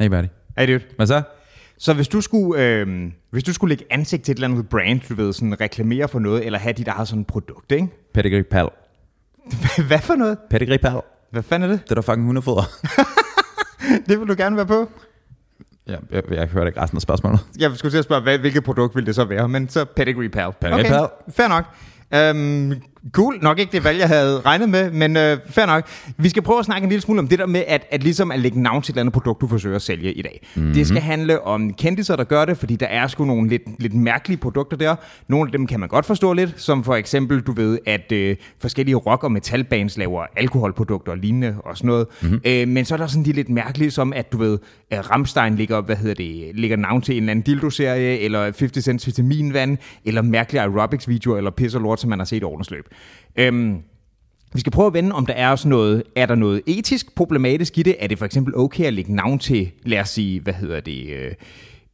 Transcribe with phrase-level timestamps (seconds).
[0.00, 0.26] Hey, buddy.
[0.58, 0.80] Hey, dude.
[0.96, 1.22] Hvad så?
[1.78, 5.00] Så hvis du skulle, øh, hvis du skulle lægge ansigt til et eller andet brand,
[5.08, 7.88] du ved, sådan reklamere for noget, eller have dit eget sådan produkt, ikke?
[8.14, 8.68] Pedigree pal.
[9.88, 10.38] Hvad for noget?
[10.50, 11.00] Pedigree pal.
[11.30, 11.84] Hvad fanden er det?
[11.84, 12.62] Det er der fucking hundefoder.
[14.08, 14.90] Det vil du gerne være på.
[15.88, 17.40] ja, jeg, jeg hørte ikke resten af spørgsmålet.
[17.58, 20.28] Jeg skulle til at spørge, hvad, hvilket produkt ville det så være, men så Pedigree
[20.28, 20.52] Pal.
[20.60, 21.06] Pedigree Pal.
[21.30, 21.64] Fair nok.
[22.36, 22.82] Um,
[23.12, 25.88] cool, nok ikke det valg, jeg havde regnet med, men uh, fair nok.
[26.16, 28.30] Vi skal prøve at snakke en lille smule om det der med, at, at ligesom
[28.30, 30.46] at lægge navn til et eller andet produkt, du forsøger at sælge i dag.
[30.54, 30.72] Mm-hmm.
[30.72, 33.94] Det skal handle om kendiser, der gør det, fordi der er sgu nogle lidt, lidt
[33.94, 34.96] mærkelige produkter der.
[35.28, 38.44] Nogle af dem kan man godt forstå lidt, som for eksempel, du ved, at uh,
[38.60, 42.06] forskellige rock- og metalbands laver alkoholprodukter og lignende og sådan noget.
[42.22, 42.40] Mm-hmm.
[42.46, 44.58] Uh, men så er der sådan de lidt mærkelige, som at du ved,
[44.90, 48.84] at Ramstein ligger, hvad hedder det, ligger navn til en eller anden dildo-serie, eller 50
[48.84, 52.70] Cent vitaminvand, eller mærkelige aerobics-videoer, eller pis og lort, som man har set i årenes
[52.70, 52.93] løb.
[53.36, 53.82] Øhm,
[54.54, 57.78] vi skal prøve at vende, om der er sådan noget, er der noget etisk problematisk
[57.78, 57.96] i det?
[57.98, 61.08] Er det for eksempel okay at lægge navn til, lad os sige, hvad hedder det,
[61.08, 61.32] øh,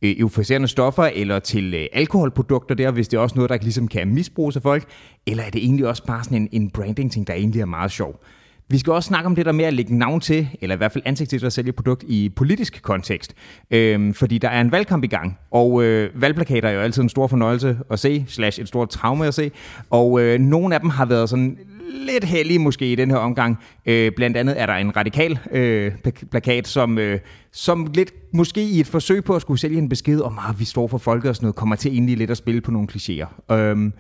[0.03, 3.89] øh euforiserende stoffer, eller til øh, alkoholprodukter der, hvis det er også noget, der ligesom
[3.89, 4.85] kan misbruges af folk?
[5.27, 8.25] Eller er det egentlig også bare sådan en, en branding-ting, der egentlig er meget sjov?
[8.71, 10.93] Vi skal også snakke om det der med at lægge navn til, eller i hvert
[10.93, 13.35] fald ansigt til at sælge produkt i politisk kontekst.
[13.71, 17.09] Øhm, fordi der er en valgkamp i gang, og øh, valgplakater er jo altid en
[17.09, 19.51] stor fornøjelse at se, slash et stort traume at se.
[19.91, 21.59] Og øh, nogle af dem har været sådan
[22.07, 23.59] lidt heldige måske i den her omgang.
[23.87, 25.93] Øh, blandt andet er der en radikal øh,
[26.31, 27.21] plakat, som, øh,
[27.53, 30.65] som lidt måske i et forsøg på at skulle sælge en besked om, at vi
[30.65, 33.55] står for folket og sådan noget, kommer til egentlig lidt at spille på nogle klichéer.
[33.55, 33.93] Øhm,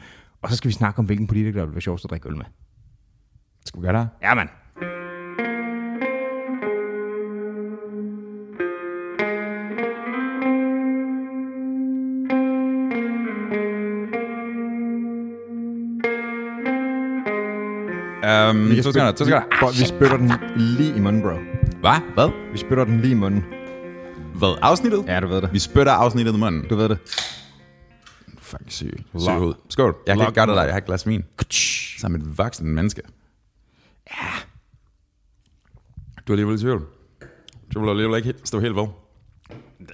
[0.42, 2.36] og så skal vi snakke om, hvilken politiker der vil være sjovest at drikke øl
[2.36, 2.44] med.
[3.64, 4.08] Skal vi gøre det?
[4.22, 4.48] Ja, mand.
[18.20, 19.42] Um, to sekunder, to sekunder.
[19.60, 21.34] Bro, vi spytter den lige i munden, bro.
[21.80, 22.00] Hvad?
[22.14, 22.30] Hvad?
[22.52, 23.44] Vi spytter den lige i munden.
[24.34, 24.58] Hvad?
[24.62, 25.04] Afsnittet?
[25.06, 25.52] Ja, du ved det.
[25.52, 26.68] Vi spytter afsnittet i munden.
[26.70, 26.98] Du ved det.
[28.38, 29.04] Fucking syg.
[29.18, 29.54] Syg ud.
[29.68, 29.96] Skål.
[30.06, 30.62] Jeg kan Lock ikke gøre det der.
[30.62, 31.24] Jeg har et glas vin.
[32.08, 33.02] Med et voksen menneske.
[34.10, 34.26] Ja.
[36.26, 36.86] Du er alligevel i tvivl.
[37.74, 38.86] Du vil alligevel ikke helt- stå helt ved,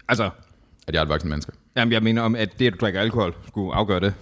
[0.08, 0.30] Altså,
[0.88, 1.52] at jeg er et voksen menneske.
[1.76, 4.14] jamen, jeg mener om, at det, at du drikker alkohol, skulle afgøre det.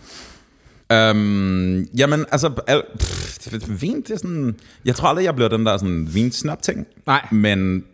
[0.90, 4.56] Um, jamen, altså, al, pff, vin, det er sådan...
[4.84, 6.86] Jeg tror aldrig, jeg bliver den der sådan vinsnap-ting.
[7.06, 7.28] Nej.
[7.32, 7.84] Men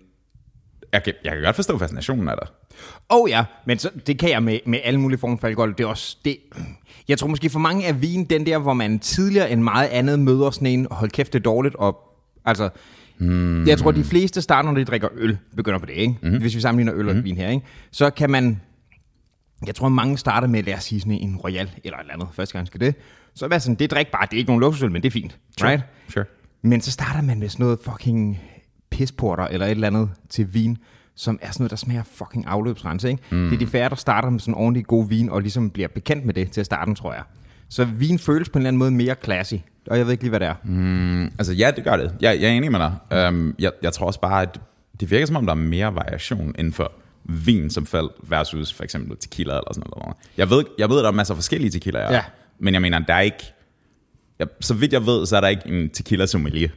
[0.93, 2.49] jeg kan, jeg kan godt forstå fascinationen af det.
[3.09, 5.75] Oh ja, men så, det kan jeg med, med alle mulige former for alkohol.
[5.79, 6.37] Det er også det.
[7.09, 10.19] Jeg tror måske for mange er vin den der, hvor man tidligere end meget andet
[10.19, 11.99] møder sådan en, hold kæft, det er dårligt, og
[12.45, 12.69] altså...
[13.19, 13.67] Hmm.
[13.67, 16.15] Jeg tror, de fleste starter, når de drikker øl, begynder på det, ikke?
[16.23, 16.39] Mm-hmm.
[16.41, 17.25] Hvis vi sammenligner øl og Mhm.
[17.25, 17.67] vin her, ikke?
[17.91, 18.61] Så kan man...
[19.67, 22.29] Jeg tror, mange starter med, lad os sige sådan en Royal eller et eller andet,
[22.33, 22.95] første gang skal det.
[23.35, 25.39] Så er sådan, det drik bare, det er ikke nogen luksusøl, men det er fint,
[25.63, 25.83] right?
[26.09, 26.25] Sure.
[26.63, 28.41] Men så starter man med sådan noget fucking
[28.91, 30.79] pisporter eller et eller andet til vin,
[31.15, 33.23] som er sådan noget, der smager fucking afløbsrens, ikke?
[33.31, 33.45] Mm.
[33.49, 36.25] Det er de færre, der starter med sådan ordentlig god vin, og ligesom bliver bekendt
[36.25, 37.23] med det til at starte, tror jeg.
[37.69, 39.55] Så vin føles på en eller anden måde mere classy,
[39.87, 40.55] og jeg ved ikke lige, hvad det er.
[40.65, 41.25] Mm.
[41.25, 42.15] Altså ja, det gør det.
[42.21, 43.29] Jeg, jeg er enig med dig.
[43.29, 44.61] Um, jeg, jeg tror også bare, at
[45.01, 46.93] det virker som om, der er mere variation inden for
[47.25, 50.17] vin som fald versus for eksempel tequila eller sådan noget.
[50.37, 52.23] Jeg ved, jeg ved, der er masser af forskellige tequilaer, Ja.
[52.59, 53.53] men jeg mener, der er ikke...
[54.39, 56.69] Jeg, så vidt jeg ved, så er der ikke en tequila sommelier.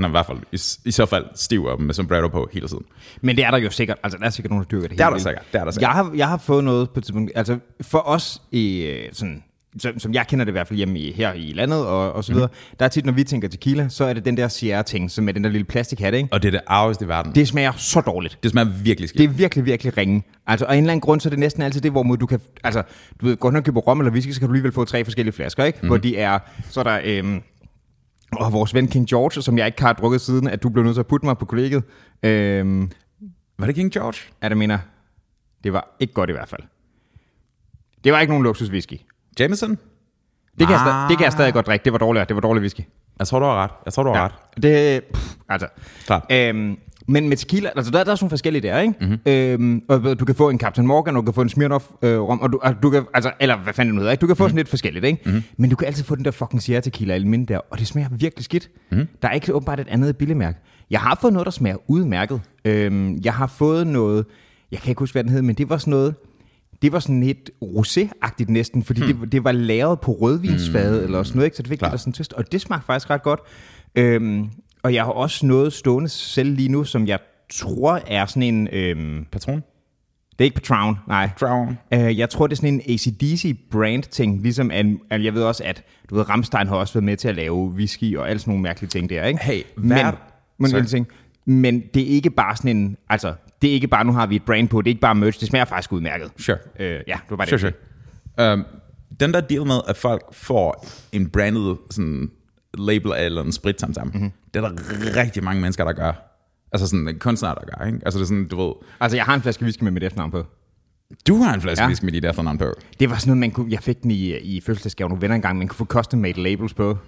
[0.00, 2.68] Han er i hvert fald i, i så fald stiv og med sombrero på hele
[2.68, 2.84] tiden.
[3.20, 5.04] Men det er der jo sikkert, altså der er sikkert nogen, der dyrker det Det
[5.04, 5.22] er helt der vildt.
[5.22, 5.88] sikkert, det er der sikkert.
[5.88, 9.42] Jeg har, jeg har fået noget på et tidspunkt, altså for os i øh, sådan,
[9.78, 12.24] som, som jeg kender det i hvert fald hjemme i, her i landet og, og
[12.24, 12.76] så videre, mm.
[12.78, 15.32] der er tit, når vi tænker tequila, så er det den der Sierra-ting, som er
[15.32, 16.28] den der lille plastikhat, ikke?
[16.32, 17.28] Og det er det arveste i verden.
[17.32, 18.38] Det, Det smager så dårligt.
[18.42, 19.18] det smager virkelig skidt.
[19.20, 20.22] Det er virkelig, virkelig ringe.
[20.46, 22.26] Altså, og af en eller anden grund, så er det næsten altid det, hvor du
[22.26, 22.40] kan...
[22.64, 22.82] Altså,
[23.20, 25.04] du ved, godt når du køber rom eller whisky, så kan du alligevel få tre
[25.04, 25.78] forskellige flasker, ikke?
[25.82, 25.88] Mm.
[25.88, 26.38] Hvor de er...
[26.70, 27.00] Så er der...
[27.04, 27.42] Øhm,
[28.36, 30.94] og vores ven King George, som jeg ikke har drukket siden, at du blev nødt
[30.94, 31.82] til at putte mig på kollegiet.
[32.22, 32.90] Øhm,
[33.58, 34.18] Var det King George?
[34.40, 34.78] er det mener,
[35.64, 36.62] det var ikke godt i hvert fald.
[38.04, 38.94] Det var ikke nogen luksuswhisky.
[39.40, 39.70] Jameson?
[39.70, 39.78] Det
[40.66, 40.86] kan, jeg, Ah.
[41.04, 41.84] sta- det kan jeg stadig godt drikke.
[41.84, 42.28] Det var dårligt.
[42.28, 42.80] Det var dårlig whisky.
[43.18, 43.70] Jeg tror, du har ret.
[43.84, 44.62] Jeg tror, du har ret.
[44.62, 45.68] Det, pff, altså.
[46.06, 46.24] Klart.
[46.30, 46.76] Øhm,
[47.10, 48.94] men med tequila, altså der, der er sådan nogle forskellige der, ikke?
[49.00, 49.18] Mm-hmm.
[49.26, 52.20] Øhm, og du kan få en Captain Morgan, og du kan få en Smirnoff øh,
[52.20, 54.20] rom, og du, og du kan, altså, eller hvad fanden det nu hedder, ikke?
[54.20, 54.50] Du kan få mm-hmm.
[54.50, 55.22] sådan lidt forskelligt, ikke?
[55.24, 55.42] Mm-hmm.
[55.56, 58.08] Men du kan altid få den der fucking Sierra Tequila eller der, og det smager
[58.10, 58.70] virkelig skidt.
[58.90, 59.06] Mm-hmm.
[59.22, 60.58] Der er ikke åbenbart et andet billemærke.
[60.90, 62.40] Jeg har fået noget, der smager udmærket.
[62.64, 64.24] Øhm, jeg har fået noget,
[64.70, 66.14] jeg kan ikke huske, hvad den hed, men det var sådan noget,
[66.82, 69.20] det var sådan lidt rosé-agtigt næsten, fordi hmm.
[69.20, 71.04] det, det var lavet på rødvinsfade hmm.
[71.04, 71.56] eller sådan noget, ikke?
[71.56, 73.40] så det fik lidt sådan en twist, og det smagte faktisk ret godt.
[73.94, 74.50] Øhm,
[74.82, 77.18] og jeg har også noget stående selv lige nu, som jeg
[77.50, 78.68] tror er sådan en...
[78.72, 79.62] Øhm, Patron?
[80.40, 81.30] det er ikke Patron, nej.
[81.38, 81.78] Crown.
[81.92, 85.42] Øh, jeg tror, det er sådan en ACDC brand ting, ligesom at, at jeg ved
[85.42, 88.40] også, at du ved, Ramstein har også været med til at lave whisky og alle
[88.40, 89.40] sådan nogle mærkelige ting der, ikke?
[89.42, 90.12] Hey, men, hvad
[90.58, 91.08] men, men, ting,
[91.44, 94.36] men det er ikke bare sådan en, altså, det er ikke bare, nu har vi
[94.36, 96.30] et brand på, det er ikke bare merch, det smager faktisk udmærket.
[96.38, 96.58] Sure.
[96.78, 97.74] Øh, ja, det var bare Sure, det.
[98.38, 98.52] sure.
[98.52, 98.66] Um,
[99.20, 102.30] den der deal med, at folk får en branded sådan,
[102.78, 104.14] label eller en sprit sammen, Mhm.
[104.14, 104.30] mm-hmm.
[104.54, 106.12] det er der rigtig mange mennesker, der gør.
[106.72, 107.98] Altså sådan kunstnere, der gør, ikke?
[108.04, 110.30] Altså det er sådan, du ved, Altså, jeg har en flaske whisky med mit efternavn
[110.30, 110.46] på.
[111.28, 111.86] du har en flaske Ja.
[111.88, 112.72] whisky med dit efternavn på.
[113.00, 115.58] Det var sådan noget, man kunne, jeg fik den i, i fødselsdagsgave nogle venner engang,
[115.58, 116.98] man kunne få custom-made labels på.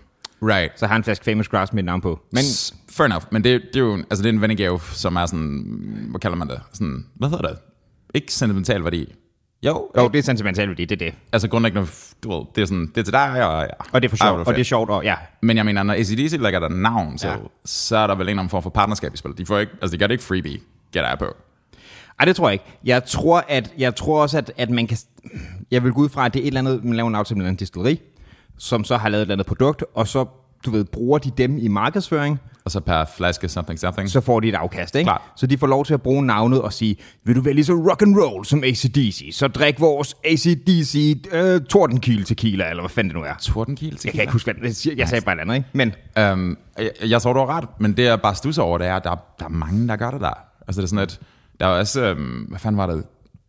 [0.42, 0.72] Right.
[0.80, 2.20] Så har en flaske Famous Grass med navn på.
[2.32, 5.16] Men S- Fair enough, men det, det er jo altså det er en vennegave, som
[5.16, 6.60] er sådan, hvad kalder man det?
[6.72, 7.58] Sådan, hvad hedder det?
[8.14, 9.14] Ikke sentimental værdi.
[9.66, 11.14] Jo, jo, det er sentimentalt værdi, det er det.
[11.32, 11.88] altså grundlæggende,
[12.24, 13.66] du ved, det er sådan, det er til dig, og, ja.
[13.92, 14.66] Og det er for sjovt, og det er fedt.
[14.66, 15.16] sjovt, og ja.
[15.42, 17.36] Men jeg mener, når ACDC lægger der navn til, Ja.
[17.64, 19.38] så er der vel en eller anden form for partnerskab i spil.
[19.38, 20.58] De får ikke, altså de gør det ikke freebie,
[20.92, 21.36] gætter jeg på.
[22.18, 22.64] Ej, det tror jeg ikke.
[22.84, 24.98] Jeg tror, at, jeg tror også, at, at man kan...
[25.70, 27.40] Jeg vil gå ud fra, at det er et eller andet, man laver en aftale
[27.40, 28.00] med en distilleri,
[28.58, 30.26] som så har lavet et eller andet produkt, og så,
[30.66, 34.10] du ved, bruger de dem i markedsføring, Og så per flaske something something.
[34.10, 35.06] så får de et afkast, ikke?
[35.06, 35.22] Klart.
[35.36, 37.72] Så de får lov til at bruge navnet og sige, vil du være lige så
[37.72, 43.08] rock and roll som ACDC, så drik vores ACDC øh, Tordenkiel tequila, eller hvad fanden
[43.14, 43.34] det nu er.
[43.40, 44.96] Tordenkiel Jeg kan ikke huske, hvad det siger.
[44.96, 45.68] Jeg sagde bare et andet, ikke?
[45.72, 45.92] Men
[46.32, 48.96] Um, jeg, jeg tror, du har ret, men det jeg bare stusser over, det er,
[48.96, 50.38] at der, der er mange, der gør det der.
[50.66, 51.20] Altså det er sådan, at
[51.60, 52.18] der var også, um,
[52.48, 53.04] hvad fanden var det?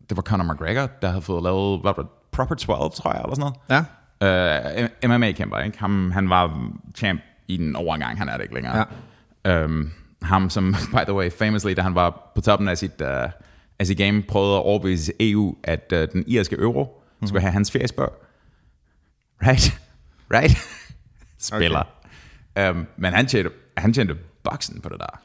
[0.09, 3.21] Det var Conor McGregor, der havde fået lavet, hvad var det, Proper 12, tror jeg,
[3.21, 3.55] eller sådan noget.
[3.69, 3.83] ja,
[4.23, 5.79] Uh, MMA-kæmper, ikke?
[5.79, 8.85] Ham, han var champ i en overgang, han er det ikke længere.
[9.45, 9.63] Ja.
[9.63, 9.91] Um,
[10.21, 13.07] ham som, by the way, famously, da han var på toppen af sit, uh,
[13.79, 17.27] af sit game, prøvede at overbevise EU, at uh, den irske euro mm-hmm.
[17.27, 18.11] skulle have hans feriespørg.
[19.47, 19.73] Right?
[20.33, 20.57] Right?
[21.37, 21.83] Spiller.
[22.55, 22.69] Okay.
[22.69, 25.21] Um, men han tjente, han tjente boksen på det der.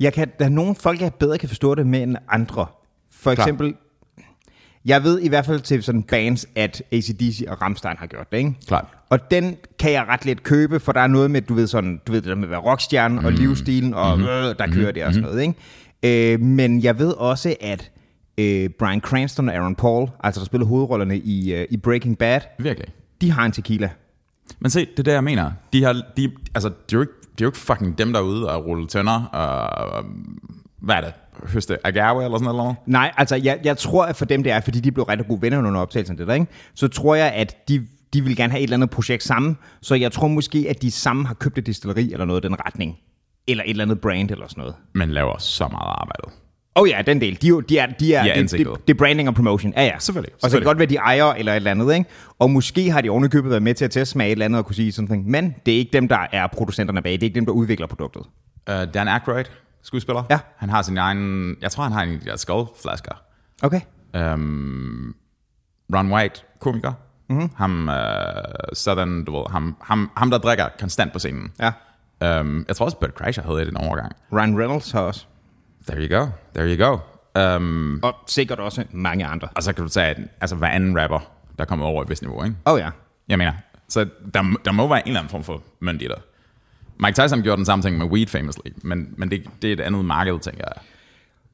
[0.00, 2.66] Jeg kan, der er nogle folk, jeg bedre kan forstå det med end andre.
[3.10, 3.44] For Klar.
[3.44, 3.74] eksempel,
[4.84, 8.38] jeg ved i hvert fald til sådan bands, at ACDC og Rammstein har gjort det,
[8.38, 8.54] ikke?
[8.66, 8.84] Klart.
[9.10, 12.00] Og den kan jeg ret let købe, for der er noget med, du ved, sådan,
[12.06, 14.32] du ved det der med at være rockstjernen og livsstilen, og mm-hmm.
[14.32, 16.34] øh, der kører det og sådan noget, ikke?
[16.34, 17.90] Øh, men jeg ved også, at
[18.38, 22.40] øh, Brian Cranston og Aaron Paul, altså der spiller hovedrollerne i, øh, i Breaking Bad,
[22.58, 22.88] Virkelig.
[23.20, 23.90] de har en tequila.
[24.60, 25.50] Men se, det er det, jeg mener.
[25.72, 28.50] De har, de, altså, det er, jo ikke, det er jo ikke fucking dem derude
[28.50, 30.04] og rulle tønder og,
[30.78, 31.12] hvad er det,
[31.46, 32.76] høste agave eller sådan noget.
[32.86, 35.42] Nej, altså jeg, jeg tror, at for dem det er, fordi de blev rigtig gode
[35.42, 36.46] venner under optagelsen det der, ikke?
[36.74, 39.94] så tror jeg, at de, de vil gerne have et eller andet projekt sammen, så
[39.94, 42.96] jeg tror måske, at de sammen har købt et distilleri eller noget i den retning.
[43.48, 44.74] Eller et eller andet brand eller sådan noget.
[44.94, 46.22] Men laver så meget arbejde.
[46.74, 47.38] Oh ja, den del.
[47.42, 48.50] De, er jo- de er, de er, De er det,
[48.86, 49.72] det, er branding og promotion.
[49.76, 49.98] Ja, ja.
[49.98, 52.10] Selvfølgelig, Og så kan det godt være, de ejer eller et eller andet, ikke?
[52.38, 54.74] Og måske har de ovenikøbet været med til at testsmage et eller andet og kunne
[54.74, 55.26] sige sådan noget.
[55.26, 57.12] Men det er ikke dem, der er producenterne bag.
[57.12, 58.22] Det er ikke dem, der udvikler produktet.
[58.70, 59.44] Uh, Dan Aykroyd,
[59.88, 60.22] skuespiller.
[60.30, 60.38] Ja.
[60.56, 63.12] Han har sin egen, jeg tror han har en af de der skullflasker.
[63.62, 63.80] Okay.
[64.14, 65.14] Um,
[65.94, 66.92] Ron White, komiker.
[67.30, 67.50] Mm-hmm.
[67.56, 67.94] Ham, uh,
[68.72, 71.52] sådan, du ved, ham, ham, ham, der drikker konstant på scenen.
[71.60, 71.72] Ja.
[72.40, 74.12] Um, jeg tror også, Bert Kreischer havde det en overgang.
[74.32, 75.26] Ryan Reynolds har også.
[75.88, 76.26] There you go.
[76.54, 76.98] There you go.
[77.56, 79.48] Um, Og sikkert også mange andre.
[79.54, 81.20] og så kan du sige, at altså, hver anden rapper,
[81.58, 82.56] der kommer over et vist niveau, ikke?
[82.64, 82.90] Oh, ja.
[83.28, 83.52] Jeg mener,
[83.88, 86.22] så der, der må være en eller anden form for det.
[87.00, 89.80] Mike Tyson gjorde den samme ting med weed famously, men, men det, det er et
[89.80, 90.82] andet marked, tænker jeg.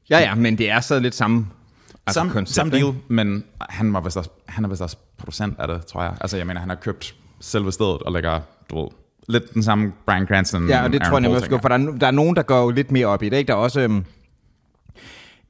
[0.09, 1.47] Ja, ja, men det er så lidt samme
[2.07, 2.85] altså Sam, koncept, samme ikke?
[2.87, 6.13] deal, men han, var vist også, han er vist også producent af det, tror jeg.
[6.21, 8.39] Altså, jeg mener, han har købt selve stedet og lægger,
[8.69, 8.87] du ved,
[9.27, 11.75] lidt den samme Brian Cranston, Ja, og det Aaron tror jeg nemlig også, for der
[11.75, 13.37] er, der er nogen, der går jo lidt mere op i det.
[13.37, 13.47] Ikke?
[13.47, 13.81] Der er også...
[13.81, 14.05] Øhm,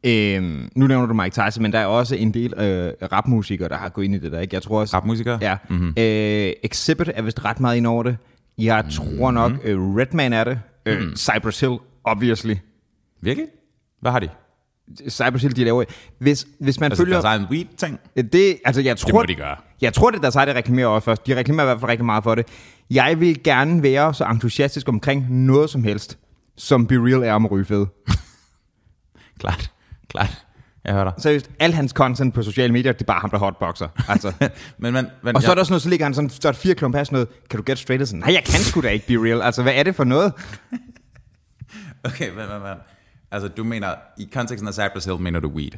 [0.03, 3.77] øhm, nu nævner du Mike Tyson, men der er også en del øh, rapmusikere, der
[3.77, 4.39] har gået ind i det der.
[4.39, 4.55] Ikke?
[4.55, 4.97] Jeg tror også...
[4.97, 5.37] Rapmusikere?
[5.41, 5.57] Ja.
[5.69, 5.87] Mm-hmm.
[5.97, 8.17] Øh, Exhibit er vist ret meget ind over det.
[8.57, 10.59] Jeg tror nok, øh, Redman er det.
[10.85, 11.15] Øh, Mm.
[11.15, 12.53] Cypress Hill, obviously.
[13.21, 13.47] Virkelig?
[14.01, 14.29] Hvad har de?
[15.09, 15.83] Cypress Hill, de laver...
[16.19, 17.13] Hvis, hvis man Altså, følger...
[17.21, 17.99] deres egen weed-ting?
[18.33, 19.55] Det, altså, jeg tror, må de gøre.
[19.81, 21.27] Jeg tror, det er deres eget, der reklamerer også først.
[21.27, 22.47] De reklamerer i hvert fald rigtig meget for det.
[22.91, 26.17] Jeg vil gerne være så entusiastisk omkring noget som helst,
[26.57, 27.85] som Be Real er om at ryge fed.
[29.39, 29.71] Klart,
[30.09, 30.44] klart.
[30.85, 31.13] Jeg hører dig.
[31.17, 33.87] Seriøst, al hans content på sociale medier, det er bare ham, der hotboxer.
[34.09, 34.33] Altså.
[34.77, 36.51] men, men, men, Og så er der sådan noget, så ligger han sådan, så er
[36.51, 38.07] fire klumper af sådan noget, kan du get straight?
[38.07, 39.41] Sådan, Nej, jeg kan sgu da ikke Be Real.
[39.41, 40.33] Altså, hvad er det for noget?
[42.03, 42.73] Okay, men, men, men.
[43.31, 43.87] Altså, du mener,
[44.17, 45.71] i konteksten af Cypress Hill, mener du weed?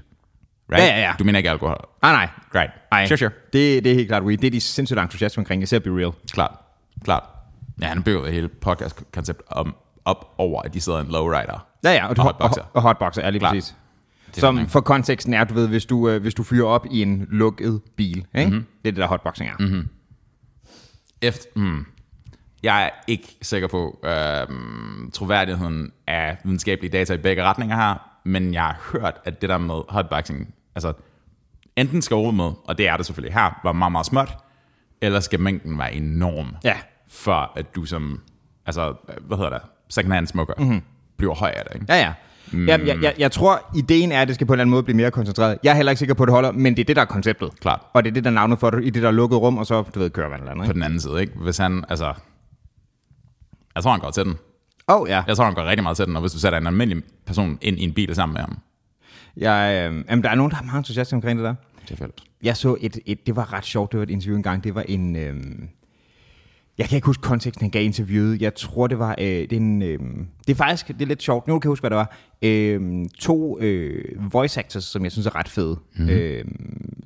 [0.72, 0.84] Right?
[0.84, 1.14] Ja, ja, ja.
[1.20, 1.78] Du mener ikke alkohol?
[2.02, 2.30] Nej, nej.
[2.52, 2.70] Great.
[2.92, 3.32] Nej, Sure, sure.
[3.54, 4.38] Det, det er helt klart weed.
[4.38, 6.12] Det er de sindssygt entusiastiske omkring, især Be Real.
[6.32, 6.52] Klart,
[7.04, 7.24] klart.
[7.82, 11.66] Ja, han bygger det hele podcast-koncept om, op over, at de sidder en lowrider.
[11.84, 12.62] Ja, ja, og, Og hotboxer.
[12.62, 13.54] og, og hotboxer, er lige Klart.
[13.54, 13.76] præcis.
[14.34, 17.28] Som for konteksten er, du ved, hvis du, øh, hvis du fyrer op i en
[17.30, 18.26] lukket bil, ikke?
[18.36, 18.46] Mhm.
[18.50, 18.66] Mm-hmm.
[18.84, 19.54] det er det, der hotboxing er.
[19.60, 19.88] Mm-hmm.
[21.22, 21.86] Efter, hmm,
[22.64, 28.54] jeg er ikke sikker på øhm, troværdigheden af videnskabelige data i begge retninger her, men
[28.54, 30.94] jeg har hørt, at det der med hotboxing, altså
[31.76, 34.38] enten skal med, og det er det selvfølgelig her, var meget, meget småt,
[35.02, 36.78] eller skal mængden være enorm, Ja.
[37.08, 38.22] for at du som,
[38.66, 40.82] altså, hvad hedder det, second hand smoker, mm-hmm.
[41.18, 41.86] bliver høj af det, ikke?
[41.94, 42.14] Ja, ja.
[42.51, 42.66] Mm.
[42.66, 44.84] Jamen, jeg, jeg, jeg tror, ideen er, at det skal på en eller anden måde
[44.84, 45.58] blive mere koncentreret.
[45.63, 47.06] Jeg er heller ikke sikker på, at det holder, men det er det, der er
[47.06, 47.50] konceptet.
[47.60, 47.82] Klart.
[47.94, 49.66] Og det er det, der er navnet for det, i det der lukkede rum, og
[49.66, 50.68] så, du ved, kører man eller andet.
[50.68, 51.34] På den anden side, ikke?
[51.36, 52.13] Hvis han, altså...
[53.75, 54.36] Jeg tror, han går til den.
[54.88, 55.24] Oh, ja.
[55.27, 57.58] Jeg tror, han går rigtig meget til den, og hvis du sætter en almindelig person
[57.62, 58.58] ind i en bil sammen med ham,
[59.38, 61.56] Jeg, øh, jamen, der er nogen, der er meget entusiastiske omkring det der.
[61.82, 62.24] det er fældt.
[62.44, 64.82] Jeg så et, et, det var ret sjovt, det var et interview engang, det var
[64.82, 65.36] en, øh,
[66.77, 69.58] jeg kan ikke huske konteksten, han gav interviewet, jeg tror det var, øh, det, er
[69.58, 70.00] en, øh,
[70.48, 73.06] det er faktisk, det er lidt sjovt, nu kan jeg huske, hvad det var, øh,
[73.20, 76.10] to øh, voice actors, som jeg synes er ret fede, mm-hmm.
[76.10, 76.46] øh,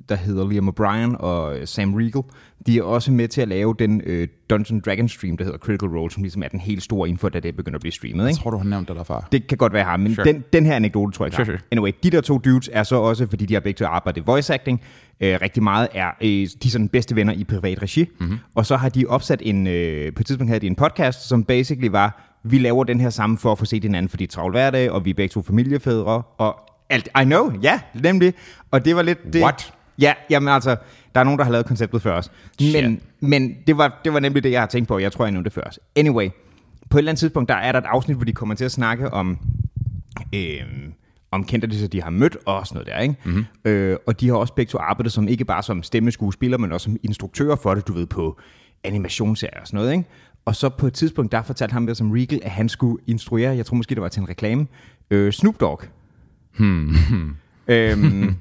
[0.08, 2.22] der hedder Liam O'Brien og Sam Riegel,
[2.66, 5.88] de er også med til at lave den øh, Dungeon Dragon stream, der hedder Critical
[5.88, 8.30] Role, som ligesom er den helt store info, da det begynder at blive streamet, Jeg
[8.30, 8.40] ikke?
[8.40, 9.28] tror, du har nævnt det der før.
[9.32, 10.26] Det kan godt være ham, men Sure.
[10.32, 11.58] den, den her anekdote tror jeg ikke Sure, sure.
[11.72, 14.24] Anyway, de der to dudes er så også, fordi de har begge to arbejdet i
[14.26, 14.80] voice acting,
[15.20, 18.10] øh, rigtig meget er, øh, de er sådan bedste venner i privat regi, Mhm.
[18.20, 18.38] mm-hmm.
[18.54, 21.44] og så har de opsat en, øh, på et tidspunkt havde de en podcast, som
[21.44, 24.90] basically var, vi laver den her sammen for at få set hinanden, fordi travlt hverdag,
[24.90, 28.34] og vi er begge to familiefædre, og alt, I know, ja, nemlig,
[28.70, 29.42] og det var lidt det.
[29.42, 29.74] What?
[29.98, 30.76] Ja, jamen altså,
[31.14, 32.30] der er nogen, der har lavet konceptet før os.
[32.60, 32.84] Shit.
[32.84, 34.98] Men, men det, var, det var nemlig det, jeg har tænkt på.
[34.98, 35.80] Jeg tror, jeg nævnte det før os.
[35.96, 36.28] Anyway,
[36.90, 38.72] på et eller andet tidspunkt, der er der et afsnit, hvor de kommer til at
[38.72, 39.38] snakke om,
[40.34, 40.62] øh,
[41.30, 43.14] om kendte de har mødt og sådan noget der, ikke?
[43.24, 43.44] Mm-hmm.
[43.64, 46.84] Øh, og de har også begge to arbejdet som, ikke bare som stemmeskuespiller, men også
[46.84, 48.40] som instruktører for det, du ved, på
[48.84, 50.08] animationsserier og sådan noget, ikke?
[50.44, 53.56] Og så på et tidspunkt, der fortalte ham der som Regal, at han skulle instruere,
[53.56, 54.66] jeg tror måske, det var til en reklame,
[55.10, 55.82] øh, Snoop Dogg.
[56.58, 57.36] Hmm.
[57.68, 58.36] øhm,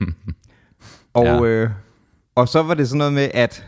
[1.14, 1.44] og, Ja.
[1.44, 1.70] øh,
[2.36, 3.66] og så var det sådan noget med, at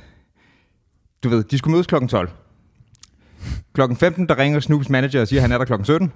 [1.24, 2.30] du ved, de skulle mødes klokken 12.
[3.74, 6.12] Klokken 15, der ringer Snoops manager og siger, at han er der klokken 17.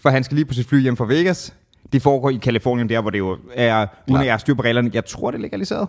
[0.00, 1.54] For han skal lige på sit fly hjem fra Vegas.
[1.92, 4.62] Det foregår i Kalifornien, der hvor det jo er, uden at jeg har styr på
[4.62, 4.90] reglerne.
[4.94, 5.88] Jeg tror, det er legaliseret.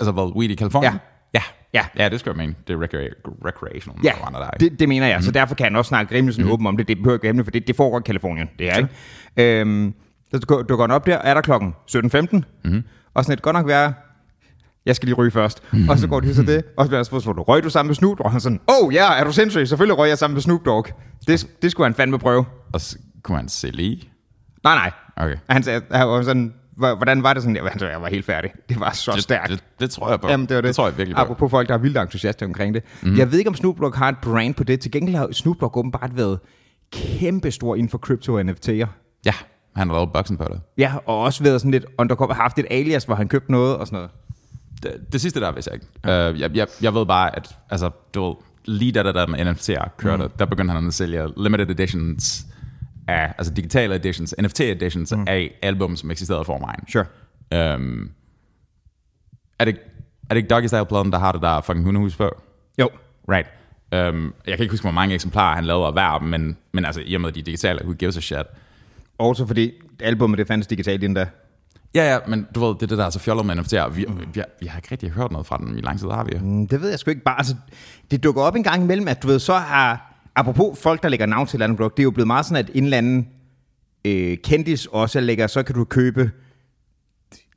[0.00, 0.92] Altså, hvad, weed i Californien?
[0.92, 0.98] Ja.
[1.34, 1.42] Ja.
[1.74, 1.86] Ja.
[1.98, 2.54] Ja, det skal jeg mene.
[2.68, 4.50] Det er recre- recreational Ja, marijuana, der er.
[4.50, 5.16] det, det mener jeg.
[5.16, 5.22] Mm.
[5.22, 6.52] Så derfor kan han også snakke rimelig sådan mm.
[6.52, 6.88] åben om det.
[6.88, 8.48] Det behøver ikke hemmeligt, for det, det foregår i Kalifornien.
[8.58, 9.60] Det er ikke.
[9.60, 9.94] Øhm,
[10.30, 12.40] så du, går op der, er der klokken 17.15.
[12.64, 12.82] Mm.
[13.14, 13.94] Og sådan et godt nok være,
[14.86, 15.62] jeg skal lige ryge først.
[15.72, 15.88] Mm.
[15.88, 17.88] Og så går de så det, og så bliver han spurgt, du røg du sammen
[17.88, 18.24] med Snoop Dogg?
[18.26, 19.68] Og han sådan, oh ja, yeah, er du sindssyg?
[19.68, 20.86] Selvfølgelig røg jeg sammen med Snoop Dogg.
[21.26, 22.44] Det, det skulle han fandme prøve.
[22.72, 24.08] Og så kunne han se lige.
[24.64, 24.90] Nej, nej.
[25.16, 25.36] Okay.
[25.50, 27.56] Han sagde, han var sådan, "Hvor- hvordan var det sådan?
[27.78, 28.50] Sagde, jeg var helt færdig.
[28.68, 29.50] Det var så stærkt.
[29.50, 30.28] Det, det, det, tror jeg på.
[30.28, 30.68] Jamen, det var det.
[30.68, 31.22] det tror jeg virkelig på.
[31.22, 32.82] Apropos folk, der er vildt entusiaste omkring det.
[33.02, 33.16] Mm.
[33.16, 34.80] Jeg ved ikke, om Snoop Dogg har et brand på det.
[34.80, 36.38] Til gengæld har Snoop Dogg åbenbart været
[36.92, 38.86] kæmpestor inden for krypto og NFT'er.
[39.24, 39.32] Ja,
[39.76, 40.60] han har lavet boksen på det.
[40.78, 43.76] Ja, og også været sådan lidt undercover, har haft et alias, hvor han købte noget
[43.76, 44.10] og sådan noget.
[44.82, 45.86] Det, det sidste der vidste jeg ikke.
[46.04, 46.30] Ja.
[46.30, 49.38] Uh, jeg, jeg, jeg ved bare, at altså, du ved, lige da der, der med
[49.38, 50.30] NFT'er kørte, mm.
[50.38, 52.46] der begyndte han at sælge limited editions
[53.08, 55.24] af, altså digitale editions, NFT editions mm.
[55.28, 56.88] af album, som eksisterede i forvejen.
[56.88, 57.04] Sure.
[57.74, 58.10] Um,
[59.58, 59.76] er, det,
[60.30, 62.30] er det ikke Doggy Style pladen der har det der fucking hundehus på?
[62.78, 62.88] Jo.
[63.28, 63.48] Right.
[64.14, 67.02] Um, jeg kan ikke huske, hvor mange eksemplarer han lavede af hver, men, men altså,
[67.06, 68.46] i og med de digitale, who gives a shit?
[69.18, 71.26] Også fordi albumet det fandtes digitalt inden da.
[71.94, 73.88] Ja, ja, men du ved, det er det der er så fjollet med NFT'er.
[73.88, 74.18] Vi, mm.
[74.34, 76.38] vi, har, vi har ikke rigtig hørt noget fra den i lang tid, har vi?
[76.40, 77.38] Mm, Det ved jeg sgu ikke bare.
[77.38, 77.56] Altså,
[78.10, 80.13] det dukker op en gang imellem, at du ved, så har...
[80.36, 82.46] Apropos folk, der lægger navn til et eller andet produkt, det er jo blevet meget
[82.46, 83.28] sådan, at en eller anden
[84.04, 86.30] øh, kendis også lægger, så kan du købe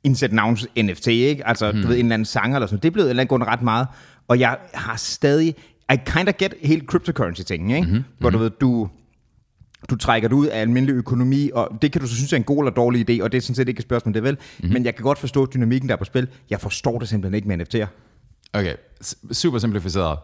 [0.04, 1.46] indsæt navns NFT, ikke?
[1.46, 1.82] Altså, mm.
[1.82, 2.82] du ved, en eller anden sanger eller sådan.
[2.82, 3.86] Det er blevet et eller andet grund ret meget.
[4.28, 5.54] Og jeg har stadig...
[5.92, 7.86] I kind of get helt cryptocurrency-tingen, ikke?
[7.86, 8.04] Mm-hmm.
[8.18, 8.88] Hvor du ved, du,
[9.90, 12.44] du trækker det ud af almindelig økonomi, og det kan du så synes er en
[12.44, 14.34] god eller dårlig idé, og det er sådan set ikke et spørgsmål, det er vel.
[14.58, 14.72] Mm-hmm.
[14.72, 16.28] Men jeg kan godt forstå dynamikken, der er på spil.
[16.50, 17.86] Jeg forstår det simpelthen ikke med NFT'er.
[18.52, 18.74] Okay,
[19.32, 20.18] super simplificeret.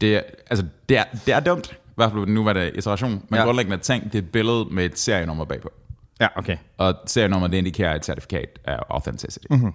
[0.00, 3.38] Det er, altså, det er, det er dumt, hvert fald nu var det iteration, men
[3.38, 3.44] Ja.
[3.44, 5.72] grundlæggende tænk, det er et billede med et serienummer bagpå.
[6.20, 6.56] Ja, okay.
[6.78, 9.46] Og serienummer, det indikerer et certifikat af authenticity.
[9.50, 9.72] Mm-hmm.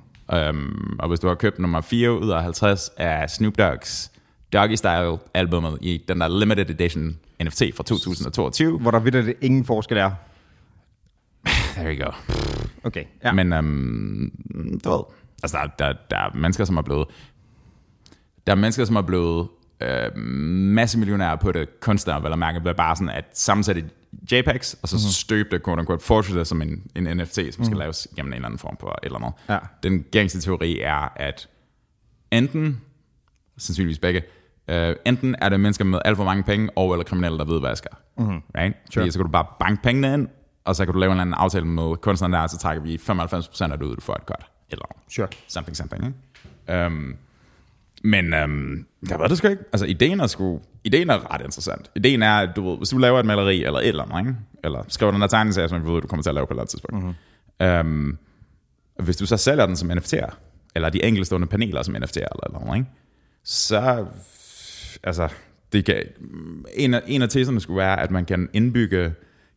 [0.50, 4.10] Um, og hvis du har købt nummer 4 ud af 50 af Snoop Dogg's
[4.54, 9.34] Doggy Style albumet i den der limited edition NFT fra 2022, Hvor der vidt det
[9.42, 10.12] ingen forskel er.
[11.76, 12.12] there you go.
[12.84, 13.04] Okay.
[13.24, 13.32] Ja.
[13.34, 14.32] Men um,
[14.84, 15.00] du ved,
[15.44, 17.08] altså der, der, der er mennesker, som er blevet,
[18.48, 19.48] der er mennesker, som er blevet
[19.82, 23.90] øh, masse millionærer på det, kunstnere vel at mærke, ved bare sådan at sammensætte
[24.32, 25.12] JPEGs, og så mm-hmm.
[25.12, 27.66] støbe det, quote unquote, fortsætte det som en, en NFT, som mm-hmm.
[27.66, 29.34] skal laves gennem en eller anden form på et eller andet.
[29.50, 29.58] Ja.
[29.84, 31.50] Den gængse teori er, at
[32.32, 32.82] enten,
[33.58, 34.24] sandsynligvis begge,
[34.68, 37.60] øh, enten er det mennesker med alt for mange penge, og eller kriminelle, der ved,
[37.60, 37.92] hvad jeg skal.
[38.18, 38.42] Mm-hmm.
[38.58, 38.76] Right?
[38.90, 39.02] Sure.
[39.02, 40.28] Fordi så kan du bare banke pengene ind,
[40.66, 42.84] og så kan du lave en eller anden aftale med kunstneren der, og så trækker
[42.84, 44.46] vi 95% af det ud, du får et godt.
[44.70, 45.28] Eller Sure.
[45.48, 46.06] something, something.
[46.06, 46.86] Ikke?
[46.86, 47.16] Um,
[48.04, 49.64] men um, jeg ved det sgu ikke.
[49.74, 51.92] Altså, ideen er, sgu, ideen er ret interessant.
[51.96, 54.40] Ideen er, at du ved, hvis du laver et maleri eller et eller andet, ikke?
[54.64, 56.56] eller skriver den der tegneserie, som vi ved, du kommer til at lave på et
[56.56, 57.06] eller andet tidspunkt.
[57.60, 57.88] Mm-hmm.
[57.88, 58.18] Um,
[59.04, 60.36] hvis du så sælger den som NFT'er,
[60.76, 62.90] eller de enkeltstående paneler som NFT'er, eller, eller noget, ikke?
[63.44, 64.06] så
[65.04, 65.30] altså,
[65.74, 66.04] det kan,
[66.74, 69.14] en, af, en af teserne skulle være, at man kan indbygge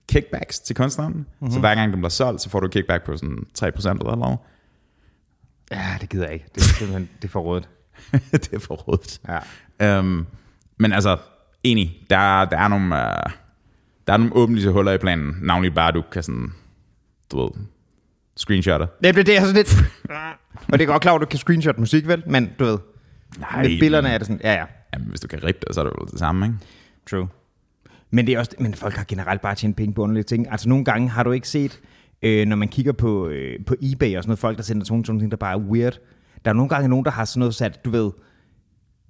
[0.09, 1.13] kickbacks til kunstneren.
[1.15, 1.51] Mm-hmm.
[1.51, 4.39] Så hver gang den bliver solgt, så får du kickback på sådan 3% eller noget.
[5.71, 6.47] Ja, det gider jeg ikke.
[6.55, 7.69] Det er simpelthen det er for rådet.
[8.33, 9.21] det er for rådet.
[9.81, 9.99] Ja.
[9.99, 10.27] Um,
[10.77, 11.17] men altså,
[11.65, 13.33] enig, der, der er nogle, uh,
[14.07, 15.37] der er nogle åbenlyse huller i planen.
[15.43, 16.53] Navnlig bare, du kan sådan,
[17.33, 17.51] du ved,
[18.37, 18.87] screenshotte.
[19.05, 19.77] Det, det, det er sådan lidt...
[20.73, 22.23] og det er godt klart, at du kan screenshot musik, vel?
[22.27, 22.79] Men du ved,
[23.39, 24.41] Nej, med billederne er det sådan...
[24.45, 24.65] Ja, ja.
[24.95, 26.59] Jamen, hvis du kan rippe det, så er det jo det samme, ikke?
[27.11, 27.29] True.
[28.11, 30.51] Men, det er også, men folk har generelt bare tjent penge på underlige ting.
[30.51, 31.81] Altså nogle gange har du ikke set,
[32.23, 35.05] øh, når man kigger på, øh, på eBay og sådan noget, folk der sender sådan
[35.09, 35.99] nogle ting, der bare er weird.
[36.45, 38.11] Der er nogle gange nogen, der har sådan noget sat, du ved,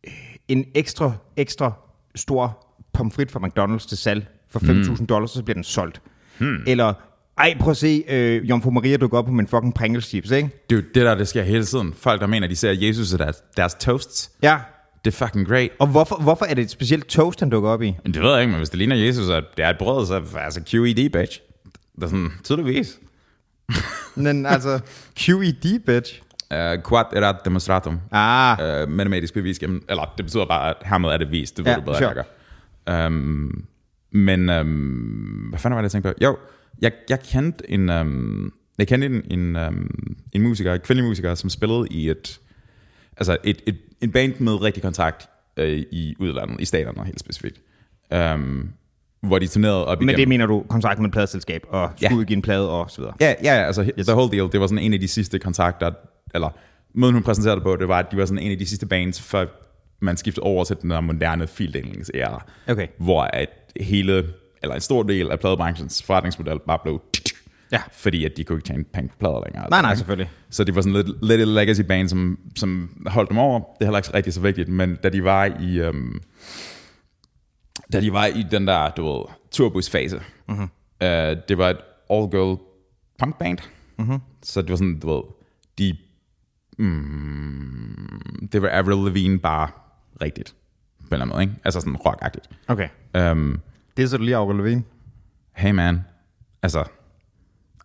[0.06, 0.12] øh,
[0.48, 1.72] en ekstra, ekstra
[2.14, 6.00] stor pomfrit fra McDonald's til salg for 5.000 dollars, så bliver den solgt.
[6.38, 6.58] Hmm.
[6.66, 6.94] Eller,
[7.38, 10.50] ej, prøv at se, øh, Jomfru Maria dukker op på min fucking Pringles chips, ikke?
[10.70, 11.94] Det er det der, det sker hele tiden.
[11.96, 14.30] Folk, der mener, de ser Jesus og deres, deres toasts.
[14.42, 14.58] Ja.
[15.04, 15.70] Det er fucking great.
[15.78, 17.96] Og hvorfor, hvorfor er det et specielt toast, han dukker op i?
[18.06, 20.14] Det ved jeg ikke, men hvis det ligner Jesus, og det er et brød, så
[20.14, 21.40] er altså QED, bitch.
[21.94, 22.98] Det er sådan, tydeligvis.
[24.14, 24.80] Men altså,
[25.20, 26.22] QED, bitch.
[26.54, 28.00] Uh, quad erat demonstratum.
[28.12, 29.58] Ah, Uh, matematisk bevis.
[29.58, 31.56] Gennem, eller det betyder bare, at hermed er det vist.
[31.56, 32.08] Det ved Ja, du bedre, sure.
[32.08, 32.24] jeg
[32.86, 33.06] gør.
[33.06, 33.64] Um,
[34.12, 36.14] men, um, hvad fanden var det, jeg tænkte på?
[36.24, 36.36] Jo,
[36.82, 39.90] jeg, jeg kendte en, um, jeg kendte en, en, um,
[40.32, 42.40] en musiker, en kvindelig musiker, som spillede i et,
[43.16, 45.28] altså et, et, en band med rigtig kontrakt
[45.60, 47.60] uh, i udlandet, i staterne helt specifikt.
[48.34, 48.70] Um,
[49.22, 50.20] hvor de turnerede op men igennem.
[50.20, 52.16] det mener du kontrakt med et pladeselskab, og skulle Ja.
[52.16, 53.14] udgive en plade og så videre.
[53.20, 54.06] Ja, ja, altså yes.
[54.06, 55.90] the whole deal, det var sådan en af de sidste kontrakter,
[56.34, 56.48] eller
[56.94, 58.86] måden hun præsenterede det på, det var, at de var sådan en af de sidste
[58.86, 59.46] bands, før
[60.00, 62.86] man skiftede over til den der moderne fildelingsæra, Okay.
[62.98, 63.48] hvor at
[63.80, 64.24] hele,
[64.62, 67.02] eller en stor del af pladebranchens forretningsmodel bare blev
[67.72, 67.80] Ja.
[67.92, 69.70] fordi at de kunne ikke tjene penge på plader længere.
[69.70, 70.30] Nej, nej, selvfølgelig.
[70.50, 73.58] Så det var sådan lidt, lidt et legacy band, som, som holdt dem over.
[73.58, 76.20] Det er heller ikke rigtig så vigtigt, men da de var i, øhm,
[77.92, 80.68] da de var i den der, du ved, turbusfase, mm-hmm.
[81.02, 81.76] øh, det var et
[82.10, 82.58] all-girl
[83.18, 83.58] punk band.
[83.98, 84.18] Mm-hmm.
[84.42, 85.22] Så det var sådan, du ved,
[85.78, 85.96] de,
[86.78, 89.68] mm, det var Avril Lavigne bare
[90.22, 90.54] rigtigt,
[91.00, 91.54] på en eller anden måde, ikke?
[91.64, 92.50] Altså sådan rockagtigt.
[92.68, 92.88] Okay.
[93.18, 93.60] Um,
[93.96, 94.84] Det er så du lige Aurel Levine.
[95.52, 96.00] hey man,
[96.62, 96.84] altså,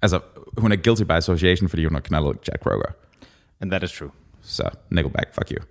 [0.02, 0.20] altså,
[0.58, 2.92] hun er guilty by association, fordi hun har knaldet Jack Kroger.
[3.62, 4.12] And that is true.
[4.42, 5.64] Så Nickelback, fuck you.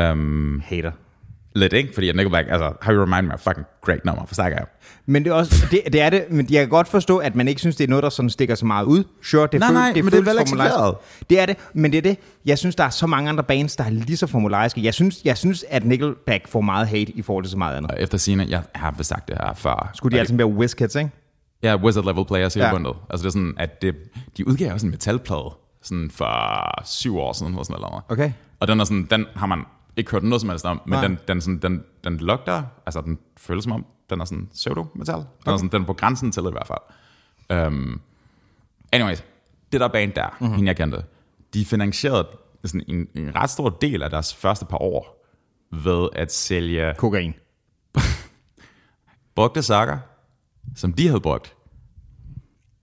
[0.00, 0.92] Um, Hater.
[1.54, 1.94] Lidt, ikke?
[1.94, 4.66] Fordi at Nickelback, altså, How You Remind Me, er fucking great nummer, for snakker jeg.
[5.06, 7.48] Men det er også, det, det er det, men jeg kan godt forstå, at man
[7.48, 9.04] ikke synes, det er noget, der sådan stikker så meget ud.
[9.22, 10.74] Sure, det Nej, føl- nej, men det er føles vel formularisk.
[10.74, 10.94] accepteret.
[11.30, 12.18] Det er det, men det er det.
[12.46, 14.84] Jeg synes, der er så mange andre bands, der er lige så formulariske.
[14.84, 17.90] Jeg synes, jeg synes at Nickelback får meget hate i forhold til så meget andet.
[17.90, 19.90] Og efter sine, jeg har vist sagt det her før.
[19.94, 21.10] Skulle de altid være WizKids, ikke?
[21.62, 22.72] det, Ja, Wizard Level Players hele ja.
[22.72, 22.92] bundet.
[23.10, 23.94] Altså det er sådan, at det,
[24.36, 25.50] de udgav også en metalplade,
[25.82, 28.02] sådan for syv år siden, eller sådan noget.
[28.08, 28.32] Okay.
[28.60, 29.58] Og den er sådan, den har man
[29.96, 31.06] ikke hørt noget som helst om, men Nej.
[31.06, 35.16] den, den, sådan, den, den lugter, altså den føles som om, den er sådan pseudo-metal.
[35.16, 37.66] Den, er sådan, den er på grænsen til det i hvert fald.
[37.66, 38.00] Um,
[38.92, 39.24] anyways,
[39.72, 40.56] det der band der, mm-hmm.
[40.56, 41.04] hende jeg kendte,
[41.54, 42.28] de finansierede
[42.64, 45.26] sådan en, en ret stor del af deres første par år
[45.72, 47.34] ved at sælge Kokain.
[49.34, 49.98] brugte sokker,
[50.76, 51.54] som de havde brugt.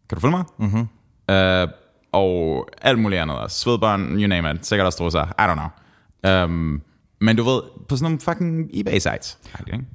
[0.09, 0.43] Kan du følge mig?
[0.57, 0.87] Mm-hmm.
[1.31, 1.69] Uh,
[2.11, 3.51] og alt muligt andet.
[3.51, 4.65] Svedbånd, you name it.
[4.65, 5.25] Sikkert også trusser.
[5.25, 6.43] I don't know.
[6.45, 6.81] Um,
[7.21, 9.37] men du ved, på sådan nogle fucking eBay-sites.
[9.73, 9.85] Ikke?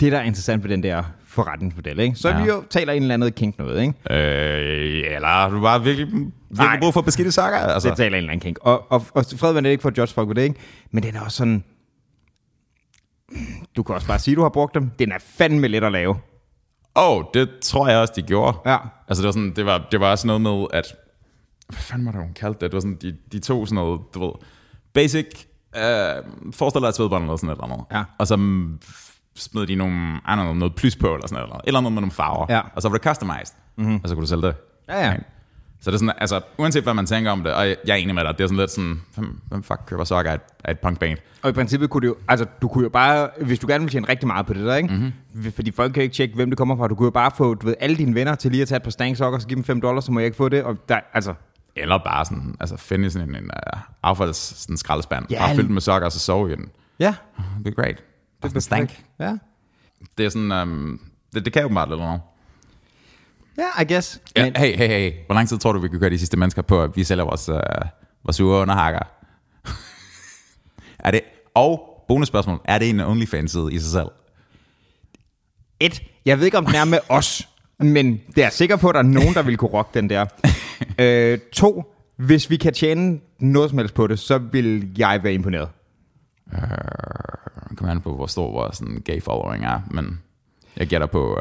[0.00, 2.16] Det, der er interessant ved den der forretningsmodel, ikke?
[2.16, 2.42] Så ja.
[2.42, 3.94] Vi jo taler en eller anden kink noget, ikke?
[4.10, 6.22] Øh, eller har du bare virkelig, Nej.
[6.50, 7.58] virkelig brug for beskidte sokker?
[7.58, 7.88] Altså.
[7.88, 8.58] Det taler en eller anden kink.
[8.60, 10.60] Og, og, og fred var det ikke for at judge folk ved det, ikke?
[10.90, 11.64] Men den er også sådan...
[13.76, 14.90] Du kan også bare sige, du har brugt dem.
[14.98, 16.16] Den er fandme let at lave.
[16.96, 18.58] Åh, oh, det tror jeg også, de gjorde.
[18.66, 18.76] Ja.
[19.08, 20.94] Altså, det var, sådan, det var, det var også noget med, at...
[21.68, 22.70] Hvad fanden var det, hun kaldte det?
[22.70, 24.32] Det var sådan, de, de tog sådan noget, du ved...
[24.92, 25.26] Basic...
[25.76, 27.86] Øh, forestil dig et svedbånd eller sådan et eller andet.
[27.92, 28.02] Ja.
[28.18, 28.36] Og så
[29.36, 31.46] smed de nogle, I know, noget plys på eller sådan noget.
[31.46, 32.46] Eller, et eller andet med nogle farver.
[32.48, 32.60] Ja.
[32.74, 33.54] Og så var det customized.
[33.76, 34.00] Mm-hmm.
[34.02, 34.54] Og så kunne du sælge det.
[34.88, 35.16] Ja, ja.
[35.82, 38.14] Så det er sådan, altså, uanset hvad man tænker om det, og jeg er enig
[38.14, 40.70] med dig, det er sådan lidt sådan, hvem, hvem fuck køber sokker af et, af
[40.70, 41.18] et punkband?
[41.42, 43.90] Og i princippet kunne du jo, altså du kunne jo bare, hvis du gerne vil
[43.90, 44.94] tjene rigtig meget på det der, ikke?
[44.94, 45.52] Mm-hmm.
[45.52, 46.88] Fordi folk kan ikke tjekke, hvem det kommer fra.
[46.88, 48.82] Du kunne jo bare få, du ved, alle dine venner til lige at tage et
[48.82, 50.62] par stangsokker, så give dem 5 dollars, så må jeg ikke få det.
[50.62, 51.34] Og der, altså,
[51.76, 55.38] Eller bare sådan, altså finde sådan en, en uh, affalds sådan en skraldespand, Ja.
[55.46, 56.68] bare fyldt med sokker, og så sove i den.
[56.98, 57.14] ja.
[57.64, 58.02] Det er great.
[58.42, 59.04] Det er stank.
[59.20, 59.36] Ja.
[60.18, 61.00] Det er sådan, um,
[61.34, 62.20] det, det kan jo bare lidt noget.
[63.58, 64.20] Ja, I guess.
[64.36, 65.12] Ja, Men, hey, hey, hey.
[65.26, 67.24] Hvor lang tid tror du, vi kan køre de sidste mennesker på, at vi sælger
[67.24, 67.56] vores, uh,
[68.24, 69.00] vores sure underhakker?
[70.98, 71.20] er det,
[71.54, 74.08] og bonusspørgsmål, er det en OnlyFans-side i sig selv?
[75.80, 78.94] et, jeg ved ikke, om den er med os, men det er sikker på, at
[78.94, 80.26] der er nogen, der vil kunne rocke den der.
[81.04, 85.34] øh, to, hvis vi kan tjene noget som helst på det, så vil jeg være
[85.34, 85.68] imponeret.
[86.52, 90.20] Uh, kommer an på, hvor stor vores sådan, gay following er, men
[90.76, 91.38] Jeg gætter på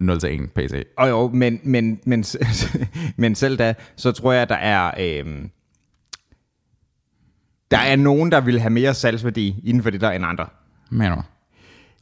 [0.00, 0.84] uh, 0-1 PC.
[0.96, 2.24] Og jo, men, men, men,
[3.16, 4.90] men selv da, så tror jeg, der er...
[5.00, 5.50] Øhm,
[7.70, 10.46] der er nogen, der vil have mere salgsværdi inden for det der end andre.
[10.90, 11.22] Mener du?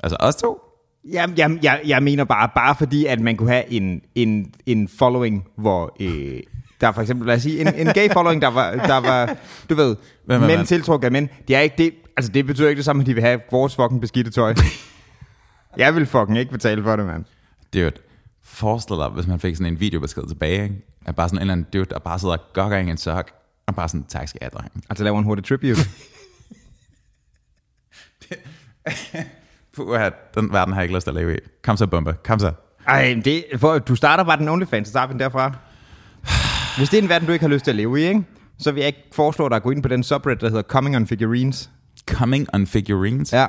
[0.02, 0.58] Altså os to?
[1.04, 4.88] Jamen, jeg, jeg, jeg mener bare, bare fordi, at man kunne have en, en, en
[4.88, 6.40] following, hvor øh,
[6.80, 9.36] der er for eksempel, lad os sige, en, en gay following, der var, der var
[9.70, 11.28] du ved, Hvem mænd tiltrukket af mænd.
[11.48, 13.76] Det er ikke det, altså det betyder ikke det samme, at de vil have vores
[13.76, 14.54] fucking beskidte tøj.
[15.76, 17.24] jeg vil fucking ikke betale for det, mand.
[17.74, 17.92] Dude,
[18.44, 20.74] forestil dig, hvis man fik sådan en videobesked tilbage, ikke?
[21.06, 23.30] At bare sådan en eller anden dude, der bare sidder og gokker en sok,
[23.66, 24.84] og bare sådan, tak skal jeg dreng.
[24.90, 25.80] Altså laver en hurtig tribute.
[29.76, 29.98] Puh,
[30.34, 31.38] den verden har jeg ikke lyst til at leve i.
[31.62, 32.16] Kom så, bombe.
[32.24, 32.52] Kom så.
[32.86, 35.54] Ej, det, for, du starter bare den OnlyFans, så starter vi den derfra.
[36.80, 38.22] Hvis det er en verden, du ikke har lyst til at leve i, ikke?
[38.58, 40.96] så vil jeg ikke foreslå dig at gå ind på den subreddit, der hedder Coming
[40.96, 41.70] on Figurines.
[42.10, 43.32] Coming on figurines.
[43.32, 43.46] Ja,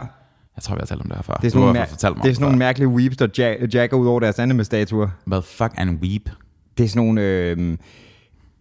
[0.56, 1.34] Jeg tror, vi har talt om det her før.
[1.34, 1.88] det er sådan, nogle, mig
[2.24, 5.08] det er sådan nogle mærkelige weeps, der ja- jacker ud over deres anime-statuer.
[5.26, 6.30] Hvad fuck er en weep?
[6.78, 7.22] Det er sådan nogle...
[7.22, 7.78] Øh,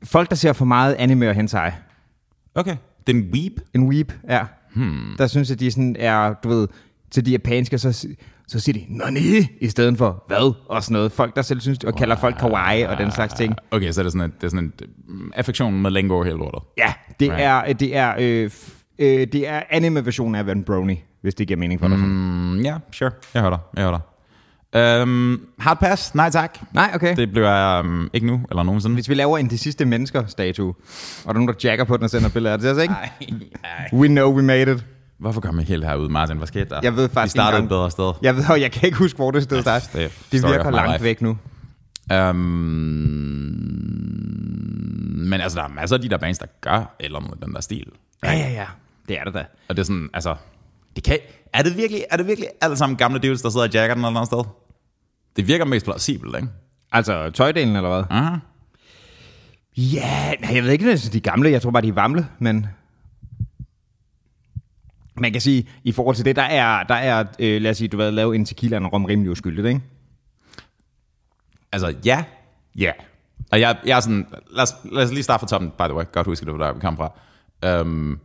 [0.04, 1.70] folk, der ser for meget anime og hentai.
[2.54, 2.76] Okay.
[3.06, 3.52] Det er en weep?
[3.74, 4.42] En weep, ja.
[4.74, 5.14] Hmm.
[5.18, 6.68] Der synes jeg, de sådan er, du ved,
[7.10, 8.08] til de japanske, så,
[8.50, 9.20] så siger de, nani,
[9.60, 11.12] i stedet for hvad, og sådan noget.
[11.12, 13.54] Folk, der selv synes, og kalder folk kawaii og den slags ting.
[13.70, 14.72] Okay, så er det sådan, en, det er sådan en
[15.08, 16.62] mm, affektion med lingo hele lortet.
[16.78, 17.42] Ja, det Right.
[17.44, 18.50] er, det er, øh,
[18.98, 21.98] øh, det er anime-versionen af en brony, hvis det giver mening for dig.
[21.98, 22.04] Mm.
[22.04, 23.10] Mm, ja, sure.
[23.34, 23.58] Jeg hører dig.
[23.76, 24.00] Jeg hører dig.
[25.02, 26.14] Um, hard pass?
[26.14, 26.58] Nej tak.
[26.74, 27.16] Nej, okay.
[27.16, 27.30] Det.
[27.30, 28.94] Bliver um, ikke nu, eller nogensinde.
[28.94, 30.74] Hvis vi laver en de sidste mennesker-statue, og
[31.24, 32.94] der er nogen, der jacker på den og sender billeder af det, altså ikke?
[32.94, 33.10] Nej,
[33.62, 34.00] nej.
[34.00, 34.84] We know we made it.
[35.20, 36.36] Hvorfor kom jeg helt herud, Martin?
[36.36, 36.80] Hvad skete der?
[36.82, 38.12] Jeg ved Vi faktisk startede ikke et bedre sted.
[38.22, 39.78] Jeg ved, og jeg kan ikke huske, hvor det sted der er.
[39.78, 41.04] det Det virker langt life.
[41.04, 41.38] væk nu.
[42.14, 42.36] Um,
[45.30, 47.60] men altså, der er masser af de der bands, der gør eller noget den der
[47.60, 47.86] stil.
[48.24, 48.64] Ja, ja, ja.
[49.08, 49.44] Det er det da.
[49.68, 50.34] Og det er sådan, altså...
[50.96, 51.18] Det kan,
[51.52, 54.04] er, det virkelig, er det virkelig alle sammen gamle dudes, der sidder og jacker den
[54.04, 54.44] eller andet sted?
[55.36, 56.48] Det virker mest plausibelt, ikke?
[56.92, 58.04] Altså tøjdelen, eller hvad?
[58.10, 58.36] Aha.
[59.76, 61.50] Ja, jeg ved ikke, hvis de er gamle.
[61.50, 62.66] Jeg tror bare, de er vamle, men...
[65.20, 67.88] Man kan sige, i forhold til det, der er, der er øh, lad os sige,
[67.88, 69.80] du har lavet en tequila og en rom rimelig uskyldigt, ikke?
[71.72, 72.24] Altså, ja.
[72.78, 72.92] Ja.
[73.52, 74.26] Og jeg, jeg er sådan...
[74.50, 76.04] Lad os, lad os lige starte fra toppen, by the way.
[76.12, 77.12] Godt huske, det var der, vi kom fra.
[77.80, 78.20] Um,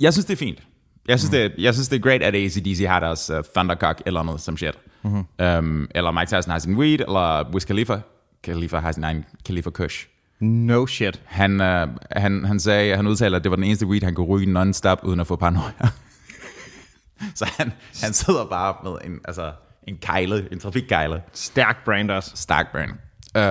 [0.00, 0.62] jeg synes, det er fint.
[1.08, 1.38] Jeg synes, mm.
[1.38, 4.56] det, jeg synes, det er great, at ACDC har deres uh, Thundercock eller noget som
[4.56, 4.78] shit.
[5.02, 5.24] Mm-hmm.
[5.58, 8.00] Um, eller Mike Tyson har sin weed, eller Wiz Khalifa.
[8.42, 10.08] Khalifa har sin egen Khalifa Kush.
[10.42, 11.22] No shit.
[11.24, 14.26] Han, uh, han, han sagde, han udtaler, at det var den eneste weed, han kunne
[14.26, 15.72] ryge non-stop, uden at få paranoia.
[17.34, 19.52] Så han, han sidder bare med en, altså,
[19.88, 21.22] en kejle, en trafikkejle.
[21.32, 22.32] Stærk brand også.
[22.34, 22.90] Stark brand.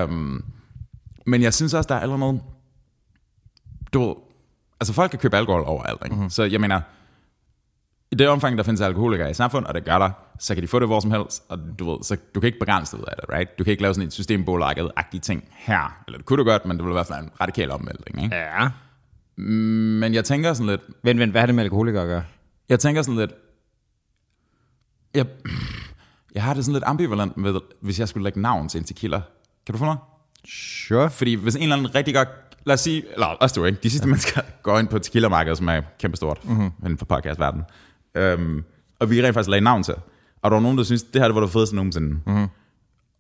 [0.09, 0.43] Um,
[1.25, 2.41] men jeg synes også, der er allerede noget...
[3.93, 4.15] Du ved,
[4.79, 6.15] altså folk kan købe alkohol overalt, ikke?
[6.15, 6.29] Mm-hmm.
[6.29, 6.81] Så jeg mener,
[8.11, 10.67] i det omfang, der findes alkoholikere i samfundet, og det gør der, så kan de
[10.67, 13.07] få det hvor som helst, og du ved, så du kan ikke begrænse det ud
[13.07, 13.59] af det, right?
[13.59, 16.01] Du kan ikke lave sådan et systembolagget-agtigt ting her.
[16.07, 18.35] Eller det kunne du godt, men det ville i hvert fald en radikal omvæltning, ikke?
[18.35, 18.69] Ja.
[19.43, 22.23] Men jeg tænker sådan lidt, Vent, vent, hvad har det med alkoholikere at gøre?
[22.71, 23.31] jeg tænker sådan lidt,
[25.13, 25.25] jeg,
[26.35, 29.21] jeg har det sådan lidt ambivalent med, hvis jeg skulle lægge navn til en tequila.
[29.65, 29.97] Kan du få mig?
[30.45, 31.09] Sure.
[31.09, 32.29] Fordi hvis en eller anden rigtig godt,
[32.65, 35.55] lad os sige, eller også du ikke, de sidste mennesker går ind på et tequila-marked,
[35.55, 36.71] som er kæmpestort mm-hmm.
[36.83, 37.65] inden for podcastverdenen,
[38.15, 38.63] øhm,
[38.99, 39.93] og vi rent faktisk lagde navn til,
[40.41, 42.19] og der var nogen, der synes, det her det var det fedeste nogensinde.
[42.25, 42.47] Mm-hmm.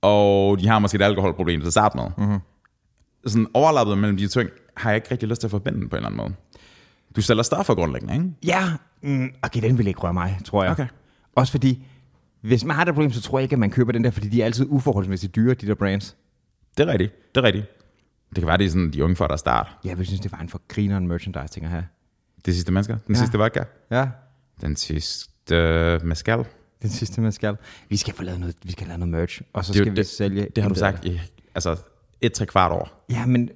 [0.01, 2.05] Og de har måske et alkoholproblem til at starte med.
[2.17, 2.39] Mm-hmm.
[3.25, 5.97] Sådan overlappet mellem de ting, har jeg ikke rigtig lyst til at forbinde på en
[5.97, 6.33] eller anden måde.
[7.15, 8.25] Du sælger stoffer grundlæggende, ikke?
[8.45, 8.63] Ja,
[9.03, 10.71] mm, okay, den vil ikke røre mig, tror jeg.
[10.71, 10.87] Okay.
[11.35, 11.85] Også fordi,
[12.41, 14.29] hvis man har det problem, så tror jeg ikke, at man køber den der, fordi
[14.29, 16.17] de er altid uforholdsmæssigt dyre, de der brands.
[16.77, 17.65] Det er rigtigt, det er rigtigt.
[18.29, 19.67] Det kan være, det er sådan de unge for, der start.
[19.85, 21.83] Jeg vil synes, det var en for grineren merchandise ting at have.
[22.45, 23.19] Det sidste mennesker, den Ja.
[23.19, 23.23] ja.
[23.25, 24.07] sidste vodka, Ja,
[24.61, 26.45] den sidste mescal.
[26.81, 27.55] den sidste, man skal.
[27.89, 29.95] Vi skal få lavet noget, vi skal lave noget merch, og så Det skal vi
[29.97, 30.47] det- sælge...
[30.55, 31.19] Det har du sagt i
[31.55, 31.75] altså
[32.21, 33.05] et tre kvart år.
[33.09, 33.49] Ja, men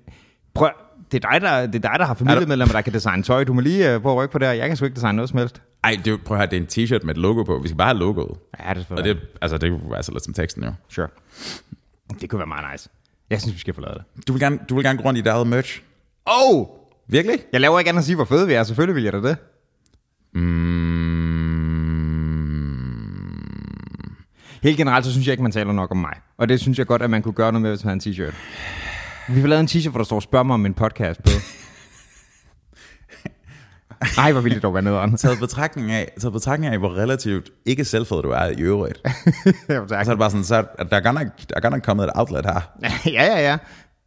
[0.54, 0.70] prøv,
[1.12, 3.44] det er dig, der, det er dig, der har familiemedlemmer, der kan designe tøj.
[3.44, 4.54] Du må lige uh, prøve at rykke på det her.
[4.54, 5.62] Jeg kan sgu ikke designe noget som helst.
[5.84, 7.60] Ej, det er, prøv at høre, det er en t-shirt med et logo på.
[7.62, 8.38] Vi skal bare have logoet.
[8.66, 10.74] Ja, det er Og det, altså, det er jo altså lidt som teksten jo.
[10.90, 11.08] Sure.
[12.22, 12.90] Det kunne være meget nice.
[13.30, 14.28] Jeg synes, vi skal få lavet det.
[14.28, 15.82] Du vil gerne, du vil gerne gå rundt i dit eget merch.
[16.26, 16.66] Oh!
[17.08, 17.40] Virkelig?
[17.54, 18.64] Jeg laver ikke andet at sige, hvor fede vi er.
[18.64, 19.38] Selvfølgelig vil jeg da det.
[20.36, 20.42] Mm,
[24.64, 26.14] Helt generelt, så synes jeg ikke, man taler nok om mig.
[26.38, 28.14] Og det synes jeg godt, at man kunne gøre noget med, hvis man havde en
[28.32, 28.36] t-shirt.
[29.34, 31.30] Vi har lavet en t-shirt, hvor der står, spørg mig om en podcast på.
[34.18, 35.18] Ej, hvor ville det dog være nederen.
[35.18, 39.02] taget betragtning af, taget betragtning af, hvor relativt ikke selvfed du er i øvrigt.
[39.70, 40.06] Ja, tak.
[40.06, 41.82] Så er det bare sådan, så er der er godt nok, der er godt nok
[41.84, 42.62] kommet et outlet her.
[43.06, 43.58] ja, ja, ja.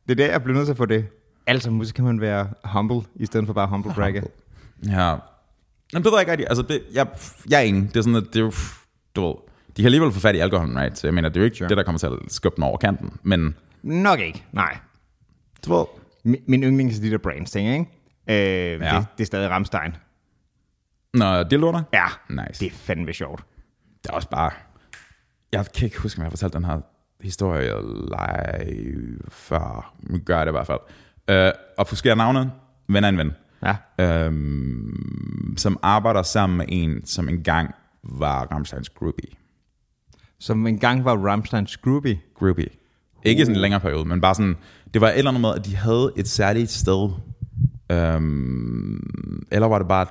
[0.09, 1.07] Det er der, jeg bliver nødt til at få det.
[1.47, 4.23] Altså, måske kan man være humble, i stedet for bare humble bragger.
[4.87, 5.15] Ja.
[5.93, 6.49] Jamen, det ved jeg ikke rigtigt.
[6.49, 7.07] Altså, det, jeg,
[7.51, 7.87] jeg er ingen.
[7.87, 8.51] Det er sådan, at det er
[9.17, 9.35] du ved,
[9.69, 10.99] De kan alligevel få fat i alkoholen, right?
[10.99, 11.69] Så jeg mener, det er jo ikke sure.
[11.69, 13.13] det, der kommer til at skubbe den over kanten.
[13.23, 14.79] Men Nok ikke, nej.
[15.67, 15.85] du ved,
[16.25, 18.75] Min, min yndlings er de der brands ting, ikke?
[18.75, 18.97] Øh, ja.
[18.97, 19.97] det, det er stadig Ramstein.
[21.15, 22.61] når det låner, Ja, Nice.
[22.65, 23.43] det er fandme sjovt.
[24.05, 24.51] det er også bare...
[25.53, 26.81] Jeg kan ikke huske, om jeg har fortalt den her
[27.21, 27.73] historie
[28.09, 29.95] live før.
[30.01, 30.79] Nu gør jeg det i hvert fald.
[31.31, 32.51] Øh, og husker jeg navnet?
[32.89, 33.33] Ven af en ven.
[33.63, 33.77] Ja.
[34.01, 39.31] Øhm, som arbejder sammen med en, som engang var Ramsteins groupie.
[40.39, 42.21] Som engang var Ramsteins groupie.
[42.35, 42.69] groupie.
[43.25, 44.57] Ikke sådan en længere periode, men bare sådan,
[44.95, 47.11] det var et eller andet med, at de havde et særligt sted,
[47.93, 50.07] øhm, eller var det bare,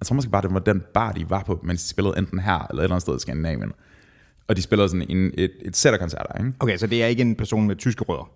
[0.00, 2.38] jeg tror måske bare, det var den bar, de var på, mens de spillede enten
[2.38, 3.72] her, eller et eller andet sted i Skandinavien.
[4.48, 6.52] Og de spillede sådan en, et, et sæt af koncerter, ikke?
[6.60, 8.30] Okay, så det er ikke en person med tyske rødder.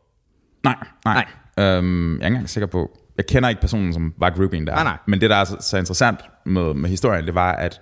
[0.64, 1.24] Nej, nej.
[1.56, 1.76] nej.
[1.76, 4.74] Øhm, jeg er ikke engang sikker på, jeg kender ikke personen, som var groupien der.
[4.74, 4.96] Nej, nej.
[5.06, 7.80] Men det, der er så, så interessant med, med historien, det var, at,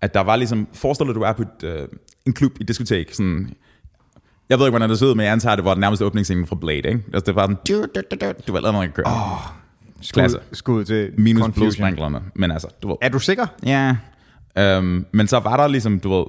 [0.00, 1.88] at der var ligesom, forestil dig, du er på et, øh,
[2.26, 3.50] en klub i diskotek, sådan,
[4.48, 6.46] jeg ved ikke, hvordan det så ud, men jeg antager, det var den nærmeste åbningsscene
[6.46, 6.88] fra Blade, ikke?
[7.14, 9.06] Altså, det var sådan, du, du, du, du, du var lavet noget, kører.
[9.32, 9.52] Oh,
[10.12, 10.38] Klasse.
[10.52, 12.96] Skud, skud til Minus blodsprinklerne, men altså, du ved.
[13.02, 13.46] Er du sikker?
[13.66, 13.96] Ja.
[14.58, 16.24] Øhm, men så var der ligesom, du ved,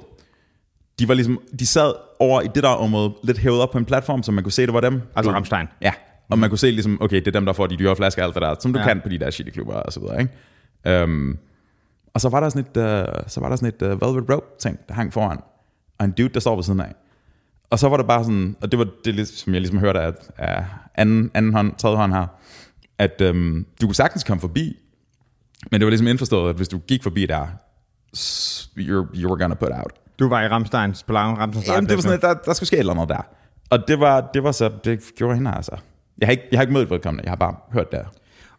[0.99, 3.85] de var ligesom, de sad over i det der område, lidt hævet op på en
[3.85, 5.01] platform, så man kunne se, det var dem.
[5.15, 5.67] Altså Du- Rammstein.
[5.81, 5.91] Ja,
[6.29, 8.25] og man kunne se ligesom, okay, det er dem, der får de dyre flasker og
[8.27, 8.85] alt det der, som du Ja.
[8.85, 10.33] kan på de der shitty klubber og så videre, ikke?
[10.87, 11.37] Øhm,
[12.13, 14.45] og så var der sådan et, uh, så var der sådan et uh, velvet rope
[14.59, 15.37] ting, der hang foran,
[15.99, 16.95] og en dude, der står ved siden af.
[17.69, 20.13] Og så var det bare sådan, og det var det, som jeg ligesom hørte af,
[20.37, 20.65] af
[20.95, 22.27] anden, anden hånd, tredje hånd her,
[22.97, 24.79] at øhm, du kunne sagtens komme forbi,
[25.71, 27.47] men det var ligesom indforstået, at hvis du gik forbi der,
[28.77, 29.91] you're, you were gonna put out.
[30.19, 32.75] Du var i Ramsteins, på Ramsteins Jamen, det var sådan, at der, der skulle ske
[32.75, 33.21] et eller andet der.
[33.69, 35.77] Og det var, det var så, det gjorde hende altså.
[36.21, 38.01] Jeg har ikke, jeg har ikke mødt vedkommende, jeg har bare hørt det.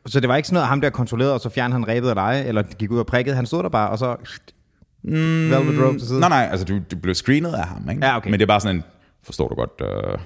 [0.07, 2.15] Så det var ikke sådan noget, ham der kontrollerede, og så fjernede han rebet af
[2.15, 3.37] dig, eller gik ud og prikkede.
[3.37, 4.17] Han stod der bare, og så...
[5.03, 6.15] Mm, Velvet rope til.
[6.21, 8.07] Nej, nej, altså du, du blev screenet af ham, ikke?
[8.07, 8.31] Ja, okay.
[8.31, 8.85] Men det er bare sådan en,
[9.23, 9.71] forstår du godt,
[10.13, 10.19] øh,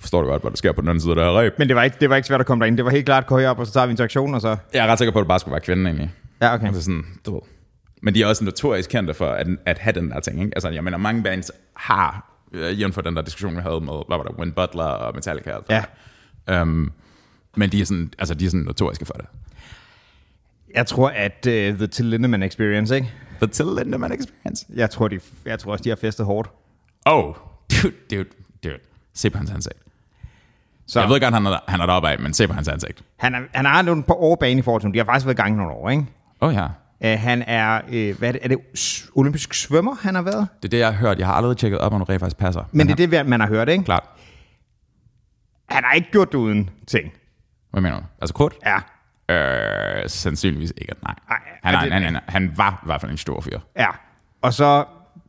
[0.00, 1.52] forstår du godt, hvad der sker på den anden side af det her reb?
[1.58, 2.76] Men det var, ikke, det var ikke svært at komme derind.
[2.76, 4.56] Det var helt klart, gå herop, og så tager vi interaktion, og så...
[4.74, 6.10] Jeg er ret sikker på, at det bare skulle være kvinden egentlig.
[6.42, 6.66] Ja, okay.
[6.66, 7.40] Altså sådan, du ved.
[8.02, 10.52] Men de er også notorisk kendte for at, at have den der ting, ikke?
[10.56, 13.92] Altså, jeg mener, mange bands har, øh, jævnt for den der diskussion, vi havde med,
[14.08, 15.50] hvad var det, Win Butler og Metallica.
[15.50, 15.74] Og alt Ja.
[15.74, 15.82] der.
[16.50, 16.92] Um,
[17.56, 19.26] men de er sådan, altså, de er sådan notoriske for det.
[20.74, 23.10] Jeg tror, at uh, The Till Lindemann Experience, ikke?
[23.42, 24.66] The Till Lindemann Experience.
[24.74, 26.50] Jeg tror, de, jeg tror også, de har festet hårdt.
[27.06, 27.34] Oh,
[27.82, 28.24] dude, dude,
[28.64, 28.78] dude.
[29.14, 29.76] Se på hans ansigt.
[30.86, 33.02] Så Jeg ved godt, han er, han er deroppe af, men se på hans ansigt.
[33.16, 34.92] han, er, han har nogle på overbane i forhold til.
[34.92, 36.06] De har faktisk været i gang nogle år, ikke?
[36.40, 36.64] Oh ja.
[37.14, 38.58] Uh, han er, uh, hvad er det, er det
[39.14, 40.48] olympisk svømmer, han har været?
[40.62, 41.18] Det er det, jeg har hørt.
[41.18, 42.62] Jeg har aldrig tjekket op, om det rent faktisk passer.
[42.72, 43.84] Men det er det, man har hørt, ikke?
[43.84, 44.04] Klart.
[45.70, 47.12] Han har ikke gjort det uden ting.
[47.70, 48.04] Hvad mener du?
[48.20, 48.54] Altså krudt?
[48.66, 48.76] Ja.
[49.34, 50.92] Øh, sandsynligvis ikke.
[51.02, 51.14] Nej.
[51.30, 53.58] Ej, Han, er det- han, han, han var i hvert fald en stor fyr.
[53.78, 53.86] Ja.
[54.42, 54.84] Og så,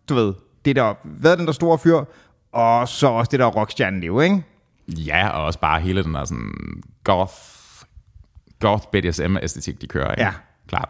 [0.09, 0.33] du ved,
[0.65, 2.03] det der, hvad den der store fyr,
[2.51, 4.43] og så også det der rockstjerneliv, ikke?
[4.87, 6.53] Ja, og også bare hele den der sådan
[7.03, 7.33] goth,
[8.59, 10.11] goth BDSM-æstetik, de kører.
[10.11, 10.23] Ikke?
[10.23, 10.31] Ja.
[10.67, 10.89] Klart.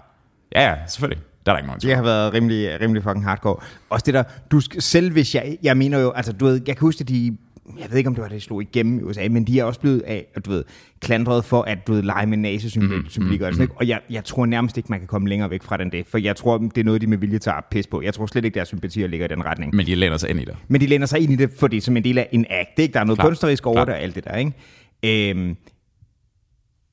[0.55, 1.23] Ja, ja, selvfølgelig.
[1.45, 3.55] Der er der ikke nogen Det har været rimelig, rimelig fucking hardcore.
[3.89, 6.77] Også det der, du skal, selv hvis jeg, jeg mener jo, altså du ved, jeg
[6.77, 7.37] kan huske, at de,
[7.79, 9.63] jeg ved ikke om det var det, de slog igennem i USA, men de er
[9.63, 10.63] også blevet af, du ved,
[10.99, 13.71] klandret for, at du ved, lege med nazisymbolikker mm, og sådan noget.
[13.75, 16.17] Og jeg, jeg tror nærmest ikke, man kan komme længere væk fra den det, for
[16.17, 18.01] jeg tror, det er noget, de med vilje tager pis på.
[18.01, 19.75] Jeg tror slet ikke, deres sympatier ligger i den retning.
[19.75, 20.55] Men de læner sig ind i det.
[20.67, 22.45] Men de læner sig ind i det, for det er som en del af en
[22.49, 22.79] act.
[22.79, 22.93] Ikke?
[22.93, 23.27] Der er noget Klart.
[23.27, 24.36] kunstnerisk over det og alt det der.
[24.36, 25.29] Ikke?
[25.36, 25.55] Øhm,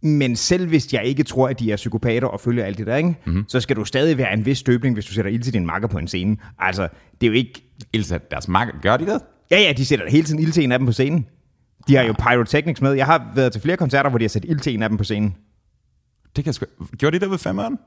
[0.03, 2.97] men selv hvis jeg ikke tror, at de er psykopater og følger alt det der,
[2.97, 3.15] ikke?
[3.27, 3.45] Mm-hmm.
[3.49, 5.89] så skal du stadig være en vis støbning, hvis du sætter ild til din makker
[5.89, 6.37] på en scene.
[6.59, 6.89] Altså,
[7.21, 7.65] det er jo ikke...
[7.93, 8.73] Ildsat deres marker.
[8.83, 9.21] Gør de det?
[9.51, 11.27] Ja, ja, de sætter hele tiden ild til en af dem på scenen.
[11.89, 12.93] De har jo pyrotechnics med.
[12.93, 14.99] Jeg har været til flere koncerter, hvor de har sat ild til en af dem
[14.99, 15.35] på scenen.
[16.37, 16.67] Det kan sgu...
[16.99, 17.79] Gjorde de det ved femmeren?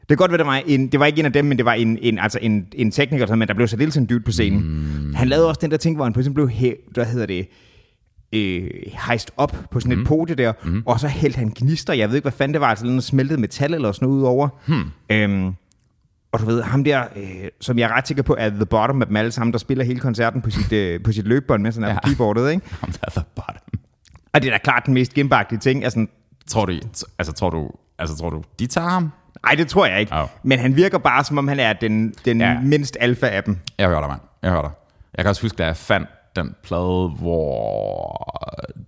[0.00, 1.64] Det kan godt være, det var, en, det var ikke en af dem, men det
[1.64, 4.20] var en, en, altså en, en tekniker, men der blev sat ild til en dude
[4.20, 4.62] på scenen.
[4.62, 5.14] Mm.
[5.14, 7.48] Han lavede også den der ting, hvor han pludselig blev, hæ, hvad hedder det,
[8.32, 8.70] øh,
[9.06, 10.04] hejst op på sådan et mm.
[10.04, 10.82] podie der, mm.
[10.86, 11.92] og så hældte han gnister.
[11.92, 14.26] Jeg ved ikke, hvad fanden det var, altså noget smeltet metal eller sådan noget ud
[14.26, 14.48] over.
[14.66, 14.90] Hmm.
[15.10, 15.54] Øhm,
[16.32, 19.02] og du ved, ham der, øh, som jeg er ret sikker på, er the bottom
[19.02, 21.74] af dem alle sammen, der spiller hele koncerten på sit, øh, på sit løbebånd, mens
[21.74, 21.94] han er ja.
[21.94, 22.66] På keyboardet, ikke?
[22.82, 23.80] Om der er bottom.
[24.32, 25.84] Og det er da klart den mest gembagtige ting.
[25.84, 26.06] Altså,
[26.46, 26.72] Tror du,
[27.18, 29.12] altså tror du, altså tror du, de tager ham?
[29.44, 30.14] ej, det tror jeg ikke.
[30.14, 30.26] Au.
[30.42, 32.60] Men han virker bare, som om han er den, den ja.
[32.60, 33.58] Mindst alfa af dem.
[33.78, 34.20] Jeg hører dig, mand.
[34.42, 34.70] Jeg hører dig.
[35.16, 38.40] Jeg kan også huske, da jeg fandt den plade, hvor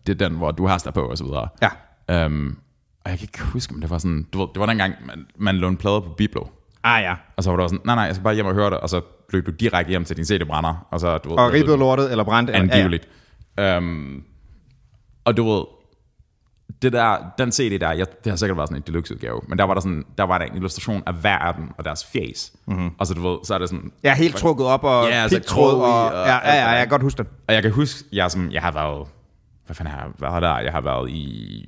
[0.06, 1.48] det er den, hvor du har der på, og så videre.
[1.62, 2.26] Ja.
[2.26, 2.58] Um,
[3.04, 5.26] og jeg kan ikke huske, om det var sådan, du ved, det var dengang, man,
[5.36, 6.44] man lånte plader på Biblo.
[6.84, 7.14] Ah ja.
[7.36, 8.88] Og så var det sådan, nej, nej, jeg skal bare hjem og høre det, og
[8.88, 9.00] så
[9.32, 12.24] løb du direkte hjem til din CD-brænder, og så, du ved, Og ribbet lortet eller
[12.24, 12.50] brændt.
[12.50, 13.08] eller- angiveligt.
[13.58, 13.78] Ja, ja.
[13.78, 14.22] Um,
[15.24, 15.64] og du ved,
[16.82, 19.58] det der, den CD der, jeg, det har sikkert været sådan en deluxe udgave, men
[19.58, 22.04] der var der sådan, der var der en illustration af hver af dem og deres
[22.04, 22.52] face.
[22.66, 22.90] Mm-hmm.
[22.98, 23.92] Og så du ved, så er det sådan...
[24.04, 26.78] Ja, helt trukket op og Ja, altså pigtråd Chloe og, og ja, ja, ja, jeg
[26.78, 27.26] kan godt huske det.
[27.48, 29.08] Og jeg kan huske, jeg, som, jeg har været...
[29.66, 30.58] Hvad fanden har jeg været der?
[30.58, 31.64] Jeg har været i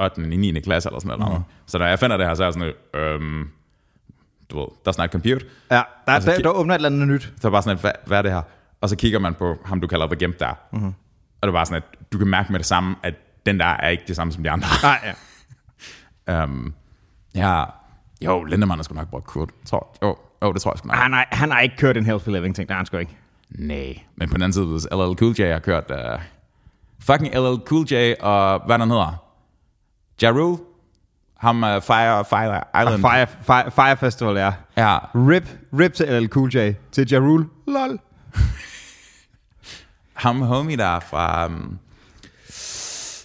[0.00, 0.18] 8.
[0.18, 0.60] og 9.
[0.60, 1.38] klasse eller sådan noget.
[1.38, 1.44] Mm.
[1.66, 3.48] Så når jeg finder det her, så er jeg sådan øhm,
[4.50, 5.46] du ved, that's not compute.
[5.70, 5.82] Ja, der,
[6.12, 7.32] Altså, der, ki- der åbner et eller andet nyt.
[7.40, 8.42] Så er bare sådan, at, hvad, hvad er det her?
[8.80, 10.54] Og så kigger man på ham, du kalder The Gimp der.
[10.72, 10.86] Mm-hmm.
[11.40, 13.14] Og det er bare sådan, at du kan mærke med det samme, at
[13.46, 14.68] den der er ikke det samme som de andre.
[14.82, 15.14] Nej,
[16.28, 16.44] ja.
[16.44, 16.74] um,
[17.34, 17.64] ja,
[18.24, 19.50] jo, Lindemann har sgu nok brugt Kurt.
[19.66, 20.96] Tror, jo, jo, det tror jeg sgu nok.
[20.96, 23.16] Han har, han har ikke kørt en Healthy Living ting, det har han sgu ikke.
[23.50, 25.90] Nej, men på den anden side, hvis LL Cool J har kørt...
[25.90, 26.20] Uh,
[27.00, 29.24] fucking LL Cool J og hvad den hedder?
[30.22, 30.58] Ja Rule?
[31.40, 33.00] Ham uh, Fire, Fire Island.
[33.00, 34.52] Fire, Fire, Fire Festival, ja.
[34.76, 35.48] Ja, Rip,
[35.80, 36.72] rip til LL Cool J.
[36.92, 37.46] Til Ja Rule.
[37.66, 37.98] Lol.
[40.24, 41.46] ham homie der fra...
[41.46, 41.78] Um,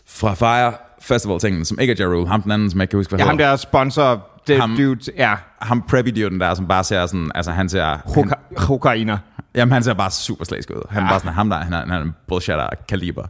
[0.07, 2.27] fra Fire Festival tingen, som ikke er Ja Rule.
[2.27, 4.75] Ham den anden, som jeg ikke kan huske, hvad Ja, ham der sponsor, det Ham-
[4.77, 7.31] dude, ja, Ham preppy den der, som bare ser sådan...
[7.35, 7.85] Altså han ser...
[7.85, 9.17] Han, Hoka- kokainer.
[9.55, 10.87] jamen han ser bare super slæsk ud.
[10.89, 13.25] Han er bare sådan, ham der, han er, han er en bullshitter kaliber.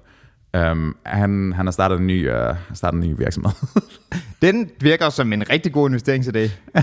[0.55, 3.51] Um, han, han har startet en ny, uh, startet en ny virksomhed.
[4.41, 6.49] Den virker som en rigtig god investeringsidé.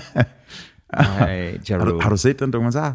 [0.93, 2.95] Ej, ja har, du, har du set den dokumentar?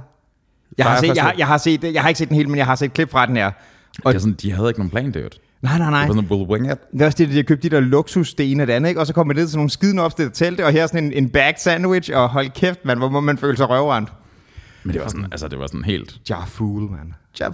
[0.78, 2.50] Jeg har, set, jeg, har, jeg, har set, det- jeg har ikke set den hele,
[2.50, 3.46] men jeg har set klip fra den her.
[4.04, 6.00] Og, Det er sådan, de havde ikke nogen plan, det nej, nej, nej.
[6.08, 6.78] Det var sådan, we'll wing it.
[6.94, 9.02] Det er også det, de har købt de der luksussten og det andet, ikke?
[9.02, 11.14] Og så kommer man ned til nogle skidende opstillede telte, og her er sådan en,
[11.14, 14.14] en bag sandwich, og hold kæft, man, hvor må man føle sig røvrendt.
[14.84, 16.20] Men det var sådan, altså det var sådan helt...
[16.30, 17.14] Ja, fool, man.
[17.40, 17.48] Ja,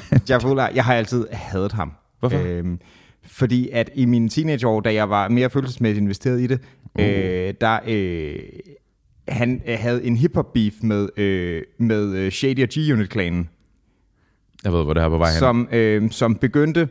[0.42, 1.92] fool, jeg har altid hadet ham.
[2.20, 2.38] Hvorfor?
[2.46, 2.80] Øhm,
[3.26, 6.60] fordi at i mine teenageår, da jeg var mere følelsesmæssigt investeret i det,
[6.94, 7.04] uh.
[7.04, 7.78] øh, der...
[7.86, 8.38] Øh,
[9.28, 13.48] han øh, havde en hip-hop beef med, øh, med øh, Shady og G-Unit-klanen.
[14.64, 15.38] Jeg ved, hvor det her er på vej hen.
[15.38, 16.88] som, øh, som begyndte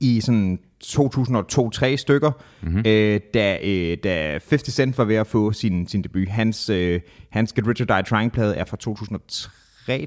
[0.00, 2.30] i sådan 2002-3 stykker,
[2.62, 2.82] mm-hmm.
[2.86, 6.28] øh, da, øh, da 50 Cent var ved at få sin, sin debut.
[6.28, 7.00] Hans, øh,
[7.30, 9.48] hans Get Rich or Die Trying-plade er fra 2003,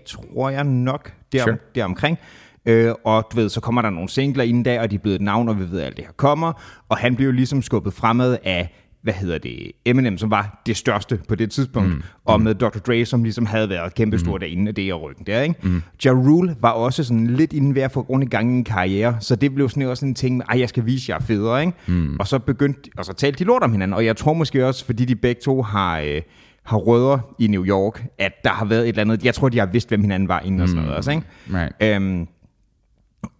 [0.05, 1.57] tror jeg nok, der, Sure.
[1.75, 2.17] deromkring.
[2.65, 5.15] Øh, og du ved, så kommer der nogle singler inden da, og de er blevet
[5.15, 6.53] et navn, og vi ved, at alt det her kommer.
[6.89, 10.77] Og han blev jo ligesom skubbet fremad af hvad hedder det, Eminem, som var det
[10.77, 12.01] største på det tidspunkt, mm.
[12.25, 12.79] og med Dr.
[12.79, 14.39] Dre, som ligesom havde været kæmpestor mm.
[14.39, 15.55] derinde af det og ryggen der, ikke?
[15.63, 15.81] Mm.
[16.05, 18.63] Ja Rule var også sådan lidt inden ved at få grund i gang i en
[18.63, 21.21] karriere, så det blev sådan også en ting med, ej, jeg skal vise, jeg er
[21.25, 21.73] federe, ikke?
[21.87, 22.17] Mm.
[22.19, 24.85] Og så begyndte, og så talte de lort om hinanden, og jeg tror måske også,
[24.85, 26.21] fordi de begge to har, øh,
[26.65, 29.59] har rødder i New York, at der har været et eller andet, jeg tror, de
[29.59, 31.23] har vidst, hvem hinanden var inden og sådan noget også, ikke?
[31.53, 31.73] Right.
[31.79, 32.27] Øhm,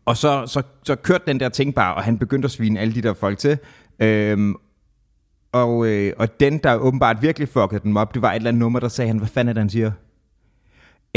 [0.05, 2.93] og så, så, så kørte den der ting bare, og han begyndte at svine alle
[2.95, 3.57] de der folk til.
[3.99, 4.55] Øhm,
[5.51, 8.59] og, øh, og den, der åbenbart virkelig fuckede den op, det var et eller andet
[8.59, 9.91] nummer, der sagde han, hvad fanden er det, han siger?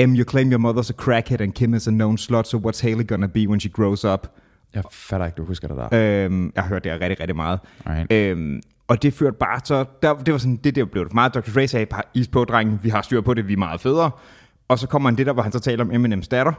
[0.06, 2.82] M, you claim your mother's a crackhead, and Kim is a known slut, so what's
[2.82, 4.26] Haley gonna be when she grows up?
[4.74, 6.24] Jeg fatter ikke, du husker det der.
[6.24, 7.60] Øhm, jeg har hørt det rigtig, rigtig meget.
[7.86, 8.12] Right.
[8.12, 11.14] Øhm, og det førte bare så, der, det var sådan, det der blev det for
[11.14, 11.34] meget.
[11.34, 11.40] Dr.
[11.40, 14.10] Dre sagde, bare is på, drenge, vi har styr på det, vi er meget federe.
[14.68, 16.52] Og så kommer han det der, hvor han så taler om Eminems datter.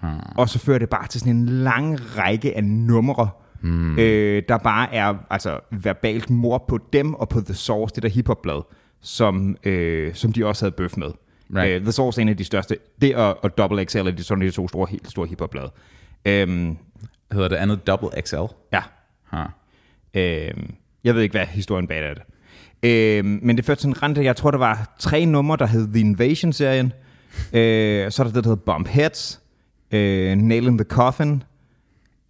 [0.00, 0.10] Hmm.
[0.36, 3.28] Og så fører det bare til sådan en lang række af numre,
[3.60, 3.98] hmm.
[3.98, 8.08] øh, der bare er altså verbalt mor på dem og på The Source, det der
[8.08, 8.62] hiphop-blad,
[9.00, 11.10] som, øh, som de også havde bøf med.
[11.56, 11.70] Right.
[11.70, 14.22] Øh, The Source er en af de største, det og, og Double XL er de,
[14.24, 15.70] sådan de to store, helt store hiphop-blade.
[16.24, 16.76] Øhm,
[17.32, 18.36] Hedder det andet Double XL?
[18.72, 18.82] ja,
[19.30, 19.40] Huh.
[20.14, 22.14] Øhm, jeg ved ikke, hvad historien bag det er.
[22.82, 25.88] Øh, men det førte sådan en rente, jeg tror, der var tre numre, der hed
[25.88, 26.92] The Invasion-serien.
[27.52, 29.40] øh, så er der det, der hedder Bump Heads,
[29.92, 31.42] øh, Nail in the Coffin,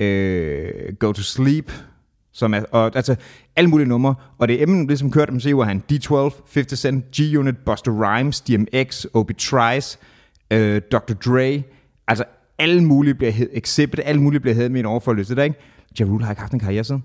[0.00, 1.72] øh, Go to Sleep,
[2.32, 3.16] som er, og, altså
[3.56, 6.78] alle mulige numre, og det er emnen, ligesom kørte dem, så var han D12, 50
[6.78, 9.98] Cent, G-Unit, Buster Rhymes, DMX, Obi Trice,
[10.50, 11.14] øh, Dr.
[11.14, 11.62] Dre,
[12.08, 12.24] altså
[12.58, 15.56] alle mulige bliver hed, Exhibit, alle mulige bliver heddet med en overforløse, der ikke?
[16.00, 17.04] Ja Rule har ikke haft en karriere siden.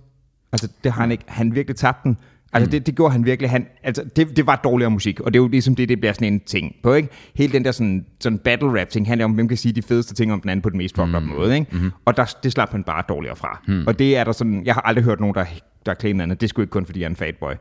[0.52, 2.18] Altså det har han ikke, han virkelig tabt den.
[2.54, 5.40] Altså det, det gjorde han virkelig, han, altså det, det var dårligere musik, og det
[5.40, 7.10] er jo ligesom det, det bliver sådan en ting på, ikke?
[7.36, 10.14] Hele den der sådan, sådan battle rap ting handler om, hvem kan sige de fedeste
[10.14, 11.68] ting om den anden på den mest fucked up måde, ikke?
[11.72, 11.92] Mm-hmm.
[12.06, 13.62] Og der, det slap han bare dårligere fra.
[13.68, 13.88] Mm.
[13.88, 15.46] Og det er der sådan, jeg har aldrig hørt nogen, der,
[15.86, 17.54] der claimer andet, det skulle ikke kun fordi jeg er en fatboy.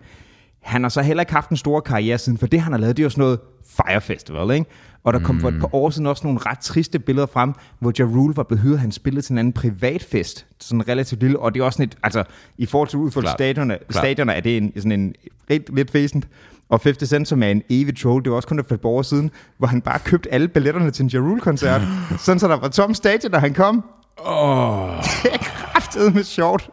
[0.66, 2.96] Han har så heller ikke haft en stor karriere siden, for det han har lavet,
[2.96, 4.66] det er jo sådan noget Fire Festival, ikke?
[5.04, 7.92] Og der kom for et par år siden også nogle ret triste billeder frem, hvor
[7.98, 11.54] Ja Rule var blevet hyret, han spillede til en anden privatfest, sådan relativt lille, og
[11.54, 12.24] det er også sådan et, altså
[12.58, 13.32] i forhold til Klart.
[13.36, 15.14] stadioner, stadioner er det en, sådan en
[15.48, 16.28] lidt, lidt fæsent.
[16.68, 18.88] Og 50 Cent, som er en evig troll, det var også kun for et par
[18.88, 21.80] år siden, hvor han bare købte alle billetterne til en Ja Rule-koncert,
[22.24, 23.84] sådan så der var tom stadion, da han kom.
[24.16, 24.96] Oh.
[25.22, 26.70] Det er kraftedet med sjovt.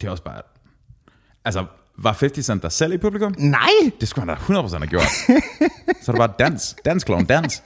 [0.00, 0.40] Det er også bare...
[1.44, 1.64] Altså,
[1.98, 3.34] var 50 Cent der selv i publikum?
[3.38, 3.90] Nej!
[4.00, 5.02] Det skulle han da 100% have gjort.
[6.02, 6.76] Så er det bare dans.
[6.84, 7.62] Dans, clown, dans.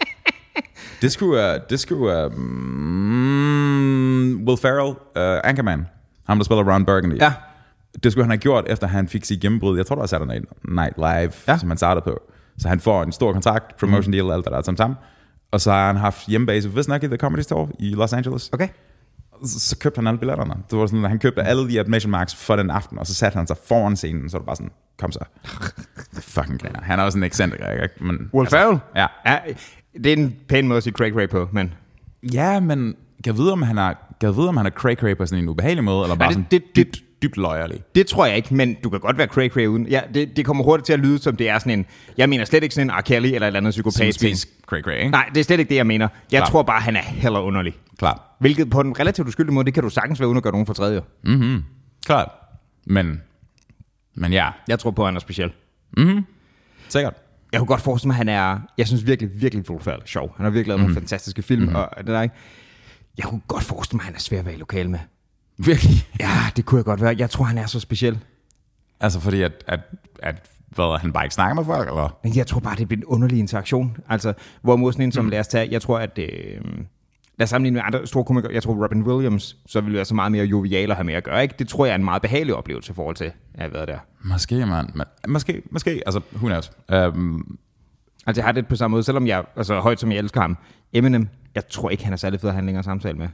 [1.02, 1.54] Det skulle...
[1.54, 5.86] Uh, det skulle uh, mm, Will Ferrell, uh, Anchorman.
[6.26, 7.16] ham der spiller Ron Burgundy.
[7.16, 7.32] Ja.
[8.02, 9.76] Det skulle han have gjort, efter han fik sit gennembrud.
[9.76, 11.58] Jeg tror, det var Saturday Night Live, Ja.
[11.58, 12.20] som han startede på.
[12.58, 14.94] Så han får en stor kontrakt, promotion deal, alt det der, tam, tam.
[15.52, 18.50] Og så har han haft hjemmebase, hvis nok i The Comedy Store i Los Angeles.
[18.52, 18.68] Okay.
[19.44, 20.54] Så, så købte han alle billetterne.
[20.70, 23.14] Det var sådan, at han købte alle de admission marks for den aften, og så
[23.14, 25.20] satte han sig foran scenen, så det bare sådan, kom så.
[26.20, 26.80] Fucking griner.
[26.82, 28.04] Han er også en ekscentriker, ikke?
[28.04, 28.78] Men, Will Ferrell?
[28.96, 29.06] ja.
[29.26, 29.38] ja.
[29.94, 31.74] Det er en pæn måde at sige Craig Ray på, men...
[32.32, 32.78] Ja, men
[33.24, 35.44] kan jeg vide, om han er, kan vide, om han er cray cray på sådan
[35.44, 37.82] en ubehagelig måde, eller bare det- sådan det- det- dybt, løjerlig?
[37.94, 39.86] Det tror jeg ikke, men du kan godt være Craig Ray uden.
[39.88, 41.86] Ja, det, det kommer hurtigt til at lyde som det er sådan en...
[42.16, 43.00] Jeg mener slet ikke sådan en R.
[43.00, 44.14] Kelly eller et eller andet psykopat.
[44.66, 45.10] Cray cray, ikke?
[45.10, 46.08] Nej, det er slet ikke det, jeg mener.
[46.32, 46.50] Jeg Klart.
[46.50, 47.74] tror bare, han er heller underlig.
[47.98, 48.20] Klart.
[48.38, 50.66] Hvilket på en relativt uskyldig måde, det kan du sagtens være uden at gøre nogen
[50.66, 51.02] for tredje.
[52.06, 52.28] Klart.
[52.86, 53.22] Men,
[54.14, 55.52] men ja, Jeg tror på, at han er speciel.
[56.88, 57.14] sikkert.
[57.52, 58.58] Jeg kunne godt forestille mig, at han er...
[58.78, 60.34] Jeg synes virkelig, virkelig, er sjov.
[60.36, 60.82] Han har virkelig lavet mm.
[60.82, 61.74] nogle fantastiske film, mm.
[61.74, 62.34] og det der ikke...
[63.18, 64.98] Jeg kunne godt forestille mig, at han er svær at være i lokal med.
[65.64, 66.06] Virkelig.
[66.20, 67.14] Ja, det kunne jeg godt være.
[67.18, 68.18] Jeg tror, han er så speciel.
[69.00, 69.80] Altså fordi, at, at,
[70.22, 70.34] at
[70.68, 72.18] hvad, han bare ikke snakker med folk, eller?
[72.24, 73.96] Men jeg tror bare, det bliver en underlig interaktion.
[74.08, 74.32] Altså,
[74.62, 75.30] hvor mod sådan en som, mm.
[75.30, 76.18] lad os tage, jeg tror, at...
[76.18, 76.60] Øh,
[77.38, 78.52] lad os sammenligne med andre store komikere.
[78.52, 81.24] Jeg tror, Robin Williams, så vil være så meget mere jovial at have med at
[81.24, 81.42] gøre.
[81.42, 81.54] Ikke?
[81.58, 83.88] Det tror jeg er en meget behagelig oplevelse i forhold til, at jeg har været
[83.88, 83.98] der.
[84.24, 84.90] Måske, man.
[84.94, 86.02] Men, måske, måske.
[86.06, 86.70] Altså, who knows?
[87.14, 87.58] Um,
[88.26, 90.56] Altså, jeg har det på samme måde, selvom jeg, altså højt som jeg elsker ham,
[90.92, 93.28] Eminem, jeg tror ikke, han er særlig fed at have en længere samtale med.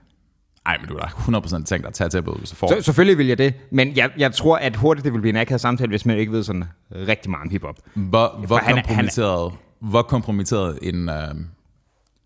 [0.66, 2.68] Ej, men du har da 100% tænkt dig at tage tilbud, hvis du får.
[2.68, 5.36] Så, selvfølgelig vil jeg det, men jeg, jeg tror, at hurtigt det vil blive en
[5.36, 6.64] akavet samtale, hvis man ikke ved sådan
[7.08, 7.76] rigtig meget om hiphop.
[7.94, 11.14] Hvor, hvor, han er- han kompromitteret, hvor kompromitteret en, uh,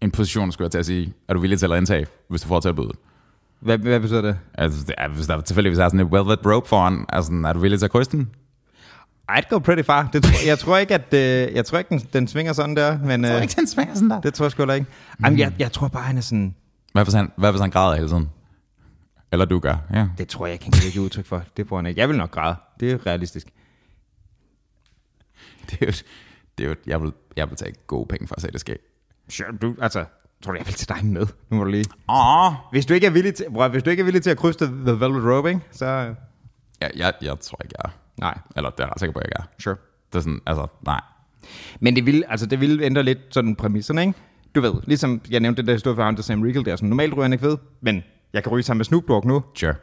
[0.00, 2.48] en position, skulle jeg til at sige, er du villig til at indtage, hvis du
[2.48, 2.96] får tilbuddet?
[3.60, 4.36] Hvad, hvad betyder det?
[4.54, 7.58] Altså, det er, hvis der tilfældigvis er sådan et velvet rope foran, altså, er du
[7.58, 8.30] villig til at krydse den?
[9.32, 10.08] I'd go pretty far.
[10.12, 12.98] Det, tror- jeg tror ikke, at øh, jeg tror ikke, den, den svinger sådan der,
[12.98, 14.20] men Jeg tror øh, ikke, den svinger sådan der.
[14.20, 14.86] det tror jeg sgu da ikke.
[15.24, 16.54] Jamen, jeg, jeg tror bare, han er sådan,
[17.00, 18.30] Hvad hvis han, hvad hvis han græder hele tiden?
[19.32, 20.08] Eller du gør, ja.
[20.18, 21.42] det tror jeg ikke, han kan give udtryk for.
[21.56, 22.00] Det får han ikke.
[22.00, 22.56] Jeg vil nok græde.
[22.80, 23.46] Det er realistisk.
[25.70, 25.92] Det er jo,
[26.58, 28.78] det er jo jeg, vil, jeg vil tage gode penge for at se det ske.
[29.28, 30.04] Sure, du, altså,
[30.44, 31.26] tror du, jeg vil til dig med?
[31.50, 31.84] Nu må du lige.
[32.08, 32.52] Åh!
[32.72, 34.66] Hvis du ikke er villig til, bror, hvis du ikke er villig til at krydse
[34.66, 35.86] The Velvet Rope, ikke, så...
[36.82, 37.94] Ja, jeg, jeg tror ikke, jeg er.
[38.20, 39.48] Nej, Eller det er jeg ret sikker på, jeg er.
[39.58, 39.76] sure.
[40.12, 41.00] Det er sådan, altså, nej.
[41.80, 44.14] Men det vil, altså, det vil ændre lidt sådan præmisserne, ikke?
[44.54, 46.88] Du ved, ligesom jeg nævnte det der historie for ham, der Sam Riegel der, som
[46.88, 49.42] normalt ryger han ikke ved, men jeg kan ryge sammen med Snoop Dogg nu.
[49.54, 49.74] Sure.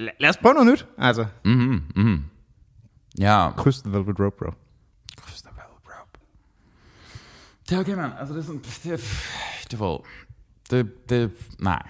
[0.00, 1.26] La- lad os prøve noget nyt, altså.
[1.44, 2.24] Mhm, mhm.
[3.18, 4.50] Ja, Kryds The Velvet Rope, bro.
[5.26, 6.18] Christopher Rope.
[7.68, 8.12] Det er okay, mand.
[8.20, 8.96] Altså, det er sådan, det er,
[9.70, 9.98] det er,
[10.70, 11.82] det, det, nej.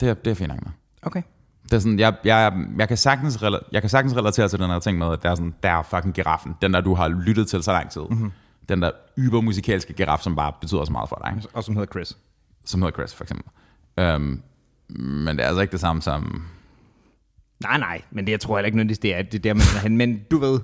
[0.00, 0.72] Det er, det er fint nok med.
[1.02, 1.22] Okay.
[1.62, 3.42] Det er sådan, jeg, jeg, jeg, kan sagtens,
[3.72, 5.82] jeg kan sagtens relatere til den her ting med, at der er sådan, der er
[5.82, 6.54] fucking giraffen.
[6.62, 8.02] Den der, du har lyttet til så lang tid.
[8.10, 8.32] Mm-hmm.
[8.68, 11.36] Den der ybermusikalske giraf, som bare betyder så meget for dig.
[11.36, 11.48] ikke?
[11.52, 12.16] Og som hedder Chris.
[12.64, 13.46] Som hedder Chris, for eksempel.
[14.14, 14.42] Um,
[14.88, 16.42] men det er altså ikke det samme som...
[17.62, 19.82] Nej, nej, men det jeg tror heller ikke nødvendigvis, det er det er der, man
[19.82, 19.96] hen.
[19.96, 20.60] Men du ved,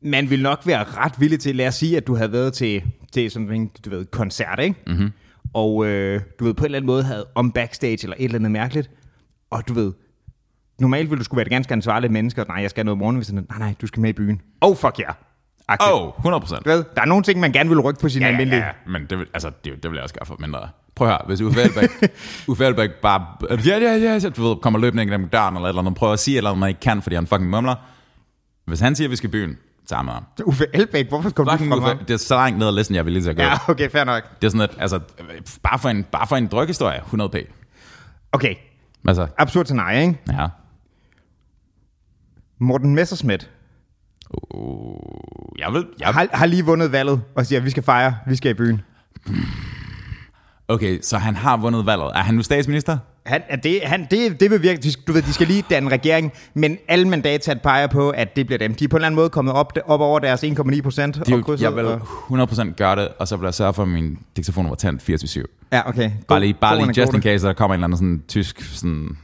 [0.00, 2.82] man vil nok være ret villig til, lad os sige, at du havde været til,
[3.12, 4.76] til sådan en, du ved, koncert, ikke?
[4.86, 5.10] Mm-hmm.
[5.52, 8.38] Og øh, du ved, på en eller anden måde havde om backstage eller et eller
[8.38, 8.90] andet mærkeligt.
[9.50, 9.92] Og du ved,
[10.80, 13.16] normalt ville du skulle være et ganske ansvarligt menneske, og nej, jeg skal noget morgen,
[13.16, 14.40] hvis sådan, nej, nej, du skal med i byen.
[14.60, 15.04] Oh, fuck ja.
[15.04, 15.14] Yeah.
[15.68, 16.64] Åh, oh, 100 procent.
[16.64, 18.64] Du ved, der er nogle ting, man gerne vil rykke på sin Ja, ja, almindelige...
[18.64, 20.68] ja, men det vil, altså, det, det vil jeg også gøre for mindre.
[20.94, 21.90] Prøv at høre, hvis Uffe Elbæk,
[22.48, 23.26] Uffe Elbæk bare,
[23.66, 26.18] ja, ja, ja, så, du ved, kommer løbende gennem døren eller eller andet, prøver at
[26.18, 27.74] sige et eller andet, man ikke kan, fordi han fucking mumler.
[28.66, 30.24] Hvis han siger, at vi skal i byen, tager med ham.
[30.44, 32.94] Uffe Elbæk, hvorfor kom du Fucking fra Uffe, det er så langt ned ad listen,
[32.94, 33.42] jeg vil lige til at gå.
[33.42, 34.22] Ja, okay, fair nok.
[34.42, 35.00] Det er sådan, at, altså,
[35.62, 37.52] bare for en, bare for en drykhistorie, 100p.
[38.32, 38.54] Okay,
[39.08, 40.18] Altså, absurd scenarie, ikke?
[40.32, 40.46] ja.
[42.58, 43.50] Morten Messerschmidt
[44.54, 48.14] Uh, jeg vil, jeg, har, har lige vundet valget og siger, at vi skal fejre,
[48.26, 48.82] vi skal i byen.
[50.68, 52.10] okay, så han har vundet valget.
[52.14, 52.98] Er han nu statsminister?
[53.26, 56.32] Han, er det, han, det, det vil virke, du ved, de skal lige danne regering,
[56.54, 58.74] men alle mandater peger på, at det bliver dem.
[58.74, 61.18] De er på en eller anden måde kommet op, op over deres 1,9 procent.
[61.60, 64.74] Jeg vil 100% gøre det, og så vil jeg sørge for, at min diktafon var
[64.74, 65.68] tændt 24-7.
[65.72, 66.10] Ja, okay.
[66.28, 68.62] Bare lige, bare God lige just in case, der kommer en eller anden sådan tysk,
[68.62, 69.18] sådan,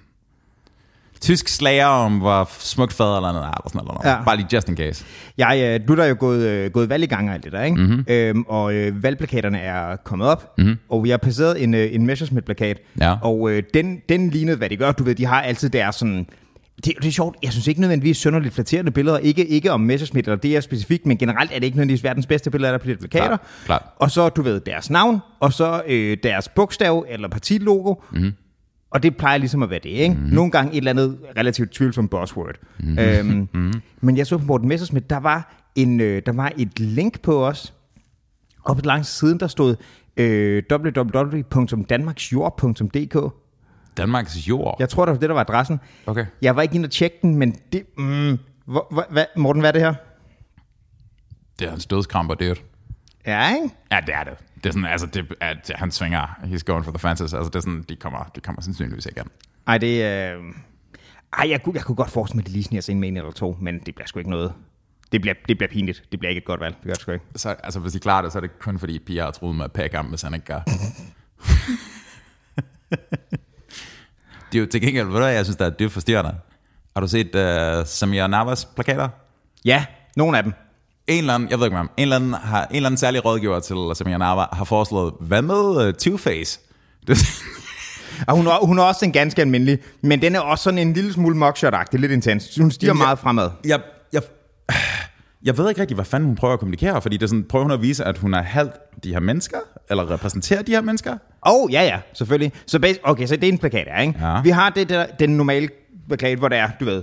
[1.22, 4.00] tysk slager om, hvor smukt fader eller noget er, eller sådan noget.
[4.18, 4.24] Ja.
[4.24, 5.04] Bare lige just in case.
[5.38, 7.52] Jeg, øh, du er der jo gået, øh, gået valg i gang og alt det
[7.52, 7.76] der, ikke?
[7.76, 7.86] Mhm.
[7.90, 8.04] Mm-hmm.
[8.08, 10.76] Øhm, og øh, valgplakaterne er kommet op, mm-hmm.
[10.88, 13.14] og vi har passeret en, øh, en Messerschmidt-plakat, Ja.
[13.22, 14.92] og øh, den, den lignede, hvad de gør.
[14.92, 16.26] Du ved, de har altid deres sådan...
[16.84, 20.26] Det, det er sjovt, jeg synes ikke nødvendigvis sønderligt flatterende billeder, ikke, ikke om Messerschmidt
[20.26, 22.88] eller det er specifikt, men generelt er det ikke nødvendigvis verdens bedste billeder, der er
[22.88, 23.26] her plakater.
[23.26, 23.82] Klart, klart.
[23.96, 28.32] Og så, du ved, deres navn, og så øh, deres bogstav eller partilogo, mm-hmm.
[28.92, 30.14] Og det plejer ligesom at være det, ikke?
[30.14, 30.34] Mm-hmm.
[30.34, 32.54] Nogle gange et eller andet relativt tvivlsomt buzzword.
[32.78, 32.98] Mm-hmm.
[32.98, 33.72] Øhm, mm-hmm.
[34.00, 37.46] Men jeg så på Morten Messersmith, der var, en, øh, der var et link på
[37.46, 37.74] os,
[38.64, 39.76] og på langs siden, der stod
[40.16, 43.34] øh, www.danmarksjord.dk.
[43.96, 44.76] Danmarks jord?
[44.78, 45.80] Jeg tror, det var det, der var adressen.
[46.06, 46.26] Okay.
[46.42, 47.82] Jeg var ikke inde og tjekke den, men det...
[47.98, 49.94] Mm, hvor, hvor, hvad, Morten, hvad er det her?
[51.58, 52.54] Det er hans dødskramper, det er
[53.26, 53.70] Ja, ikke?
[53.92, 54.32] Ja, det er det.
[54.62, 57.34] Det er sådan, altså, det, at han svinger, he's going for the fences.
[57.34, 59.26] Altså, det er sådan, de kommer, de kommer sandsynligvis igen.
[59.66, 60.36] Ej, det er...
[60.36, 60.42] Øh...
[61.38, 63.08] Ej, jeg kunne, jeg kunne godt forestille mig, at de lige sniger sig ind med
[63.08, 64.52] en eller to, men det bliver sgu ikke noget.
[65.12, 66.02] Det bliver, det bliver pinligt.
[66.12, 66.74] Det bliver ikke et godt valg.
[66.74, 67.24] Det gør det sgu ikke.
[67.36, 69.64] Så, altså, hvis de klarer det, så er det kun fordi Pia har troet med
[69.64, 70.60] at pakke ham, hvis han ikke gør.
[74.52, 76.36] det er jo til gengæld, ved du jeg synes, der er dybt forstyrrende.
[76.96, 79.08] Har du set uh, Samir Navas plakater?
[79.64, 79.86] Ja,
[80.16, 80.52] nogle af dem.
[81.06, 83.24] En eller anden, jeg ved ikke hvad, en eller anden, har, en eller anden særlig
[83.24, 86.60] rådgiver til Samir Nava har foreslået, hvad med uh, Two-Face?
[87.06, 87.18] Det,
[88.26, 90.92] Og hun er, hun er også en ganske almindelig, men den er også sådan en
[90.92, 92.56] lille smule mugshot-agtig, lidt intens.
[92.60, 93.50] Hun stiger jeg- meget fremad.
[93.64, 93.80] jeg,
[94.12, 94.22] jeg,
[95.44, 97.62] jeg ved ikke rigtig, hvad fanden hun prøver at kommunikere, fordi det er sådan, prøver
[97.64, 98.72] hun at vise, at hun er halvt
[99.04, 99.58] de her mennesker,
[99.90, 101.12] eller repræsenterer de her mennesker?
[101.12, 101.18] Åh,
[101.54, 102.52] oh, ja, ja, selvfølgelig.
[102.66, 104.14] Så bas- okay, så det er en plakat, her, ikke?
[104.26, 104.40] Ja.
[104.42, 105.68] Vi har det der, den normale
[106.08, 107.02] plakat, hvor der er, du ved,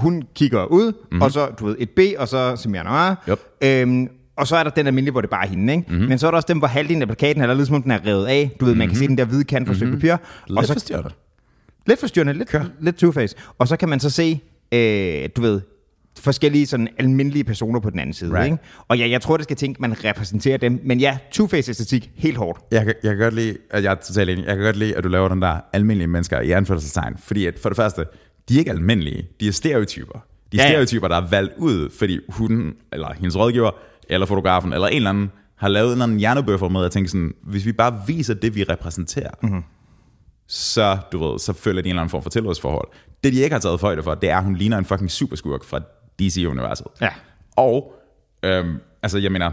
[0.00, 1.22] hun kigger ud, mm-hmm.
[1.22, 3.14] og så, du ved, et B, og så Samir Noir.
[3.28, 3.38] Yep.
[3.62, 5.84] Øhm, og så er der den almindelige, hvor det bare er hende, ikke?
[5.88, 6.08] Mm-hmm.
[6.08, 8.06] Men så er der også dem, hvor halvdelen af plakaten er ligesom, om den er
[8.06, 8.56] revet af.
[8.60, 9.76] Du ved, man kan se den der hvide kant fra mm-hmm.
[9.76, 10.16] stykke papir.
[10.48, 11.10] Lidt og så, forstyrrende.
[11.86, 13.34] lidt forstyrrende, lidt, lidt two-face.
[13.58, 14.40] Og så kan man så se,
[14.72, 15.60] øh, du ved,
[16.18, 18.34] forskellige sådan almindelige personer på den anden side.
[18.34, 18.44] Right.
[18.46, 18.58] Ikke?
[18.88, 20.80] Og ja, jeg tror, det skal tænke, man repræsenterer dem.
[20.84, 22.60] Men ja, two-face-æstetik, helt hårdt.
[22.70, 24.96] Jeg kan, jeg kan godt lide, at jeg er totalt enig, jeg kan godt lide,
[24.96, 28.04] at du laver den der almindelige mennesker i anførselstegn, fordi at for det første,
[28.50, 30.18] de er ikke almindelige, de er stereotyper.
[30.52, 30.70] De er Ja, ja.
[30.70, 33.70] stereotyper, der er valgt ud, fordi hun, eller hendes rådgiver,
[34.08, 37.08] eller fotografen, eller en eller anden, har lavet en eller anden hjernebøffer med at tænke
[37.08, 39.62] sådan, hvis vi bare viser det, vi repræsenterer, mm-hmm.
[40.46, 42.88] så, du ved, så følger de en eller anden form for tilhørsforhold.
[43.24, 45.64] Det, de ikke har taget højde for, det er, at hun ligner en fucking superskurk
[45.64, 45.80] fra
[46.18, 46.86] DC-universet.
[47.00, 47.10] Ja.
[47.56, 47.94] Og,
[48.42, 49.52] øhm, altså jeg mener,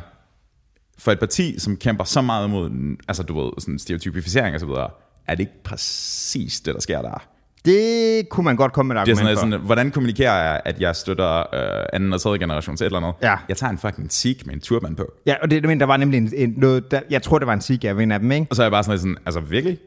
[0.97, 4.65] for et parti, som kæmper så meget imod, altså du ved, sådan stereotypificering og så
[4.65, 4.89] videre,
[5.27, 7.27] er det ikke præcis det, der sker der.
[7.67, 9.57] Det kunne man godt komme med et Det er argument sådan, for.
[9.57, 12.99] sådan, hvordan kommunikerer jeg, at jeg støtter øh, anden og tredje generation til et eller
[12.99, 13.13] andet?
[13.21, 13.35] Ja.
[13.49, 15.05] Jeg tager en fucking Sikh med en turban på.
[15.25, 17.53] Ja, og det, men der var nemlig en, en, noget, der, jeg tror, det var
[17.53, 18.47] en sig af en af dem, ikke?
[18.49, 19.77] Og så er jeg bare sådan, sådan altså virkelig?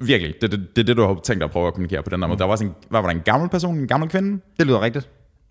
[0.00, 0.34] Virkelig?
[0.40, 2.22] Det er det, det, det, du har tænkt dig at prøve at kommunikere på den
[2.22, 2.38] der måde.
[2.38, 4.40] Der var sådan, hvad var der en gammel person, en gammel kvinde?
[4.58, 5.08] Det lyder rigtigt.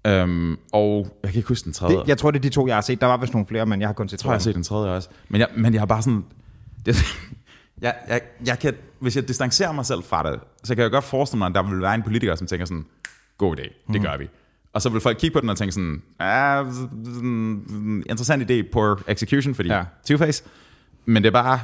[0.08, 1.98] Øhm, og jeg kan ikke huske den tredje.
[1.98, 3.02] Det, jeg tror, det er de to, jeg har set.
[3.02, 4.56] Der var vist nogle flere, men jeg har kun set Jeg tror, jeg har set
[4.56, 5.10] den tredje også.
[5.30, 6.24] Men jeg, men jeg har bare sådan...
[6.86, 6.96] Det,
[7.82, 11.04] jeg, jeg, jeg kan, hvis jeg distancerer mig selv fra det, så kan jeg godt
[11.04, 12.86] forestille mig, at der vil være en politiker, som tænker sådan,
[13.38, 14.30] god idé, det gør vi.
[14.74, 16.66] Og så vil folk kigge på den og tænke sådan, ah,
[18.10, 19.84] interessant idé, poor execution, fordi Ja.
[20.12, 20.48] Two-Face.
[21.06, 21.60] Men det er bare...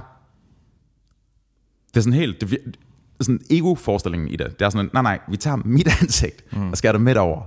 [1.88, 2.42] Det er sådan helt...
[2.42, 2.78] Det,
[3.22, 4.60] sådan ego-forestillingen i det.
[4.60, 6.72] Det er sådan, nej, nej, vi tager mit ansigt mm.
[6.72, 7.42] og skærer det midt over.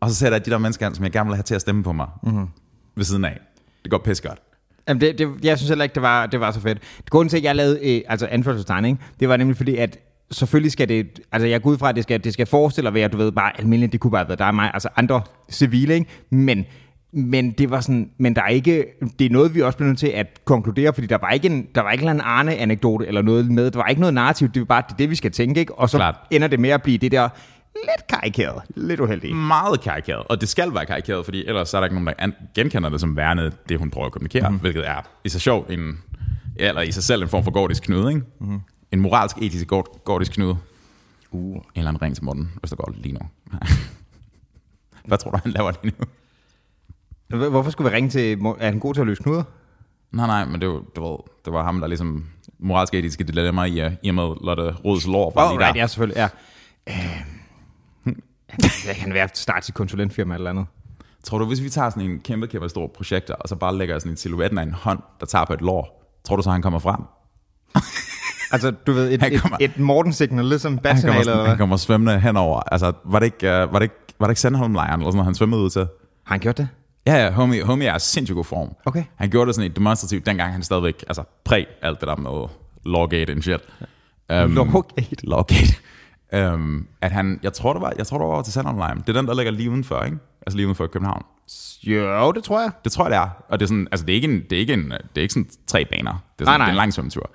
[0.00, 1.82] Og så sætter jeg de der mennesker, som jeg gerne vil have til at stemme
[1.82, 2.46] på mig, mm.
[2.96, 3.40] ved siden af.
[3.82, 4.38] Det går pisse godt.
[4.88, 6.78] Jamen, det, det, jeg synes heller ikke, det var, det var så fedt.
[7.10, 8.98] Grunden til, at jeg lavede øh, altså anførselstegn, ikke?
[9.20, 9.98] det var nemlig fordi, at
[10.30, 12.94] selvfølgelig skal det, altså jeg går ud fra, at det skal, det skal forestille at
[12.94, 15.94] være, du ved, bare almindeligt, det kunne bare være dig og mig, altså andre civile,
[15.94, 16.06] ikke?
[16.30, 16.64] Men,
[17.12, 18.84] men det var sådan, men der er ikke,
[19.18, 21.66] det er noget, vi også bliver nødt til at konkludere, fordi der var ikke en,
[21.74, 24.66] der var ikke en Arne-anekdote eller noget med, der var ikke noget narrativ, det var
[24.66, 25.74] bare det, det vi skal tænke, ikke?
[25.74, 26.14] Og så Klart.
[26.30, 27.28] ender det med at blive det der
[27.84, 29.36] lidt karikeret, lidt uheldigt.
[29.36, 32.30] meget karikeret, og det skal være karikeret, fordi ellers så er der ikke nogen, der
[32.54, 34.58] genkender det som værende det, hun prøver at kommunikere, mm.
[34.58, 35.98] hvilket er i sig sjovt en,
[36.56, 38.22] eller i sig selv en form for gordisk knude, ikke?
[38.40, 38.60] Mm.
[38.92, 40.56] En moralsk, etisk gord- gordisk knude.
[41.30, 41.56] Uh.
[41.56, 43.20] En eller anden ring til Morten Østergaard lige nu.
[45.08, 46.04] Hvad tror du, han laver lige nu?
[47.38, 49.42] Hvor- Hvorfor skulle vi ringe til, er han god til at løse knuder?
[50.12, 52.26] Nej, nej, men det var, det var, det var ham, der ligesom
[52.58, 55.74] moralsk etiske dilemma i, i og med Lotte Rods lår var Åh, lige oh, right,
[55.74, 55.80] der.
[55.80, 56.28] ja, selvfølgelig, ja.
[56.88, 57.20] Øh,
[58.86, 60.66] jeg kan være starte sit konsulentfirma eller andet.
[61.24, 63.98] Tror du, hvis vi tager sådan en kæmpe, kæmpe stor projekt, og så bare lægger
[63.98, 66.62] sådan en silhuetten af en hånd, der tager på et lår, tror du så, han
[66.62, 67.00] kommer frem?
[68.52, 71.48] Altså, du ved, et, Han et, kommer- et Morten-signal, ligesom Han kommer, Batsignalet, sådan, eller
[71.48, 72.60] han kommer svømmende henover.
[72.72, 75.24] Altså, var det ikke, uh, var det ikke, var det ikke Sandholm-lejren, eller sådan noget,
[75.24, 75.80] han svømmede ud til?
[75.80, 76.68] Har han gjort det?
[77.06, 78.74] Ja, ja, homie, homie er i sindssygt god form.
[78.86, 79.04] Okay.
[79.16, 82.48] Han gjorde det sådan et demonstrativt, dengang han stadigvæk, altså præg alt det der med
[82.92, 83.60] Lawgate and shit.
[84.44, 85.16] Um, Lawgate?
[85.22, 85.74] Lawgate.
[86.32, 88.98] Um, at han, jeg tror, det var, jeg tror, det var over til Sandholm-lejren.
[88.98, 90.18] Det er den, der ligger lige udenfor, ikke?
[90.46, 91.22] Altså lige udenfor København.
[91.82, 92.70] Jo, det tror jeg.
[92.84, 93.28] Det tror jeg, det er.
[93.48, 95.20] Og det er sådan, altså det er ikke, en, det er ikke, en, det er
[95.20, 96.10] ikke sådan tre baner.
[96.38, 96.66] Det er, sådan, Nej, nej.
[96.66, 97.30] Det er en lang svømmetur.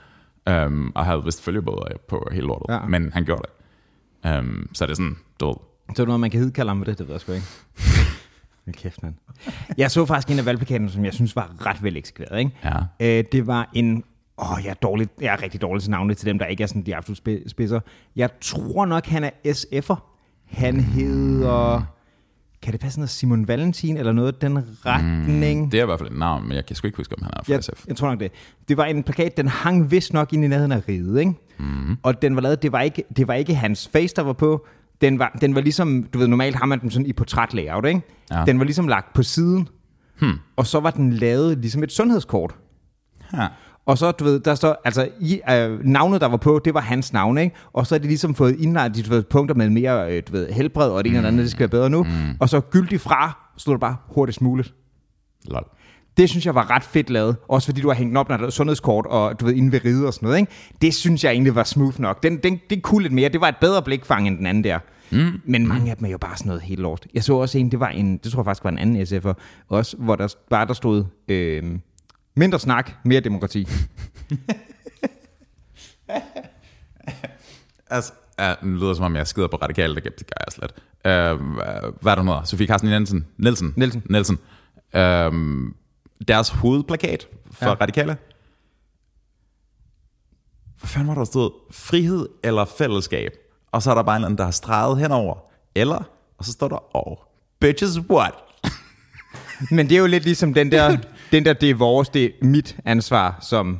[0.67, 2.73] Um, og havde vist følgebåde på hele lortet.
[2.73, 2.79] Ja.
[2.85, 3.41] Men han gjorde
[4.23, 4.39] det.
[4.39, 5.55] Um, så er det sådan, du ved,
[5.95, 7.45] Så er det noget, man kan hidkalde ham med det, det ved jeg sgu ikke.
[8.65, 9.15] Hold kæft, mand.
[9.77, 12.39] Jeg så faktisk en af valgplakaterne, som jeg synes var ret vel eksekveret.
[12.39, 12.51] Ikke?
[12.63, 13.17] Ja.
[13.19, 14.03] Øh, det var en...
[14.37, 16.67] Åh, jeg er, dårlig, jeg er rigtig dårlig til navnet til dem, der ikke er
[16.67, 17.79] sådan de absolut spi- spidser.
[18.15, 19.95] Jeg tror nok, han er SF'er.
[20.47, 21.81] Han hedder...
[22.61, 25.61] kan det passe noget Simon Valentin eller noget den retning?
[25.61, 27.23] Mm, det er i hvert fald et navn, men jeg kan sgu ikke huske, om
[27.23, 27.87] han er fra jeg, SF.
[27.87, 28.31] jeg tror nok det.
[28.67, 31.33] Det var en plakat, den hang vist nok ind i nærheden af riget, ikke?
[31.59, 31.97] Mm.
[32.03, 34.65] Og den var lavet, det var, ikke, det var ikke hans face, der var på.
[35.01, 38.01] Den var, den var ligesom, du ved, normalt har man den sådan i portrætlayout, ikke?
[38.31, 38.43] Ja.
[38.45, 39.67] Den var ligesom lagt på siden.
[40.19, 40.33] Hmm.
[40.55, 42.55] Og så var den lavet ligesom et sundhedskort.
[43.33, 43.47] Ja.
[43.85, 46.81] Og så, du ved, der står, altså, i, øh, navnet, der var på, det var
[46.81, 47.55] hans navn, ikke?
[47.73, 50.31] Og så er de ligesom fået indlagt de du ved, punkter med mere, øh, du
[50.31, 51.25] ved, helbred, og det ene mm.
[51.25, 52.03] eller andet, det skal være bedre nu.
[52.03, 52.09] Mm.
[52.39, 54.73] Og så gyldig fra, stod der bare hurtigst muligt.
[55.45, 55.63] Lol.
[56.17, 57.35] Det synes jeg var ret fedt lavet.
[57.47, 59.85] Også fordi du har hængt op, når der er sundhedskort, og du ved, inde ved
[59.85, 60.51] ride og sådan noget, ikke?
[60.81, 62.23] Det synes jeg egentlig var smooth nok.
[62.23, 63.29] Den, den, det kunne lidt mere.
[63.29, 64.79] Det var et bedre blikfang end den anden der.
[65.11, 65.41] Mm.
[65.45, 67.07] Men mange af dem er jo bare sådan noget helt lort.
[67.13, 69.33] Jeg så også en, det var en, det tror jeg faktisk var en anden SF'er,
[69.69, 71.63] også, hvor der bare der stod, øh,
[72.35, 73.67] mindre snak, mere demokrati.
[77.87, 80.71] altså, Ja, det lyder som om, jeg skider på radikale, det gør jeg slet.
[81.05, 81.41] Uh,
[82.01, 82.47] hvad er der noget?
[82.47, 83.25] Sofie Carsten Nielsen.
[83.37, 83.73] Nielsen.
[83.77, 84.03] Nielsen.
[84.09, 84.39] Nielsen.
[84.93, 85.71] Uh,
[86.27, 87.73] deres hovedplakat for ja.
[87.73, 88.17] radikale.
[90.79, 91.51] Hvad fanden var der stået?
[91.71, 93.31] Frihed eller fællesskab?
[93.71, 95.35] Og så er der bare en anden, der har streget henover.
[95.75, 96.03] Eller,
[96.37, 97.17] og så står der, oh,
[97.59, 98.33] bitches what?
[99.71, 100.97] Men det er jo lidt ligesom den der,
[101.33, 103.79] den der, det er vores, det er mit ansvar, som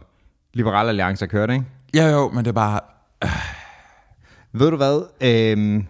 [0.54, 1.66] Liberal Alliance har kørt, ikke?
[1.94, 2.80] Ja, jo, men det er bare...
[3.24, 3.30] Øh.
[4.56, 5.02] Ved du hvad?
[5.22, 5.88] Øhm,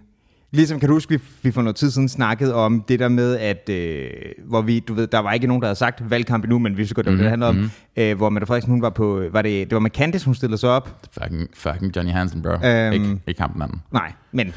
[0.54, 3.38] ligesom kan du huske, vi, vi for noget tid siden snakkede om det der med,
[3.38, 4.10] at øh,
[4.46, 6.86] hvor vi, du ved, der var ikke nogen, der havde sagt valgkamp endnu, men vi
[6.86, 7.24] så godt, det mm-hmm.
[7.24, 7.70] det handler om, mm-hmm.
[7.98, 10.58] øh, hvor Mette Frederiksen, hun var på, var det, det var med Candice, hun stillede
[10.58, 11.08] sig op.
[11.12, 12.68] Fucking, fucking Johnny Hansen, bro.
[12.68, 13.82] Øhm, ikke, ikke kampen anden.
[13.92, 14.54] Nej, men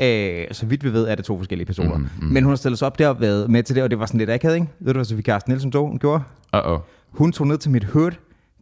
[0.00, 1.96] Øh, så vidt vi ved, er det to forskellige personer.
[1.96, 2.26] Mm, mm.
[2.26, 4.06] Men hun har stillet sig op der og været med til det, og det var
[4.06, 4.66] sådan lidt akavet, ikke?
[4.80, 6.22] Ved du, hvad Sofie Carsten Nielsen tog, hun gjorde?
[6.56, 6.80] Uh-oh.
[7.10, 8.10] Hun tog ned til mit hood,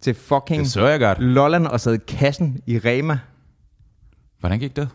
[0.00, 1.18] til fucking det så jeg godt.
[1.18, 3.18] Lolland, og sad i kassen i Rema.
[4.40, 4.88] Hvordan gik det?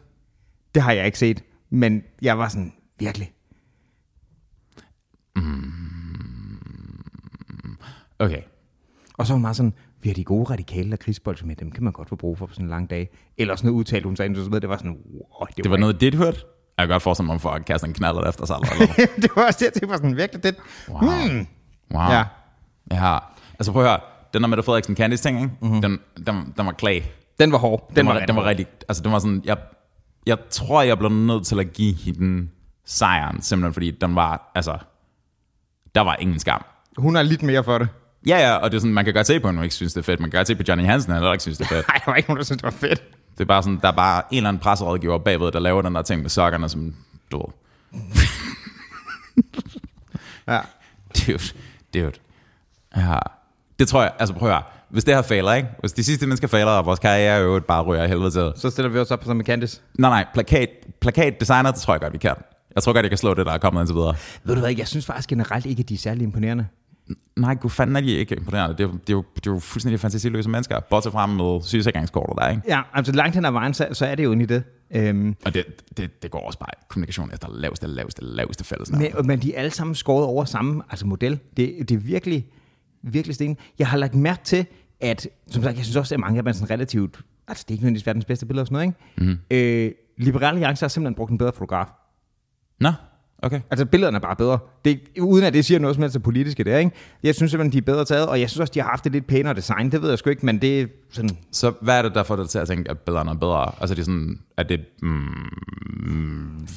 [0.75, 3.32] Det har jeg ikke set, men jeg var sådan, virkelig.
[5.36, 5.78] Mm.
[8.20, 8.41] Okay.
[9.18, 11.72] Og så var hun meget sådan, vi har de gode radikale og krigsbolde med, dem
[11.72, 13.09] kan man godt få brug for på sådan en lang dag.
[13.38, 16.01] Eller sådan noget udtalt, hun sagde, det var sådan, wow, det, det var, var noget,
[16.01, 16.39] dit hørte?
[16.78, 18.55] Jeg kan godt forestille mig, for at kaste en knaller efter sig.
[18.72, 18.88] Eller
[19.22, 20.55] det var også det, det var sådan virkelig det.
[20.89, 20.99] Wow.
[20.99, 21.47] Hmm.
[21.93, 22.01] wow.
[22.01, 22.24] Ja.
[22.91, 23.18] ja.
[23.59, 23.99] Altså prøv at høre,
[24.34, 25.51] den der Mette Frederiksen Candice ting, ikke?
[25.61, 25.82] Mm-hmm.
[25.82, 27.11] Den, den, den var klag.
[27.39, 27.88] Den var hård.
[27.89, 29.57] Den, den var, var, den var rigtig, altså den var sådan, jeg,
[30.28, 32.47] jeg tror, jeg blev nødt til at give hende
[32.86, 34.78] sejren, simpelthen fordi den var, altså,
[35.95, 36.65] der var ingen skam.
[36.97, 37.88] Hun er lidt mere for det.
[38.28, 39.93] Ja, ja, og det er sådan, man kan godt se på, at hun ikke synes,
[39.93, 40.19] det er fedt.
[40.19, 41.88] Man kan godt se på Johnny Hansen, at han ikke synes, det er fedt.
[41.89, 43.03] Nej, der var ikke nogen, der synes, det var fedt.
[43.32, 45.95] Det er bare sådan, der er bare en eller anden presserådgiver bagved, der laver den
[45.95, 46.95] der ting med sokkerne, som
[47.32, 47.43] du
[50.47, 50.59] ja.
[51.17, 51.53] Dude,
[51.93, 52.11] dude.
[52.95, 53.19] Ja.
[53.80, 54.63] Det tror jeg, altså prøv at høre.
[54.89, 55.69] Hvis det her fejler, ikke?
[55.79, 58.51] Hvis de sidste mennesker fejler, og vores karriere jo bare ryger i helvede til.
[58.55, 59.81] Så stiller vi os op som med Candice.
[59.99, 60.25] Nej, nej.
[60.33, 60.69] Plakat,
[60.99, 62.35] plakat designer, det tror jeg godt, vi kan.
[62.75, 64.15] Jeg tror godt, jeg kan slå det, der er kommet indtil videre.
[64.43, 66.67] Ved du hvad, jeg synes faktisk generelt ikke, at de er særlig imponerende.
[67.35, 68.77] Nej, gud fanden er de ikke imponerende.
[68.77, 70.79] Det er, det er, jo, det er jo fuldstændig fantasiløse mennesker.
[70.79, 72.61] Bortset frem med sygesikringskortet der, ikke?
[72.67, 74.63] Ja, altså langt hen ad vejen, så, så er det jo egentlig det.
[75.09, 75.65] Um, og det,
[75.97, 78.91] det, det går også bare kommunikation efter laveste, laveste, laveste fælles.
[78.91, 81.39] Men, men de er alle sammen skåret over samme altså model.
[81.57, 82.47] Det, det er virkelig,
[83.04, 83.58] virkelig sten.
[83.80, 84.66] Jeg har lagt mærke til,
[85.00, 87.72] at, som sagt, jeg synes også, at mange af dem er sådan relativt, altså det
[87.72, 89.32] er ikke nødvendigvis verdens bedste billeder og sådan noget, ikke?
[89.32, 89.39] Mm.
[89.52, 91.88] Øh, Liberale Alliance har simpelthen brugt en bedre fotograf.
[92.80, 92.91] Nå.
[93.43, 93.61] Okay.
[93.71, 94.59] Altså billederne er bare bedre.
[94.85, 96.91] Det, uden at det siger noget som helst politiske der, ikke?
[97.23, 99.11] Jeg synes simpelthen, de er bedre taget, og jeg synes også, de har haft et
[99.11, 99.91] lidt pænere design.
[99.91, 101.38] Det ved jeg sgu ikke, men det er sådan...
[101.51, 103.71] Så hvad er det, der får dig til at tænke, at billederne er bedre?
[103.79, 106.67] Altså det er sådan, at det mm,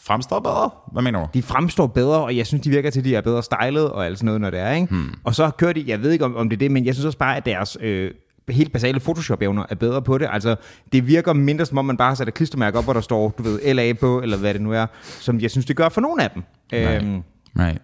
[0.00, 0.70] fremstår bedre?
[0.92, 1.28] Hvad mener du?
[1.34, 4.06] De fremstår bedre, og jeg synes, de virker til, at de er bedre stylet og
[4.06, 4.86] alt sådan noget, når det er, ikke?
[4.86, 5.14] Hmm.
[5.24, 7.06] Og så kører de, jeg ved ikke, om, om det er det, men jeg synes
[7.06, 7.78] også bare, at deres...
[7.80, 8.10] Øh,
[8.48, 10.28] helt basale Photoshop-evner er bedre på det.
[10.32, 10.56] Altså,
[10.92, 13.34] det virker mindre som om, man bare har sat et klistermærke op, hvor der står,
[13.38, 16.00] du ved, LA på, eller hvad det nu er, som jeg synes, det gør for
[16.00, 16.42] nogle af dem.
[16.72, 17.02] Right.
[17.02, 17.22] Øhm,
[17.58, 17.82] right.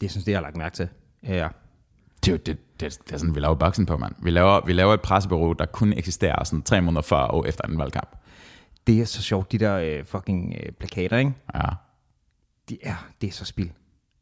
[0.00, 0.88] Det synes det, jeg har lagt mærke til.
[1.22, 1.48] Ja.
[2.24, 4.14] Det, det, det, det er sådan, vi laver boksen på, mand.
[4.22, 7.64] Vi laver, vi laver et pressebureau, der kun eksisterer sådan tre måneder før og efter
[7.64, 8.16] en valgkamp.
[8.86, 11.32] Det er så sjovt, de der øh, fucking øh, plakater, ikke?
[11.54, 11.68] Ja.
[12.68, 13.70] De er, det er så spild.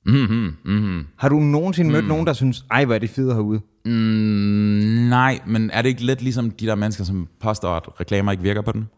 [0.06, 1.06] Mm-hmm, mm-hmm.
[1.16, 1.92] Har du nogensinde mm.
[1.92, 3.60] mødt nogen, der synes, ej, hvor er det fedt herude?
[3.84, 3.90] Mm,
[5.08, 8.42] nej, men er det ikke lidt ligesom de der mennesker, som påstår, at reklamer ikke
[8.42, 8.88] virker på den?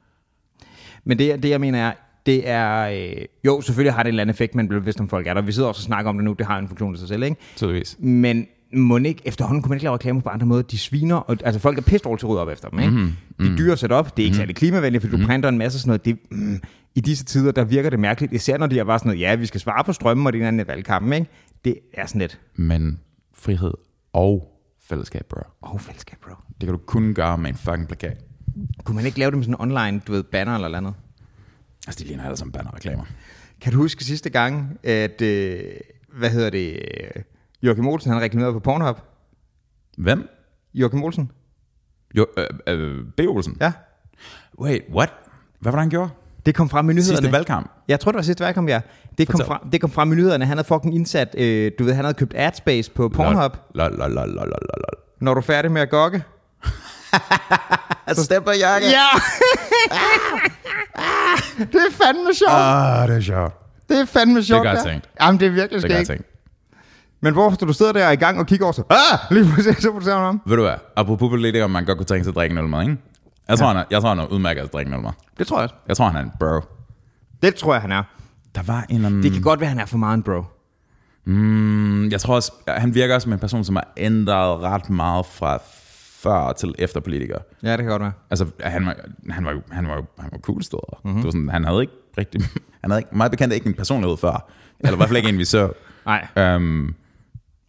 [1.04, 1.92] Men det, det jeg mener er,
[2.26, 5.08] det er, øh, jo, selvfølgelig har det en eller anden effekt, men bliver bevidst om
[5.08, 5.42] folk er der.
[5.42, 7.22] Vi sidder også og snakker om det nu, det har en funktion i sig selv,
[7.22, 7.36] ikke?
[7.56, 7.96] Tydeligvis.
[8.00, 10.62] Men må ikke, efterhånden kunne man ikke lave reklamer på andre måder.
[10.62, 12.90] De sviner, og, altså folk er pisse til rydde op efter dem, ikke?
[12.90, 13.12] Mm-hmm.
[13.40, 14.40] De er dyre at sætte op, det er ikke mm-hmm.
[14.40, 15.26] særlig klimavenligt, fordi mm-hmm.
[15.26, 16.04] du printer en masse sådan noget.
[16.04, 16.60] Det, mm,
[16.94, 19.34] I disse tider, der virker det mærkeligt, især når de er bare sådan noget, ja,
[19.34, 21.26] vi skal svare på strømmen og det er en valgkampen, ikke?
[21.64, 22.40] Det er sådan lidt.
[22.54, 23.00] Men
[23.34, 23.74] frihed
[24.12, 25.40] og fællesskab, bro.
[25.60, 26.34] Og fællesskab, bro.
[26.60, 28.24] Det kan du kun gøre med en fucking plakat.
[28.84, 30.94] Kunne man ikke lave det med sådan en online, du ved, banner eller andet?
[31.86, 33.04] Altså, de ligner alle som banner-reklamer.
[33.60, 35.60] Kan du huske sidste gang, at, øh,
[36.18, 37.22] hvad hedder det, øh,
[37.62, 38.96] Joachim Olsen, han reklamerede på Pornhub?
[39.98, 40.28] Hvem?
[40.74, 41.30] Joachim Olsen?
[42.16, 43.20] Jo, øh, øh, B.
[43.20, 43.56] Olsen?
[43.60, 43.72] Ja.
[44.58, 45.12] Wait, what?
[45.60, 46.10] Hvad var det, han gjorde?
[46.46, 47.16] Det kom frem i nyhederne.
[47.16, 47.70] Sidste valgkamp?
[47.88, 48.80] Jeg tror, det var sidste valgkamp, ja.
[49.18, 50.44] Det kom, frem, det kom frem i nyhederne.
[50.46, 53.56] Han havde fucking indsat, øh, du ved, han havde købt adspace på Pornhub.
[53.74, 55.02] Lol, lol, lol, lol, lol.
[55.20, 56.22] Når du er færdig med at gokke.
[58.14, 58.86] Så stepper jakke.
[58.86, 59.06] Ja!
[61.58, 62.52] det er fandme sjovt.
[62.52, 63.54] Ah, det er sjovt.
[63.88, 64.66] Det er fandme sjovt.
[64.66, 64.90] godt ja.
[64.90, 65.08] tænkt.
[65.20, 66.18] Jamen, det er virkelig Det er godt skægt.
[66.20, 66.30] tænkt.
[67.20, 69.76] Men hvorfor du sidder der er i gang og kigger over så, ah, lige pludselig
[69.82, 70.40] så fortæller du ham.
[70.46, 70.74] Ved du hvad?
[70.96, 72.96] Apropos politikere, man godt kunne tænke sig at drikke en øl med, ikke?
[73.48, 75.10] Jeg tror, han er, jeg tror, han er udmærket at drikke en øl med.
[75.38, 75.74] Det tror jeg også.
[75.88, 76.60] Jeg tror, han er en bro.
[77.42, 78.02] Det tror jeg, han er.
[78.54, 79.22] Der var en anden...
[79.22, 80.42] Det kan godt være, han er for meget en bro.
[81.24, 85.26] Mm, jeg tror også, han virker også som en person, som har ændret ret meget
[85.26, 85.58] fra
[86.22, 87.38] før til efter politiker.
[87.62, 88.12] Ja, det kan godt være.
[88.30, 88.96] Altså, han var,
[89.30, 91.00] han var jo, han var jo, han var cool steder.
[91.04, 91.16] Mm-hmm.
[91.16, 92.40] Det var sådan, han havde ikke rigtig,
[92.82, 94.50] han havde ikke, meget bekendt ikke en personlighed før.
[94.80, 95.72] Eller i hvert fald ikke en, vi så.
[96.36, 96.54] Nej.
[96.56, 96.94] Um,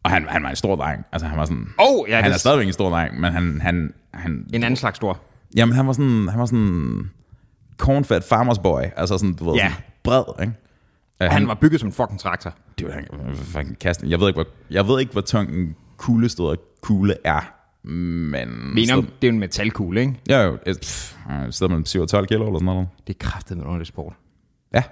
[0.03, 1.05] og han, han var en stor dreng.
[1.11, 3.61] Altså, han var sådan, Oh, ja, han det- er stadigvæk en stor dreng, men han,
[3.61, 5.19] han, han, En anden slags stor.
[5.55, 7.09] Jamen, han var sådan, han var sådan
[7.77, 8.81] cornfed farmers boy.
[8.95, 9.69] Altså sådan, du ved, Ja.
[9.69, 10.53] sådan bred, ikke?
[11.23, 12.53] Uh, Han var bygget som en fucking traktor.
[12.79, 14.09] det var han, fucking kasten.
[14.09, 17.51] Jeg ved ikke, hvor, jeg ved ikke, hvor tung en kuglestød kugle er.
[17.87, 18.73] Men...
[18.73, 20.13] Men om, det er en metalkugle, ikke?
[20.29, 20.57] Ja, jo.
[20.65, 21.15] Et, pff,
[21.47, 22.87] et sted mellem 7 og 12 kilo eller sådan noget.
[23.07, 24.13] Det er kraftet med underlig sport.
[24.73, 24.83] Ja,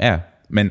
[0.00, 0.18] ja.
[0.48, 0.70] Men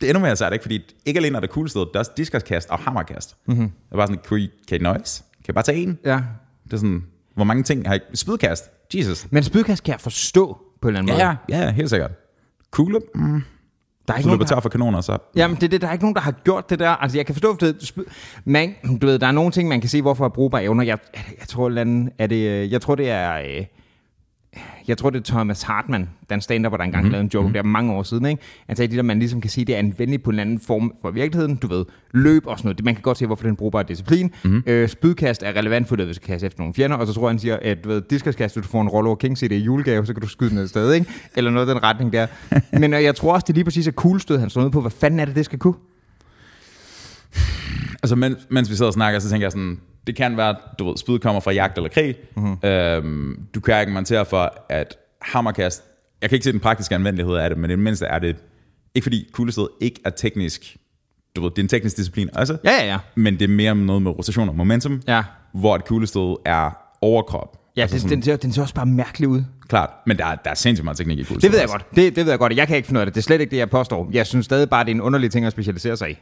[0.00, 0.62] det er endnu mere sejt, ikke?
[0.62, 3.36] Fordi ikke alene er det cool sted, der er også diskoskast og hammerkast.
[3.46, 3.64] Mm-hmm.
[3.64, 5.24] Det er bare sådan, kan I, kan I nøjes?
[5.44, 5.98] Kan I bare tage en?
[6.04, 6.20] Ja.
[6.64, 7.04] Det er sådan,
[7.36, 7.98] hvor mange ting har I?
[8.14, 8.70] Spydkast?
[8.94, 9.26] Jesus.
[9.30, 11.36] Men spydkast kan jeg forstå på en eller anden måde.
[11.48, 12.10] ja, ja, helt sikkert.
[12.70, 13.00] Kugle?
[13.14, 13.42] Mm.
[14.08, 15.18] Der er ikke du nogen, der tør for kanoner, så...
[15.36, 16.90] Jamen, det, er det, der er ikke nogen, der har gjort det der.
[16.90, 17.94] Altså, jeg kan forstå, det,
[18.44, 20.84] man, du ved, der er nogle ting, man kan se, hvorfor er brugbare evner.
[20.84, 20.98] Jeg,
[21.38, 23.64] jeg tror, anden, er det, øh, jeg tror, det er, øh,
[24.88, 27.10] jeg tror, det er Thomas Hartmann, den stand der engang mm-hmm.
[27.10, 28.42] lavede en joke, der er mange år siden, ikke?
[28.66, 30.92] Han sagde, det der, man ligesom kan sige, det er anvendeligt på en anden form
[31.02, 31.56] for virkeligheden.
[31.56, 32.78] Du ved, løb og sådan noget.
[32.78, 34.30] Det, man kan godt se, hvorfor det er en brugbar disciplin.
[34.44, 34.62] Mm-hmm.
[34.66, 36.96] Øh, spydkast er relevant for det, hvis du kan kaste efter nogle fjender.
[36.96, 39.14] Og så tror jeg, han siger, at du ved, diskoskast, hvis du får en Rollo
[39.14, 41.10] King CD i julegave, så kan du skyde den et sted, ikke?
[41.36, 42.26] Eller noget i den retning der.
[42.80, 44.80] Men øh, jeg tror også, det lige præcis er coolstød, han står nede på.
[44.80, 45.74] Hvad fanden er det, det skal kunne?
[48.02, 50.88] Altså, mens, mens vi sidder og snakker, så tænker jeg sådan, det kan være, du
[50.88, 52.14] ved, spyd kommer fra jagt eller krig.
[52.36, 52.68] Mm-hmm.
[52.68, 55.84] Øhm, du kan argumentere for, at hammerkast,
[56.22, 58.36] jeg kan ikke se den praktiske anvendelighed af det, men i det mindste er det,
[58.94, 60.76] ikke fordi kuglestød ikke er teknisk,
[61.36, 62.98] du ved, det er en teknisk disciplin også, Ja, ja, ja.
[63.14, 65.22] men det er mere noget med rotation og momentum, Ja.
[65.54, 66.70] hvor et kuglestød er
[67.02, 67.62] overkrop.
[67.76, 69.42] Ja, altså den, den, ser, den ser også bare mærkelig ud.
[69.68, 71.40] Klart, men der, er- der er sindssygt meget teknik i kuglestød.
[71.50, 71.76] Det ved jeg også.
[71.86, 71.96] godt.
[71.96, 72.56] Det, det ved jeg godt.
[72.56, 73.14] Jeg kan ikke finde ud af det.
[73.14, 74.08] Det er slet ikke det, jeg påstår.
[74.12, 76.16] Jeg synes stadig bare, det er en underlig ting at specialisere sig i.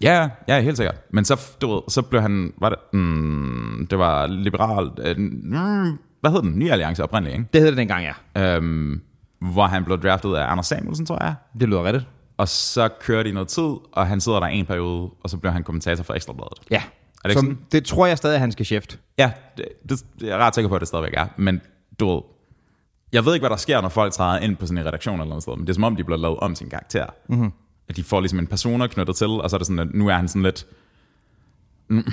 [0.00, 0.96] Ja, ja, helt sikkert.
[1.10, 5.98] Men så, du ved, så blev han, var det, mm, det var liberal, øh, mm,
[6.20, 6.58] hvad hed den?
[6.58, 7.48] Ny Alliance oprindeligt, ikke?
[7.52, 8.56] Det hed det dengang, ja.
[8.56, 9.00] øhm,
[9.40, 11.34] hvor han blev draftet af Anders Samuelsen, tror jeg.
[11.60, 12.06] Det lyder rigtigt.
[12.36, 15.52] Og så kører de noget tid, og han sidder der en periode, og så bliver
[15.52, 16.58] han kommentator for Ekstrabladet.
[16.70, 16.82] Ja.
[17.22, 18.98] det ikke Som, det tror jeg stadig, han skal shift.
[19.18, 21.26] Ja, det, det, det er jeg ret sikker på, at det stadigvæk er.
[21.36, 21.60] Men
[22.00, 22.22] du ved,
[23.12, 25.28] jeg ved ikke, hvad der sker, når folk træder ind på sådan en redaktion eller
[25.28, 27.06] noget sted, men det er som om, de bliver lavet om sin karakter.
[27.28, 27.52] Mm-hmm.
[27.88, 30.08] At de får ligesom en persona knyttet til, og så er det sådan, at nu
[30.08, 30.66] er han sådan lidt...
[31.88, 32.04] Mm,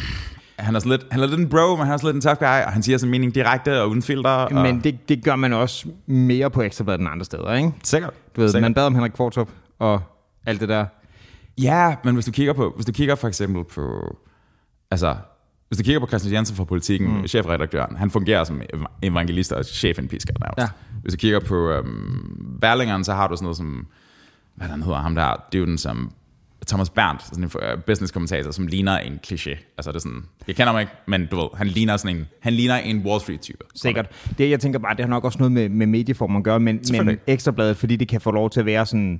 [0.59, 2.29] han er, sådan lidt, han er lidt en bro, men han er sådan lidt en
[2.29, 4.29] tough guy, og han siger sin mening direkte og uden filter.
[4.29, 7.71] Og, Men det, det gør man også mere på Ekstrabladet end andre steder, ikke?
[7.83, 8.13] sikkert.
[8.35, 8.61] Du ved, sikkert.
[8.61, 9.49] man bad om Henrik Kvartrup
[9.79, 10.01] og
[10.45, 10.85] alt det der.
[11.61, 14.15] Ja, men hvis du kigger på, hvis du kigger for eksempel på,
[14.91, 15.15] altså,
[15.67, 17.27] hvis du kigger på Christian Jensen fra Politiken, mm.
[17.27, 20.59] chefredaktøren, han fungerer som ev- evangelist og chefindpisker nærmest.
[20.59, 20.67] Ja.
[21.01, 23.87] Hvis du kigger på øhm, Berlingeren, så har du sådan noget som,
[24.55, 26.11] hvad han hedder, ham der, det er den som
[26.67, 29.73] Thomas Berndt, sådan en øh, business-kommentator, som ligner en kliché.
[29.77, 32.27] Altså det er sådan, jeg kender ham ikke, men du ved, han ligner sådan en,
[32.41, 33.57] han ligner en Wall Street-type.
[33.75, 34.07] Sikkert.
[34.37, 36.81] Det, jeg tænker bare, det har nok også noget med, med medieform at gøre, men,
[37.05, 37.17] men.
[37.27, 39.19] Ekstrabladet, fordi det kan få lov til at være sådan...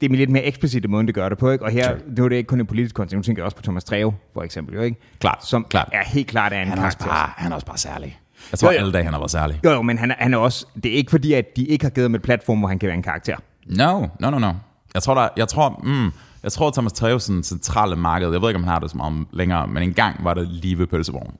[0.00, 1.64] Det er lidt mere eksplicit måde, det gør det på, ikke?
[1.64, 1.98] Og her, Sure.
[2.16, 4.14] nu er det ikke kun en politisk kontekst, nu tænker jeg også på Thomas Treve,
[4.34, 5.00] for eksempel, jo, ikke?
[5.20, 5.88] Klart, Som klart.
[5.92, 7.06] er helt klart er en Han er, karakter.
[7.06, 8.20] bare, han er også bare særlig.
[8.52, 8.78] Jeg tror, Jo, jo.
[8.80, 9.60] alle dage han har været særlig.
[9.64, 10.66] Jo, jo, men han er, han er også...
[10.82, 12.86] Det er ikke fordi, at de ikke har givet ham et platform, hvor han kan
[12.86, 13.36] være en karakter.
[13.66, 14.52] No, no, no, no.
[14.94, 18.56] Jeg tror, der, jeg tror, mm, jeg tror Thomas Trevsen centrale marked, jeg ved ikke,
[18.58, 21.36] om han har det så meget længere, men engang var det lige ved pølsevognen,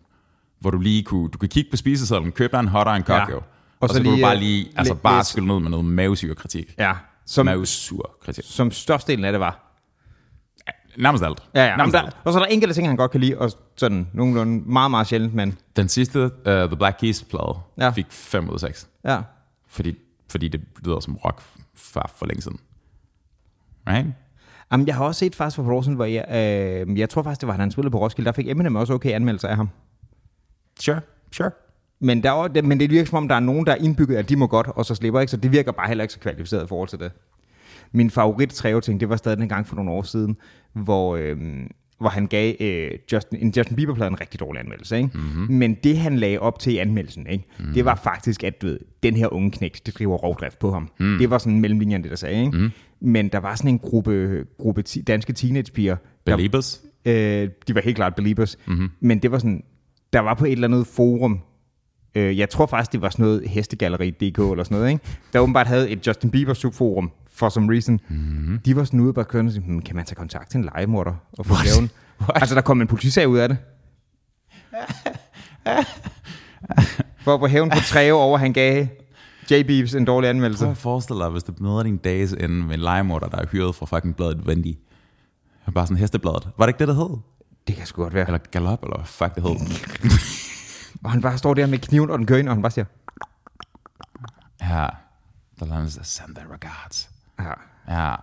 [0.61, 3.05] hvor du lige kunne, du kunne kigge på spisesedlen, købe dig en hot og en
[3.09, 3.15] Ja.
[3.19, 3.45] cocktail, Og
[3.81, 5.61] og, så så, så kunne lige, du bare øh, lige, altså lidt- bare skylle ned
[5.61, 6.75] med noget mavesyre kritik.
[6.79, 6.93] Ja.
[7.27, 8.45] Som, Mavesur kritik.
[8.47, 9.67] som størstedelen af det var.
[10.99, 11.43] Nærmest alt.
[11.55, 11.77] Ja, ja.
[11.77, 12.17] Nærmest der, alt.
[12.25, 15.07] og så er der enkelte ting, han godt kan lide, og sådan nogenlunde meget, meget
[15.07, 17.85] sjældent, men Den sidste, uh, The Black Keys plade, Ja.
[17.85, 17.91] ja.
[17.91, 18.89] fik 5 ud af 6.
[19.05, 19.19] ja.
[19.69, 19.95] Fordi,
[20.31, 21.43] fordi det lyder som rock
[21.75, 22.59] for, for længe siden.
[23.89, 24.07] Right?
[24.73, 26.25] Jamen, jeg har også set faktisk for siden, hvor jeg,
[26.89, 29.11] øh, jeg tror faktisk, det var, han spillede på Roskilde, der fik Eminem også okay
[29.11, 29.69] anmeldelser af ham.
[30.81, 31.01] Sure,
[31.33, 31.51] sure.
[32.01, 34.29] Men, der er, men det virker som om, der er nogen, der er indbygget, at
[34.29, 36.65] de må godt, og så slipper ikke, så det virker bare heller ikke så kvalificeret
[36.65, 37.13] i forhold til det.
[37.93, 40.37] Min favorit Treo-ting, det var stadig en gang for nogle år siden,
[40.73, 41.37] hvor, øh,
[42.01, 44.97] hvor han gav øh, Justin, en Justin Bieber-plade en rigtig dårlig anmeldelse.
[44.97, 45.11] Ikke?
[45.15, 45.55] Mm-hmm.
[45.55, 47.45] Men det, han lagde op til i anmeldelsen, ikke?
[47.59, 47.75] Mm-hmm.
[47.75, 50.91] det var faktisk, at du ved, den her unge knægt, det driver rovdrift på ham.
[51.01, 51.19] Mm.
[51.19, 52.45] Det var sådan mellemlinjen, det der sagde.
[52.45, 52.59] Ikke?
[52.59, 52.71] Mm.
[53.01, 55.97] Men der var sådan en gruppe, gruppe ti, danske teenagepiger.
[56.25, 56.83] Beliebers?
[57.05, 58.59] Der, øh, de var helt klart Beliebers.
[58.67, 58.91] Mm-hmm.
[59.01, 59.65] Men det var sådan,
[60.13, 61.41] der var på et eller andet forum,
[62.15, 65.05] øh, jeg tror faktisk, det var sådan noget hestegalleri.dk eller sådan noget, ikke?
[65.33, 68.01] der åbenbart havde et Justin Bieber subforum, for some reason.
[68.09, 68.59] Mm-hmm.
[68.59, 70.65] De var sådan ude bare kørende og sige, hmm, kan man tage kontakt til en
[70.65, 71.91] legemorder og få gaven?
[72.35, 73.59] Altså, der kom en politisag ud af det.
[77.25, 78.87] for på hævn på tre år over, han gav
[79.51, 79.63] J.
[79.63, 80.65] Beeps en dårlig anmeldelse.
[80.65, 83.47] Prøv at forestille dig, hvis du møder din dages ende med en legemorder, der er
[83.47, 84.75] hyret fra fucking bladet Vendy.
[85.75, 86.49] Bare sådan hestebladet.
[86.59, 87.19] Var det ikke det, der hed?
[87.67, 88.27] Det kan sgu godt være.
[88.27, 89.57] Eller galop, eller hvad fuck det hed.
[91.05, 92.85] og han bare står der med kniven og den kører ind, og han bare siger...
[94.61, 94.87] Ja,
[95.61, 97.10] der lader han send their regards.
[97.43, 97.53] Ja.
[97.89, 98.15] Ja,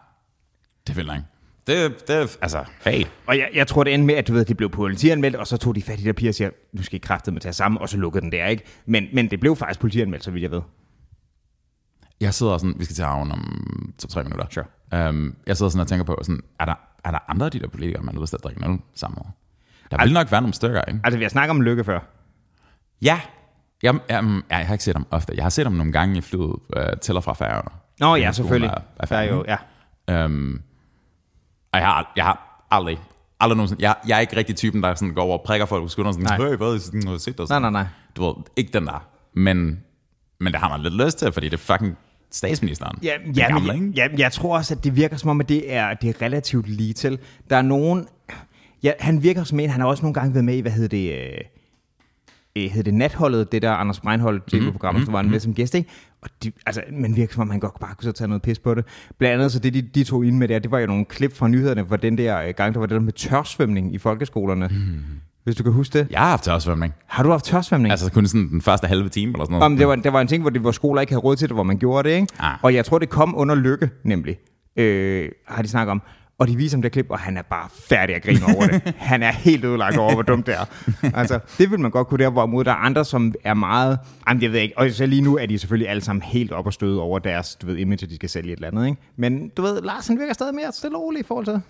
[0.88, 1.26] det vil ikke.
[1.68, 3.06] Det, det, altså, hey.
[3.28, 5.58] Og jeg, jeg tror, det endte med, at du ved, det blev politianmeldt, og så
[5.58, 7.54] tog de fat i de der piger og siger, nu skal I kræftet med tage
[7.54, 8.64] sammen, og så lukkede den der, ikke?
[8.86, 10.62] Men, men det blev faktisk politianmeldt, så vidt jeg ved.
[12.20, 14.46] Jeg sidder sådan, vi skal til havn om to-tre minutter.
[14.50, 15.10] Sure.
[15.10, 17.60] Um, jeg sidder sådan og tænker på, sådan, er, der, er der andre af de
[17.60, 19.32] der politikere, man har lyst til at drikke noget sammen med?
[19.92, 21.00] Der vil nok være nogle stykker, ikke?
[21.04, 22.00] Altså, vi har snakket om Lykke før.
[23.02, 23.22] Ja.
[23.84, 25.34] Jeg, jeg, jeg, jeg har ikke set dem ofte.
[25.36, 27.70] Jeg har set dem nogle gange i flyet uh, til og fra færgerne.
[28.00, 28.72] Nå ja, selvfølgelig.
[29.00, 30.26] Er, er jo, ja.
[30.26, 30.62] Um,
[31.72, 33.00] og jeg har, jeg har aldrig,
[33.40, 35.84] aldrig nogensinde, jeg, jeg er ikke rigtig typen, der sådan går over og prikker folk
[35.84, 36.56] på skulderen, sådan, nej.
[36.56, 37.46] hvad, sådan, har set dig?
[37.50, 37.86] Nej, nej, nej.
[38.16, 39.08] Du ved, ikke den der.
[39.34, 39.80] Men,
[40.40, 41.98] men det har man lidt lyst til, fordi det er fucking
[42.32, 43.00] statsministeren.
[43.04, 45.74] Ja, ja, gamle, men, ja, jeg tror også, at det virker som om, at det
[45.74, 47.20] er, det er relativt lige til.
[47.50, 48.08] Der er nogen...
[48.84, 50.88] Ja, han virker som en, han har også nogle gange været med i, hvad hedder
[50.88, 51.14] det...
[51.14, 51.42] Øh
[52.66, 55.40] hed det Natholdet, det der Anders Breinholt tv-program, mm, mm, var han med mm.
[55.40, 55.90] som gæst, ikke?
[56.22, 58.60] Og de, altså, man virker som om, man godt bare kunne så tage noget pis
[58.60, 58.86] på det.
[59.18, 61.36] Blandt andet, så det de, de tog ind med der, det var jo nogle klip
[61.36, 64.68] fra nyhederne, hvor den der øh, gang, der var det der med tørsvømning i folkeskolerne.
[64.68, 65.00] Mm.
[65.44, 66.08] Hvis du kan huske det.
[66.10, 66.94] Jeg har haft tørsvømning.
[67.06, 67.92] Har du haft tørsvømning?
[67.92, 69.64] Altså kun sådan den første halve time eller sådan noget.
[69.64, 71.48] Jamen, det, var, det var en ting, hvor, det, hvor skoler ikke havde råd til
[71.48, 72.28] det, hvor man gjorde det, ikke?
[72.40, 72.58] Ah.
[72.62, 74.38] Og jeg tror, det kom under lykke, nemlig.
[74.78, 76.02] Øh, har de snakket om.
[76.40, 78.94] Og de viser ham det klip, og han er bare færdig at grine over det.
[78.98, 80.66] Han er helt ødelagt over, hvor dumt det er.
[81.16, 84.00] Altså, det vil man godt kunne der, hvorimod der er andre, som er meget...
[84.30, 84.78] Jamen, jeg ved ikke.
[84.78, 87.56] Og så lige nu er de selvfølgelig alle sammen helt op og støde over deres,
[87.56, 89.02] du ved, image, at de skal sælge et eller andet, ikke?
[89.16, 91.62] Men du ved, Larsen virker stadig mere stille og rolig i forhold til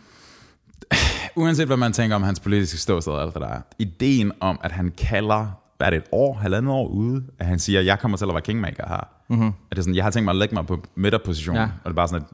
[1.36, 4.72] Uanset hvad man tænker om hans politiske ståsted og alt det der, ideen om, at
[4.72, 5.48] han kalder
[5.78, 8.26] hvad er det, et år, halvandet år ude, at han siger, at jeg kommer til
[8.26, 9.08] at være kingmaker her.
[9.28, 9.48] Mm-hmm.
[9.48, 11.64] At det er sådan, jeg har tænkt mig at lægge mig på midterpositionen, ja.
[11.64, 12.30] og det er bare sådan, at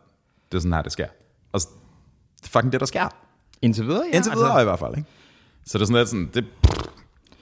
[0.52, 1.08] det er sådan her, det sker.
[1.52, 1.62] Og
[2.44, 3.10] det er fucking det, der sker.
[3.62, 4.16] Indtil videre, ja.
[4.16, 4.62] Indtil videre altså.
[4.62, 5.10] i hvert fald, ikke?
[5.66, 6.46] Så det er sådan lidt sådan, det,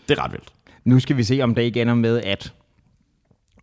[0.10, 0.54] det er ret vildt.
[0.86, 2.54] Nu skal vi se, om det ikke ender med, at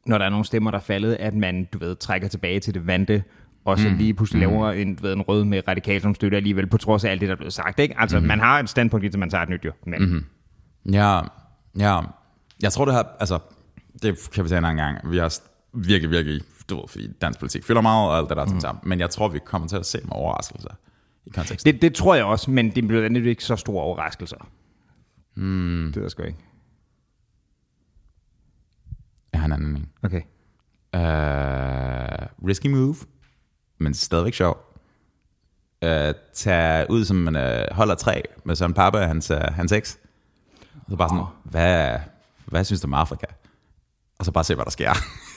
[0.07, 2.75] når der er nogle stemmer, der er faldet, at man, du ved, trækker tilbage til
[2.75, 3.23] det vante,
[3.65, 3.97] og så mm.
[3.97, 4.53] lige pludselig mm.
[4.53, 7.29] laver en, ved, en rød med radikal som støtte alligevel, på trods af alt det,
[7.29, 7.79] der er blevet sagt.
[7.79, 7.95] Ikke?
[7.99, 8.27] Altså, mm.
[8.27, 9.73] man har et standpunkt, indtil man tager et nyt jo.
[9.87, 10.03] Men.
[10.03, 10.25] Mm-hmm.
[10.93, 11.21] Ja,
[11.79, 12.01] ja.
[12.63, 13.39] Jeg tror, det her, altså,
[14.03, 15.11] det kan vi tage en anden gang.
[15.11, 15.39] Vi har
[15.73, 18.61] virkelig, virkelig, du ved, fordi dansk politik fylder meget og alt det der mm.
[18.61, 18.83] sammen.
[18.85, 20.71] Men jeg tror, vi kommer til at se med overraskelser
[21.29, 21.75] i konteksten.
[21.75, 24.51] Det, det tror jeg også, men det bliver ikke så store overraskelser.
[25.35, 25.93] Mm.
[25.95, 26.39] Det er sgu ikke.
[29.33, 29.93] Jeg har en anden mening.
[30.03, 30.23] Okay.
[30.97, 32.97] Uh, risky move,
[33.79, 34.57] men stadigvæk sjov.
[35.83, 35.89] Uh,
[36.35, 39.73] tage ud som man uh, holder træ med sådan en pappa og hans, uh, hans
[39.73, 39.99] eks.
[40.75, 41.29] Og så bare sådan, oh.
[41.45, 41.99] hvad,
[42.47, 43.27] hvad synes du om Afrika?
[44.19, 44.93] Og så bare se, hvad der sker.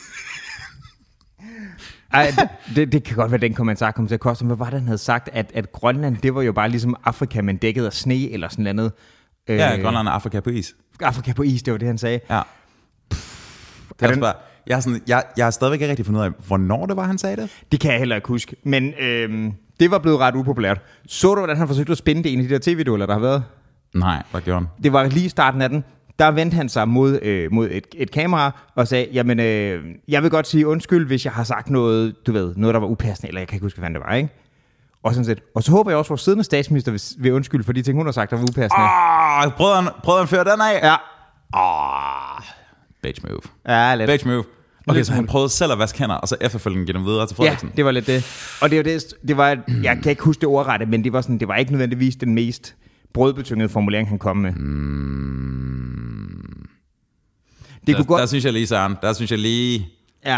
[2.14, 2.32] Ej,
[2.76, 4.46] det, det kan godt være, den kommentar kom til at koste.
[4.46, 5.30] Hvad var det, han havde sagt?
[5.34, 8.76] At, at Grønland, det var jo bare ligesom Afrika, men dækket af sne eller sådan
[8.76, 8.92] noget.
[9.48, 10.76] Ja, øh, Grønland er Afrika på is.
[11.02, 12.20] Afrika på is, det var det, han sagde.
[12.30, 12.42] Ja.
[13.10, 13.22] det
[14.00, 14.20] er den...
[14.20, 14.34] bare,
[14.68, 17.04] jeg, er sådan, jeg, jeg har stadigvæk ikke rigtig fundet ud af, hvornår det var,
[17.04, 17.50] han sagde det.
[17.72, 18.56] Det kan jeg heller ikke huske.
[18.64, 20.82] Men øhm, det var blevet ret upopulært.
[21.08, 23.22] Så du, hvordan han forsøgte at spænde det ind i de der tv-dueller, der har
[23.22, 23.44] været?
[23.96, 24.68] Nej, hvad gjorde han?
[24.84, 25.84] Det var lige starten af den
[26.22, 30.24] der vendte han sig mod, øh, mod et, et kamera og sagde, jamen, øh, jeg
[30.24, 33.28] vil godt sige undskyld, hvis jeg har sagt noget, du ved, noget, der var upassende,
[33.28, 34.30] eller jeg kan ikke huske, hvad det var, ikke?
[35.04, 35.40] Og, sådan set.
[35.56, 37.98] og så håber jeg også, at vores siddende statsminister vil, vil undskylde for de ting,
[37.98, 38.84] hun har sagt, der var upassende.
[39.48, 40.80] Åh, prøvede han, prøvede han føre den af?
[40.84, 40.96] Ja.
[41.60, 42.42] Åh,
[43.04, 43.42] bitch move.
[43.68, 44.10] Ja, lidt.
[44.10, 44.44] Bitch move.
[44.88, 47.38] Okay, så han prøvede selv at vaske hænder, og så efterfølgende give dem videre til
[47.38, 47.70] Frederiksen?
[47.70, 48.58] Ja, det var lidt det.
[48.62, 51.22] Og det var det, det var, jeg kan ikke huske det ordrette, men det var,
[51.22, 52.76] sådan, det var ikke nødvendigvis den mest
[53.14, 54.52] brødbetyngede formulering, han kom med.
[54.52, 56.11] Mm.
[57.82, 58.20] Det der, kunne godt...
[58.20, 59.88] der synes jeg lige, Søren, der synes jeg lige...
[60.26, 60.38] Ja,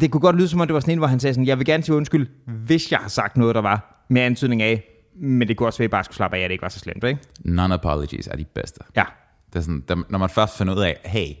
[0.00, 1.58] det kunne godt lyde som om, det var sådan en, hvor han sagde sådan, jeg
[1.58, 4.84] vil gerne sige undskyld, hvis jeg har sagt noget, der var med antydning af,
[5.16, 6.68] men det kunne også være, at jeg bare skulle slappe af, at det ikke var
[6.68, 7.20] så slemt, ikke?
[7.44, 8.80] Non-apologies er de bedste.
[8.96, 9.04] Ja.
[9.52, 11.34] Det er sådan, der, når man først finder ud af, hey,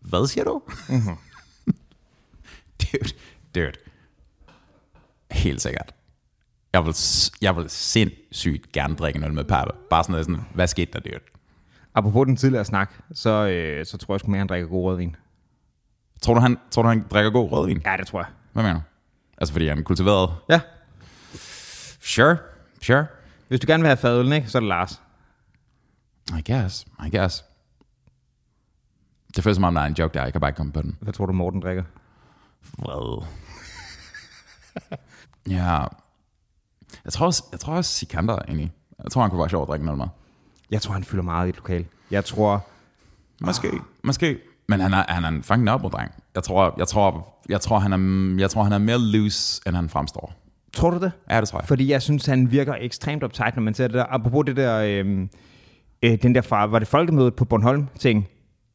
[0.00, 0.62] hvad siger du?
[0.88, 1.16] Mm-hmm.
[2.82, 3.14] dude,
[3.54, 3.72] dude.
[5.30, 5.94] Helt sikkert.
[6.72, 6.96] Jeg vil,
[7.42, 9.74] jeg vil sindssygt gerne drikke en øl med Pappe.
[9.90, 11.12] Bare sådan noget sådan, hvad skete der, det?
[11.94, 15.16] Apropos den tidligere snak, så, øh, så tror jeg sgu mere, han drikker god rødvin.
[16.22, 17.82] Tror du, han, tror du, han drikker god rødvin?
[17.84, 18.28] Ja, det tror jeg.
[18.52, 18.82] Hvad mener du?
[19.38, 20.30] Altså, fordi han er kultiveret?
[20.48, 20.60] Ja.
[22.00, 22.36] Sure,
[22.82, 23.06] sure.
[23.48, 25.02] Hvis du gerne vil have fadølen, ikke, så er det Lars.
[26.38, 27.44] I guess, I guess.
[29.36, 30.22] Det føles som om, der er en joke der.
[30.22, 30.98] Jeg kan bare ikke komme på den.
[31.00, 31.84] Hvad tror du, Morten drikker?
[32.78, 33.24] Hvad?
[35.56, 35.86] ja.
[37.04, 38.72] Jeg tror også, jeg tror også Sikander egentlig.
[39.04, 40.06] Jeg tror, han kunne være sjov at drikke noget med.
[40.72, 41.84] Jeg tror, han fylder meget i et lokal.
[42.10, 42.66] Jeg tror...
[43.40, 43.68] Måske,
[44.04, 44.38] måske.
[44.68, 46.10] Men han er, han er en fucking nørrebro-dreng.
[46.34, 49.76] Jeg tror, jeg, tror, jeg, tror, han er, jeg tror, han er mere loose, end
[49.76, 50.34] han fremstår.
[50.72, 51.12] Tror du det?
[51.30, 51.68] Ja, det tror jeg.
[51.68, 54.04] Fordi jeg synes, han virker ekstremt uptight, når man ser det der.
[54.08, 54.78] Apropos det der...
[54.78, 55.28] Øh,
[56.02, 56.66] øh, den der fra...
[56.66, 58.28] Var det folkemødet på Bornholm ting?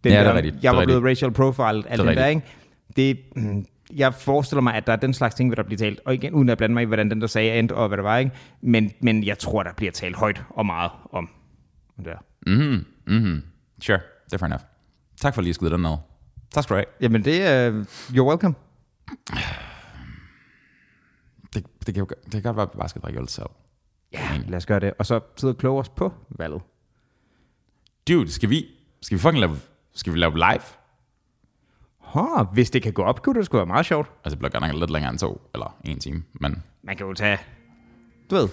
[0.04, 0.64] Den Ja, det er der, rigtigt.
[0.64, 1.84] Jeg var blevet racial profiled.
[1.90, 2.42] Alt Det det der, ikke?
[2.96, 6.00] Det, mm, jeg forestiller mig, at der er den slags ting, der blive talt.
[6.06, 8.04] Og igen, uden at blande mig i, hvordan den der sagde endte, og hvad det
[8.04, 8.32] var, ikke?
[8.62, 11.30] Men, men jeg tror, der bliver talt højt og meget om
[12.06, 12.18] der.
[12.48, 13.44] Mhm, mhm.
[13.82, 14.64] Sure, det er fair enough.
[15.22, 15.98] Tak for lige at skyde den ned.
[16.52, 16.86] Tak skal du have.
[17.02, 17.70] Jamen, det er...
[17.72, 18.56] Uh, you're welcome.
[21.54, 23.46] Det, det, kan, jo, det kan godt være, at vi bare skal drikke øl selv.
[24.14, 24.94] Ja, lad os gøre det.
[25.00, 26.62] Og så sidde og kloge os på valget.
[28.08, 28.66] Dude, skal vi,
[29.02, 29.56] skal vi fucking lave,
[29.94, 30.62] skal vi lave live?
[32.00, 34.12] Huh, hvis det kan gå op, kunne det sgu være meget sjovt.
[34.26, 37.08] Altså, det bliver godt nok lidt længere end to, eller en time, men Man kan
[37.08, 37.38] jo tage,
[38.30, 38.50] du ved,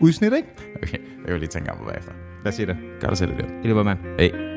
[0.00, 0.48] udsnit, ikke?
[0.82, 2.12] okay, jeg vil lige tænke om på bagefter.
[2.44, 2.76] Lad os sige det.
[3.00, 3.46] Gør det selv det.
[3.64, 3.98] I mand.
[4.18, 4.51] Hey.